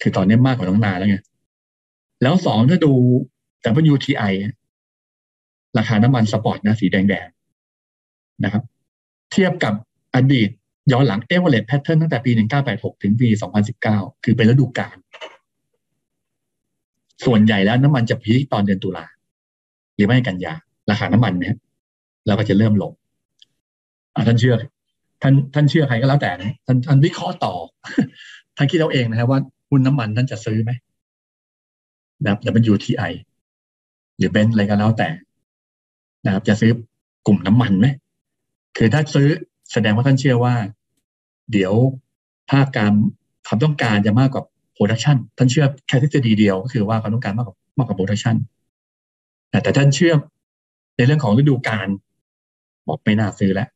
[0.01, 1.17] คือตอนนี้มากกว่าตั้งนานแล้วไง
[2.21, 2.91] แล้วสองถ้าดู
[3.93, 4.33] WTI
[5.77, 8.63] ราคาน้ำมัน spot นะสีแดงๆนะครับ
[9.31, 9.73] เทียบกับ
[10.15, 10.49] อดีต
[10.91, 12.31] ย้อนหลัง average pattern ตั้งแต่ปี
[12.67, 13.27] 1986 ถึงปี
[13.77, 14.95] 2019 คือเป็นฤดูกาล
[17.25, 19.05] ส่วนใหญ่แล้วน้ำมันจะ peak ตอนเดือนตุลา
[19.95, 20.53] หรือไม่กันยา
[20.89, 21.55] ราคาน้ำมันเนี่ย
[22.27, 22.91] เราก็จะเริ่มลง
[24.27, 24.55] ท่านเชื่อ
[25.21, 27.53] ท่านท่านเชื่อใครก็แล้วแต่นะท่านท่านวิเคราะห์ต่อ
[28.57, 29.39] ท่านคิดเอาเองนะครับว่า
[29.69, 30.71] หุ้นน้ำมันท่านจะซื้อไหม
[32.23, 32.39] นะครับ
[32.73, 33.11] WTI
[34.17, 35.09] หรือเบนอะไรก็แล้วแต่
[36.25, 36.71] นะครับ จะซื้อ
[37.27, 37.87] กลุ่มน้ำมันไหม
[38.77, 39.27] คือถ้าซื้อ
[39.71, 40.55] แสดงว่าท่านเชื่อว่า
[41.51, 41.73] เดี๋ยว
[42.51, 42.93] ภาคการ
[43.47, 44.43] ความต้องการจะมากกว่า
[44.75, 48.35] โปรดักชันท่านเชื่อแค่ทฤษฎีเดียวก็คือว่าความต้องการมากกว่ามากกว่า production
[49.63, 50.13] แต่ท่านเชื่อ
[50.97, 51.87] ในเรื่องของฤดูกาล
[52.87, 53.69] บอกไม่น่าซื้อแล้ว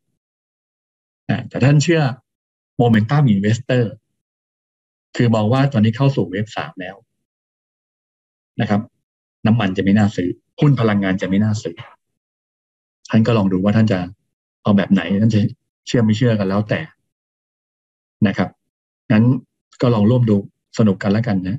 [1.50, 2.02] แต่ท่านเชื่อ
[2.78, 3.92] momentum investor
[5.16, 6.96] คือมองว่าตอนนี้เข้าสู่ wave สามแล้ว
[8.62, 8.82] นะครับ
[9.46, 11.76] น้ำมันจะไม่น่าซื้อหุ้นพลังงานจะไม่น่าซื้อ
[13.10, 14.00] ท่านก็ลองดูว่าท่านจะ
[14.64, 15.42] เอาแบบไหนท่านจะ
[15.88, 16.80] เชื่อไม่เชื่อกันแล้วแต่
[18.28, 18.50] นะครับ
[19.12, 19.26] นั้น
[19.82, 20.38] ก็ลองร่วมดู
[20.80, 21.58] สนุกกันแล้วกันนะ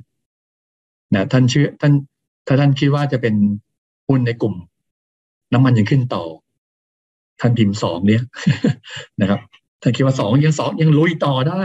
[1.13, 1.93] นะท่านเชื่อท่าน
[2.47, 3.35] ถ้าท่านคิดว่าจะเป็น
[4.07, 4.55] หุ้นในกลุ่ม
[5.53, 6.23] น้ำมันยังขึ้นต่อ
[7.41, 8.23] ท่านพิมพ์สองเนี่ย
[9.21, 9.39] นะครับ
[9.81, 11.63] ท่านคิดว่าสองยังสองยังลุยต่อได้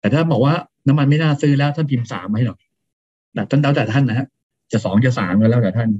[0.00, 0.54] แต่ถ้าบอกว่า
[0.86, 2.58] น้ำมันไม่น่าซื้อแล้วท่านพิมพ์สามไหมหรอก
[3.34, 4.26] แต่ท่านแล้วแต่ท่านนะฮะ
[4.72, 5.90] จะสองจะสามก็แล้วแต่ท่าน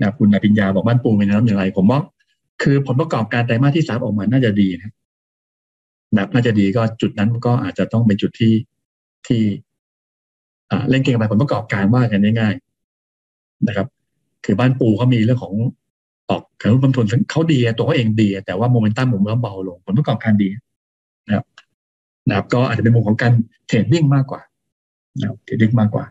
[0.00, 2.00] นะคุณนายปิญญาบอกบ้านปูเป็นน้ำอย่างไร ผมว่า
[2.62, 4.92] คือผลประกอบการไตรมาสที่สามออกมาน่าจะดีนะ
[6.16, 8.52] นะน่าจะดีก็จุดนั้นก็อาจจะต้องเป็นจุดที่
[9.26, 9.42] ที่
[10.90, 13.86] เล่นเก่งไปผลประกอบการว่ากันง่ายๆนะครับ
[14.44, 15.54] คือบ้านปูเขามีเรื่องของ
[16.30, 20.48] ออกการลงทุนเขาดีตัวเขาเองดี แต่ว่าโมเมนตัมผมว่าเบาลงผลประกอบการดี
[21.26, 21.44] นะครับ
[22.28, 23.32] นะครับก็อาจจะเป็นมุมของการ
[23.66, 24.40] เทรดดิ้งมากกว่า
[25.18, 26.04] นะครับเทรดดิ้งมากกว่า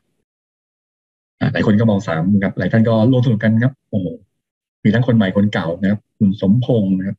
[1.54, 4.08] หลายคนก็มองสามครับหลายท่านก็ร่วมสนุกกันครับโอ้โห
[4.84, 7.18] มีทั้งคนใหม่คนเก่านะครับ คุณสมพงศ์นะครับ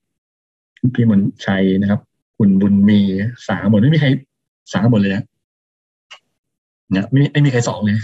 [0.94, 2.00] พี่มนชัยนะครับ
[2.38, 3.00] คุณบุญมี
[3.48, 4.08] สามหมดไม่มีใคร
[4.72, 5.24] สามหมดเลยนะ
[6.92, 7.96] เนี่ยไม่ไม่มีใครสองเลย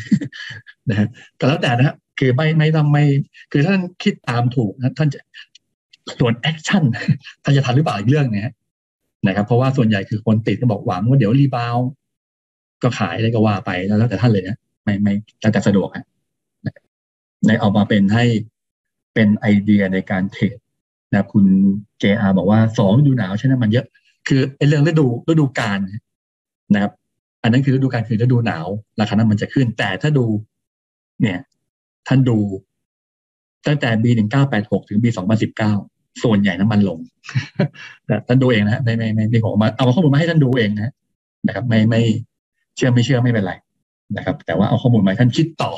[0.91, 1.09] นะฮะ
[1.39, 3.05] ก็แล้วแต่นะฮะคือไม่ไม่ต้องไม่
[3.53, 5.21] คือท่านคิดตามถูกนะท่านจะ
[6.19, 6.83] ส่วน action
[7.45, 8.55] ท่านจะทันหรือเปล่าอีกเรื่องเนี่ย
[9.27, 11.77] นะครับ เพราะว่าส่วนใหญ่คือคนติดก็บอกหวังว่าเดี๋ยว rebound
[12.83, 16.07] ก็ขายอะไรก็ว่าไปแล้วแต่ท่านเลยนะไม่ไม่แล้วแต่สะดวกฮะ
[17.47, 18.25] ในออกมาเป็นให้
[19.15, 20.57] เป็นไอเดียในการเทรด
[21.13, 21.45] นะคุณ
[21.99, 23.87] เจอาบอกว่าสองฤดูหนาวใช่ไหมมันเยอะ
[24.29, 25.79] คือไอ้เรื่องฤดูฤดูกาล
[26.75, 26.93] นะครับ
[27.43, 28.67] อันนั้นคือฤดูกาลคือฤดูหนาว
[29.01, 30.27] ราคานั้นมันจะขึ้น แต่ถ้าดู
[31.21, 31.41] เนี่ย
[32.09, 32.39] ท่านดู
[33.67, 35.73] ตั้งแต่ B หนึ่งเก้าแปดหกถึง B สองพันสิบเก้า
[36.23, 36.99] ส่วนใหญ่น้ำมันลง
[38.07, 40.93] แต่ท่านดูเองนะไม่ไม่ไม่ไม่ของมาเอาข้อมูลมาให้ท่านดูเองนะ
[41.47, 42.03] นะครับ ไม่ไม่
[42.77, 43.53] เชื่อไม่เชื่อไม่เป็นไร
[44.17, 45.73] นะครับ แต่ว่าเอาข้อมูลมาท่านคิดต่อ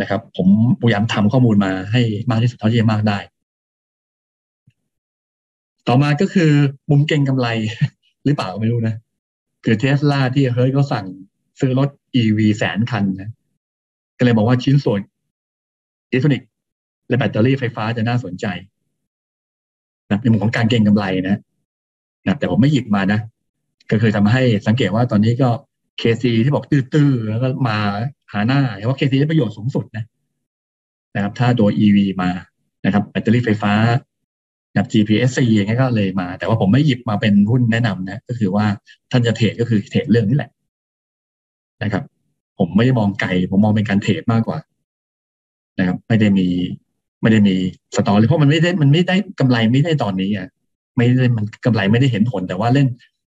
[0.00, 0.48] นะครับ ผม
[0.80, 3.18] พยายามทำข้อมูลมาให้มากที่สุดเท่าที่จะมากได้
[5.88, 6.50] ต่อมาก็คือ
[6.90, 7.48] มุมเก็งกำไร
[8.24, 8.94] หรือเปล่าไม่รู้นะ
[9.64, 11.06] คือเทสลาที่เฮ้ยก็สั่ง
[11.60, 11.88] ซื้อรถ
[12.22, 13.30] EV แสนคันนะ
[14.18, 15.00] ก็เลยบอกว่าชิ้นส่วน
[16.10, 16.48] อิเล็กทรอนิกส์
[17.08, 18.46] และแบตเตอรี่ไฟฟ้าจะน่าสนใจ
[20.10, 21.38] นะในมุมของการเก็งกำไรนะ
[22.26, 23.20] นะแต่ผมไม่หยิบมานะ
[23.90, 25.50] ก็คือทำให้สังเกตว่าตอนนี้ก็
[25.98, 27.78] เคซีที่บอกตื้อๆ แล้วก็มา
[28.32, 30.04] หาหน้าเพราะเคซีได้ประโยชน์สูงสุดนะ
[31.14, 32.30] นะครับ ถ้าตัว EV มา
[32.84, 33.72] นะครับ แบตเตอรี่ไฟฟ้า
[34.74, 38.66] แบบ GPSC อย่างเงี้ยก็เลยมา แต่ว่าผมไม่หยิบมาเป็นหุ้นแนะนำนะ ก็คือว่า
[39.10, 40.50] ท่านจะเทรดก็คือเทรดเรื่องนี้แหละ
[41.82, 42.04] นะครับ
[42.58, 44.58] ผมไม่ได้มองไกลผมมองเป็นการเทรดมากกว่า
[45.78, 46.48] นะครับ ไม่ได้มี
[47.22, 47.56] ไม่ได้มี
[47.96, 50.48] สตอรี่เพราะมันไม่ได้มันไม่ได้กำไรไม่ได้ตอนนี้อะ
[50.96, 52.86] ไม่ได้มันกำไรไม่ได้เห็นผลแต่ว่าเล่น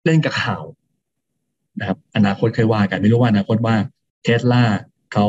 [0.05, 0.63] เล่นกับข่าว
[1.79, 3.75] นะครับ อนาคตเคยว่ากันไม่รู้ว่าอนาคตว่า
[4.23, 4.63] เทสลา
[5.13, 5.25] เขา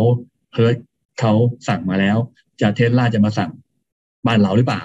[0.55, 0.76] เฮิร์ต
[1.20, 1.32] เขา
[1.68, 2.16] สั่งมาแล้ว
[2.60, 3.51] จะเทสลาจะมาสั่ง
[4.26, 4.82] บ้านเราหรือเปล่า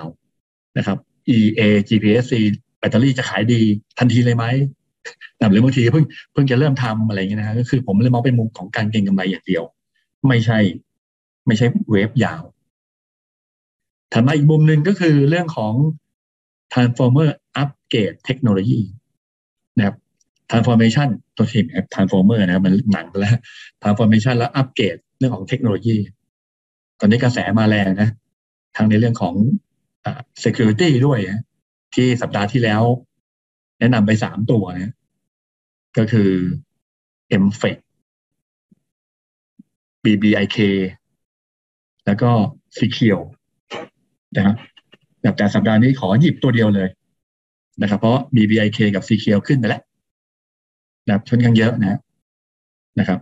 [0.78, 0.98] นะครับ
[1.36, 2.34] EA GPSC
[2.80, 3.62] แบตเตอรี่จะขายดี
[4.00, 4.46] ทันทีเลยไหม
[5.52, 9.64] หรือบางทีเพิ่งเพิ่งจะเริ่มทำอะไรอย่างเงี้ยนะก็คือผมเลยมองเป็นมุมของการเก็งกำไรอย่างเดียว
[10.28, 10.60] ไม่ใช่
[11.48, 12.44] ไม่ใช่เวฟยาว
[14.14, 15.74] ถัดมาอีกมุมหนึ่งก็คือเรื่องของ
[16.74, 17.30] transformer
[17.62, 18.82] upgrade technology
[19.78, 19.96] นะครับ
[20.50, 23.36] transformation ตัวทีม transformer นะครับมันหนังแล้ว
[23.82, 25.98] transformation แล้ว upgrade เรื่องของเทคโนโลยี
[27.00, 28.10] ตอนนี้กระแสมาแรงนะ
[28.76, 29.36] ทั้งในเรื่องของ
[30.44, 31.20] security ด้วย
[31.96, 32.84] ที่สัปดาห์ที่แล้ว
[33.80, 34.94] แนะนำไปสามตัวนะ
[35.98, 36.32] ก็คือ
[37.44, 37.78] m f e c
[40.04, 40.58] BBIK
[42.06, 42.32] แล้วก็
[42.80, 43.26] Secure
[44.36, 44.56] นะครับ
[45.38, 46.90] แต่สัปดาห์นี้ขอหยิบตัวเดียวเลย
[47.82, 49.82] นะครับเพราะ BBIK กับ Secure ขึ้นไปแล้ว
[51.06, 52.00] นะครับชนกันเยอะนะ
[53.00, 53.20] นะครับ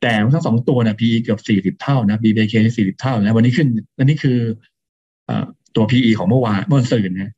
[0.00, 3.68] แต่ทั้งสองตัวนะ PE เกือบสี่สิบเท่านะ BBIK สี่สิบเท่านะวันนี้ขึ้น
[3.98, 4.38] วันนี้คือ
[5.28, 5.30] อ
[5.76, 7.32] ตัว PE ของเมื่อวานเมื่อวันศุกร์นะ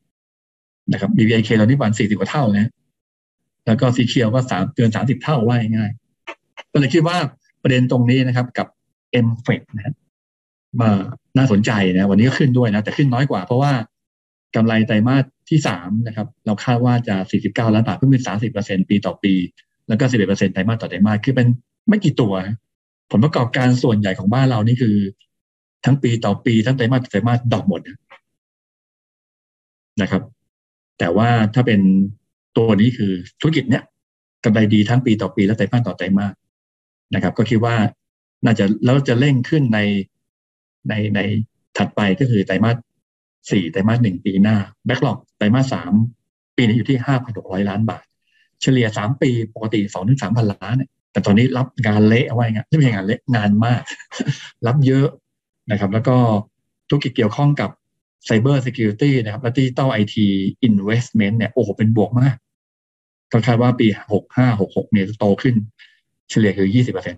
[0.93, 2.67] นะครับ BBIK ตอนนี้วันสี่สิบกว่าเท่านะ
[3.67, 5.91] แล้วก็ซีเคียวก็สามเกินสามสิบเท่าว่าง่าย
[6.73, 7.17] ก็เลยคิดว่า
[7.63, 8.67] ประเด็นตรงนี้นะครับ กับ
[9.27, 9.95] m f e c นะ
[10.81, 10.91] มา
[11.37, 13.73] น่าสนใจนะ วันนี้ก็ขึ้นด้วยนะ แต่ขึ้นน้อยกว่าเพราะว่า
[14.57, 19.35] กำไรไตรมาสที่สามนะครับ เราคาดว่าจะสี่สิบเก้าล้านบาทเพิ่มขึ้นสามสิบเปอร์เซ็นปีต่อปี
[19.89, 21.47] แล้วก็สิบเอ็ดเปอร์เซ็นไตรมาสต่อไตรมาสคือเป็น
[21.89, 22.33] ไม่กี่ตัว
[23.11, 24.97] ผลประกอบการส่วนใหญ่ของบ้านเรานี่คือ
[25.85, 27.99] ทั้งปีต่อปีทั้งไตรมาสต่อไตรมาสดอกหมดนะ
[30.03, 30.23] นะครับ
[30.99, 31.81] แต่ว่าถ้าเป็น
[32.57, 33.85] ตัวนี้คือธุรกิจเนี้ย
[34.45, 36.35] กำไรดีทั้งปีต่อปีและไตรมาสต่อไตรมาส
[37.15, 37.77] นะครับ ก็คิดว่า
[38.45, 39.81] น่าจะแล้วจะเร่งขึ้นใน
[40.89, 41.21] ในใน
[41.77, 42.77] ถัดไปก็คือไตรมาส
[43.51, 44.57] สี่ไตรมาสหนึ่งปีหน้า
[44.87, 45.93] แบ็กหลอกไตรมาสสาม
[46.57, 48.05] ปีนี้อยู่ที่ห้าพันหกร้อยล้านบาท
[48.63, 53.83] เฉลี่ยสามปีปกติสองถึงสามพันล้านเนี่ยแต่ตอนนี้รับงานเละเอาไว้เงี้ยไม่ใช่งานเละงานมาก
[54.67, 55.09] รับเยอะ
[55.71, 56.17] นะครับ แล้วก็
[56.89, 57.71] ธุรกิจเกี่ยวข้องกับ
[58.29, 60.17] Cyber Security นะครับและ Digital IT
[60.69, 62.37] Investment เนี่ยโอ้โหเป็นบวกมาก
[63.33, 65.55] ก็คาดว่าปีหกห้าหกหกเนี่ยจะโตขึ้น
[66.31, 67.17] เฉลี่ยคือยี่สิบเปอร์เซ็น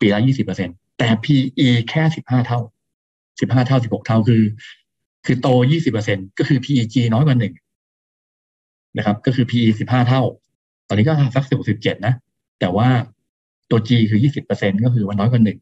[0.00, 2.60] ปีละยี่สิบเปอร์เซ็นตแต่ PE แค่สิบห้าเท่า
[3.40, 4.42] สิบห้าเท่าสิบหกเท่าคือ
[5.26, 7.54] คือโตยี่สิบเปอร์เซ็นก็คือ PEG น้อยกว่าหนึ่ง
[8.96, 10.22] นะครับ ก็คือ PE สิบห้าเท่า
[10.88, 12.14] ตอนนี้ก็สักสิบหกสิบเจ็ดนะ
[12.60, 12.88] แต่ว่า
[13.70, 15.58] ตัว G คือยี่สิบเปอร์เซ็นก็คือว่าน้อยกว่าหนึ่ง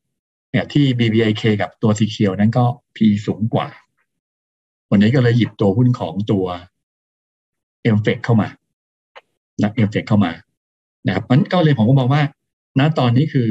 [0.51, 2.65] เนี่ยที่ BBIK กับตัว c ีเคียวนั้นก็
[2.97, 3.69] PE สูงกว่า
[4.95, 6.47] วันนี้ก็เลยหยิบตัวหุ้นของตัว
[7.83, 8.49] เอมเฟกเข้ามา
[9.63, 10.33] นะเอมเฟกเข้ามา
[11.07, 12.23] นะครับมันก็เลยผมก็มองว่า
[12.79, 13.51] ณตอนนี้คือ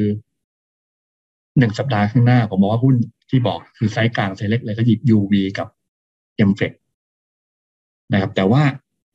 [1.57, 2.95] หนึ่งสัปดาห์ข้างหน้า ผมมองว่าหุ้น
[3.29, 5.67] ที่บอกคือไซส์กลางไซส์เล็กเลยก็หยิบ UV กับ
[6.49, 6.71] m f e c
[8.13, 8.63] นะครับ แต่ว่า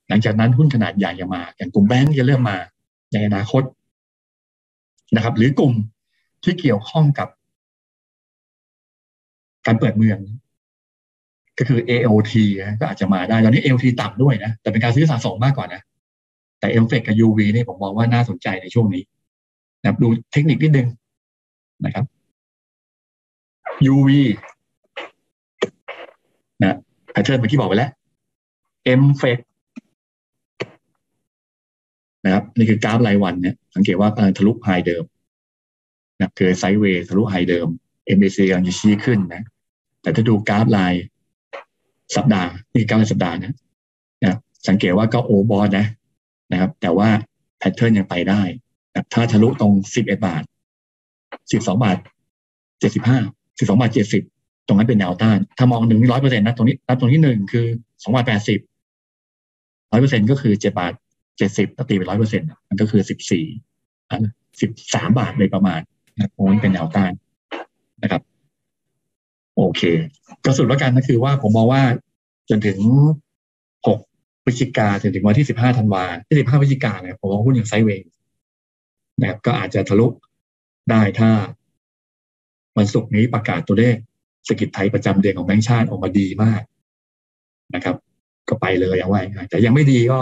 [0.09, 2.59] หลังจากนั้นหุ้นขนาดใหญ่จะมา อย่างกลุ่มแบงก์จะเริ่มมา
[3.13, 3.63] ในอนาคต
[5.15, 5.73] นะครับ หรือกลุ่ม
[6.45, 7.29] ที่เกี่ยวข้องกับ
[9.67, 10.19] การเปิดเมือง
[11.59, 12.33] ก็คือ AOT
[12.81, 15.81] ก็อาจจะมาได้ ตอนนี้ AOT ต่ำด้วยนะ แต่เป็นการซื้อสะสมมากกว่านะ
[16.61, 19.03] แต่ m f e c กับ UV นี่ผมมองว่าน่าสนใจในช่วงนี้
[19.81, 20.89] นะดูเทคนิคนิดนึง
[21.85, 22.05] นะครับ
[23.93, 24.11] UV
[26.63, 26.77] นะ
[27.11, 27.91] pattern เมื่อกี้บอกไปแล้ว
[29.01, 29.39] M f e c
[32.25, 35.05] นะครับนี่คือกราฟรายวันเนี่ยสังเกตว่ากำลังทะลุไฮเดิม
[36.19, 37.69] นะคือไซด์เวย์ทะลุ high เดิม
[38.19, 39.43] MACD กำลังจะชี้ขึ้นนะ
[40.03, 40.95] แต่ถ้าดูกราฟราย
[42.17, 43.55] สัปดาห์นี่กราฟสัปดาห์นะ
[44.25, 44.37] นะ
[44.69, 45.87] สังเกตว่าก็โอบอสนะ
[46.53, 47.09] นะครับ แต่ว่า
[47.59, 48.43] pattern ยังไปได้
[48.93, 50.43] นะถ้าทะลุตรง11บเอ็ดบาท
[51.51, 51.97] 12บสองบาท
[52.81, 53.19] 75สิบห้า
[53.59, 54.23] สิบสองบาทเจ็ดสิบ
[54.67, 57.67] ตรงนั้นเป็นแนวต้าน ถ้ามองหนึ่งร้อยเปอร์เซ็นต์นะตรงนี้นับตรงที่หนึ่งคือ
[58.03, 58.61] สองบาทแปดสิบ
[59.91, 60.93] ร้อยเปอร์เซ็นต์ก็คือเจ็ดบาท
[61.39, 63.45] เจ็ดสิบตีไปร้อยเปอร์เซ็นต์มันก็คือสิบสี่
[64.61, 65.81] สิบสามบาทเลยประมาณ
[66.17, 67.13] นะตรงนั้นเป็นแนวต้าน
[68.03, 68.23] นะครับ
[69.59, 69.83] โอเค
[70.45, 71.83] ก็สุดแล้วกันก็คือว่าผมมองว่า
[72.51, 72.79] จนถึง
[73.87, 73.99] หก
[74.45, 78.07] พฤศจิกาถึงถึงวันที่สิบห้าธันวาที่สิบห้าพฤศจิกาเนี่ยผมมองหุ้นอย่างไซเวย์
[79.21, 80.07] นะครับก็อาจจะทะลุ
[80.91, 81.31] ได้ถ้า
[82.77, 83.97] วันศุกร์นี้ประกาศตัวเลข
[84.49, 86.63] สกิจไทยประจำเดือนของแบงก์ชาติออกมาดีมาก
[87.75, 87.97] นะครับ
[88.49, 90.21] ก็ไปเลยเอาไว้แต่ยังไม่ดีก็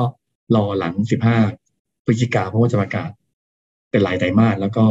[0.56, 1.38] รอหลังสิบห้า
[2.04, 3.10] พฤศจิกาเพราะว่าจะประกาศ
[3.90, 4.84] เป็นรายไตรมาสแล้วก็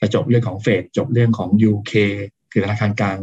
[0.00, 1.92] จะจบเรื่องของเฟดจบเรื่องของ UK
[2.52, 3.18] คือธนาคารกลาง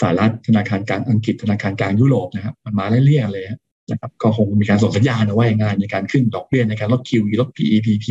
[0.00, 3.44] สหรัฐธนาคารกลางอังกฤษธนาคารกลางยุโรปนะครับมันมาเรื่อยๆเลย
[3.90, 8.06] นะครับก็คงมีการส่งสัญญาณเอาไว้งานในการขึ้นดอกเบี้ยในการลด QE ลด PEPP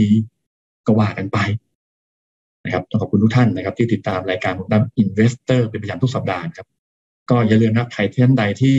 [0.86, 1.38] ก็ว่ากันไป
[2.66, 6.68] นะครับต้องขอบคุณทุกท่านนะครับ ที่ติดตามรายการของดัม investor เป็นประจำทุกสัปดาห์ครับ
[7.30, 8.78] ก็อย่าลืมนะครับใครท่านใดที่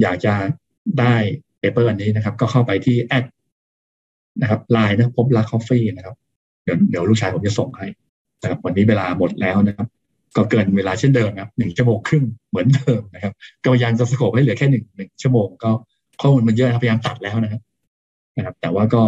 [0.00, 0.34] อยากจะ
[1.00, 1.14] ได้
[1.60, 3.24] paper อันนี้นะครับ ก็เข้าไปที่ add
[4.40, 6.16] นะครับไลน์นะพบรัก Coffee นะครับ
[6.64, 7.86] เดี๋ยวเดี๋ยวลูกชายผมจะส่งให้
[8.42, 9.86] นะครับวันนี้เวลาหมดแล้วนะครับ
[10.36, 13.32] ก็เกินเวลาเช่นเดิมครับหนึ่งชั่วโมงครึ่งเหมือนเดิมนะครับ
[13.62, 15.70] ก็พยายามจะ scope ให้เหลือแค่หนึ่งหนึ่งชั่วโมงก็
[16.20, 17.62] ข้อมูลมันเยอะพยายามตัดแล้วนะครับ
[18.36, 19.02] นะครับ แต่ว่าก็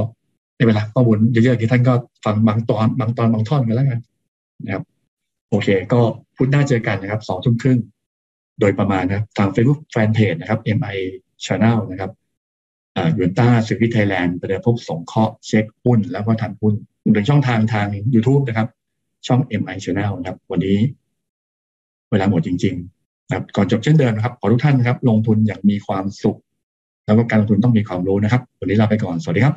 [0.57, 1.95] ในเวลาข้อมูลเยอะๆที่ท่านก็
[2.25, 4.01] ฟังบางตอนบางตอนบางท่อนกันแล้วกัน
[4.65, 4.83] นะครับ
[5.51, 6.01] โอเค ก็
[6.37, 7.79] พุธหน้าเจอกันนะครับสองทุ่มครึ่ง
[8.61, 10.97] โดยประมาณนะทาง Facebook Fanpage นะครับ MI
[11.45, 12.11] Channel นะครับ
[13.17, 16.75] ยูนต้าสิวิทไทยแลนด์ประเดิมพบสงเคราะห์เช็คหุ้นแล้วก็ทันหุ้น
[17.05, 18.69] รวมช่องทางทาง YouTube นะครับ
[19.27, 20.77] ช่อง MI Channel นะครับ วันนี้
[22.15, 26.39] เวลาหมดจริงๆนะครับก่อนจบเช่นเดิมนะครับขอทุกท่านนะครับ ลงทุนอย่างมีความสุข
[27.07, 29.55] แล้วก็การลงทุนต้องมีความรู้นะครับ วันนี้ลาไปก่อน สวัสดีครับ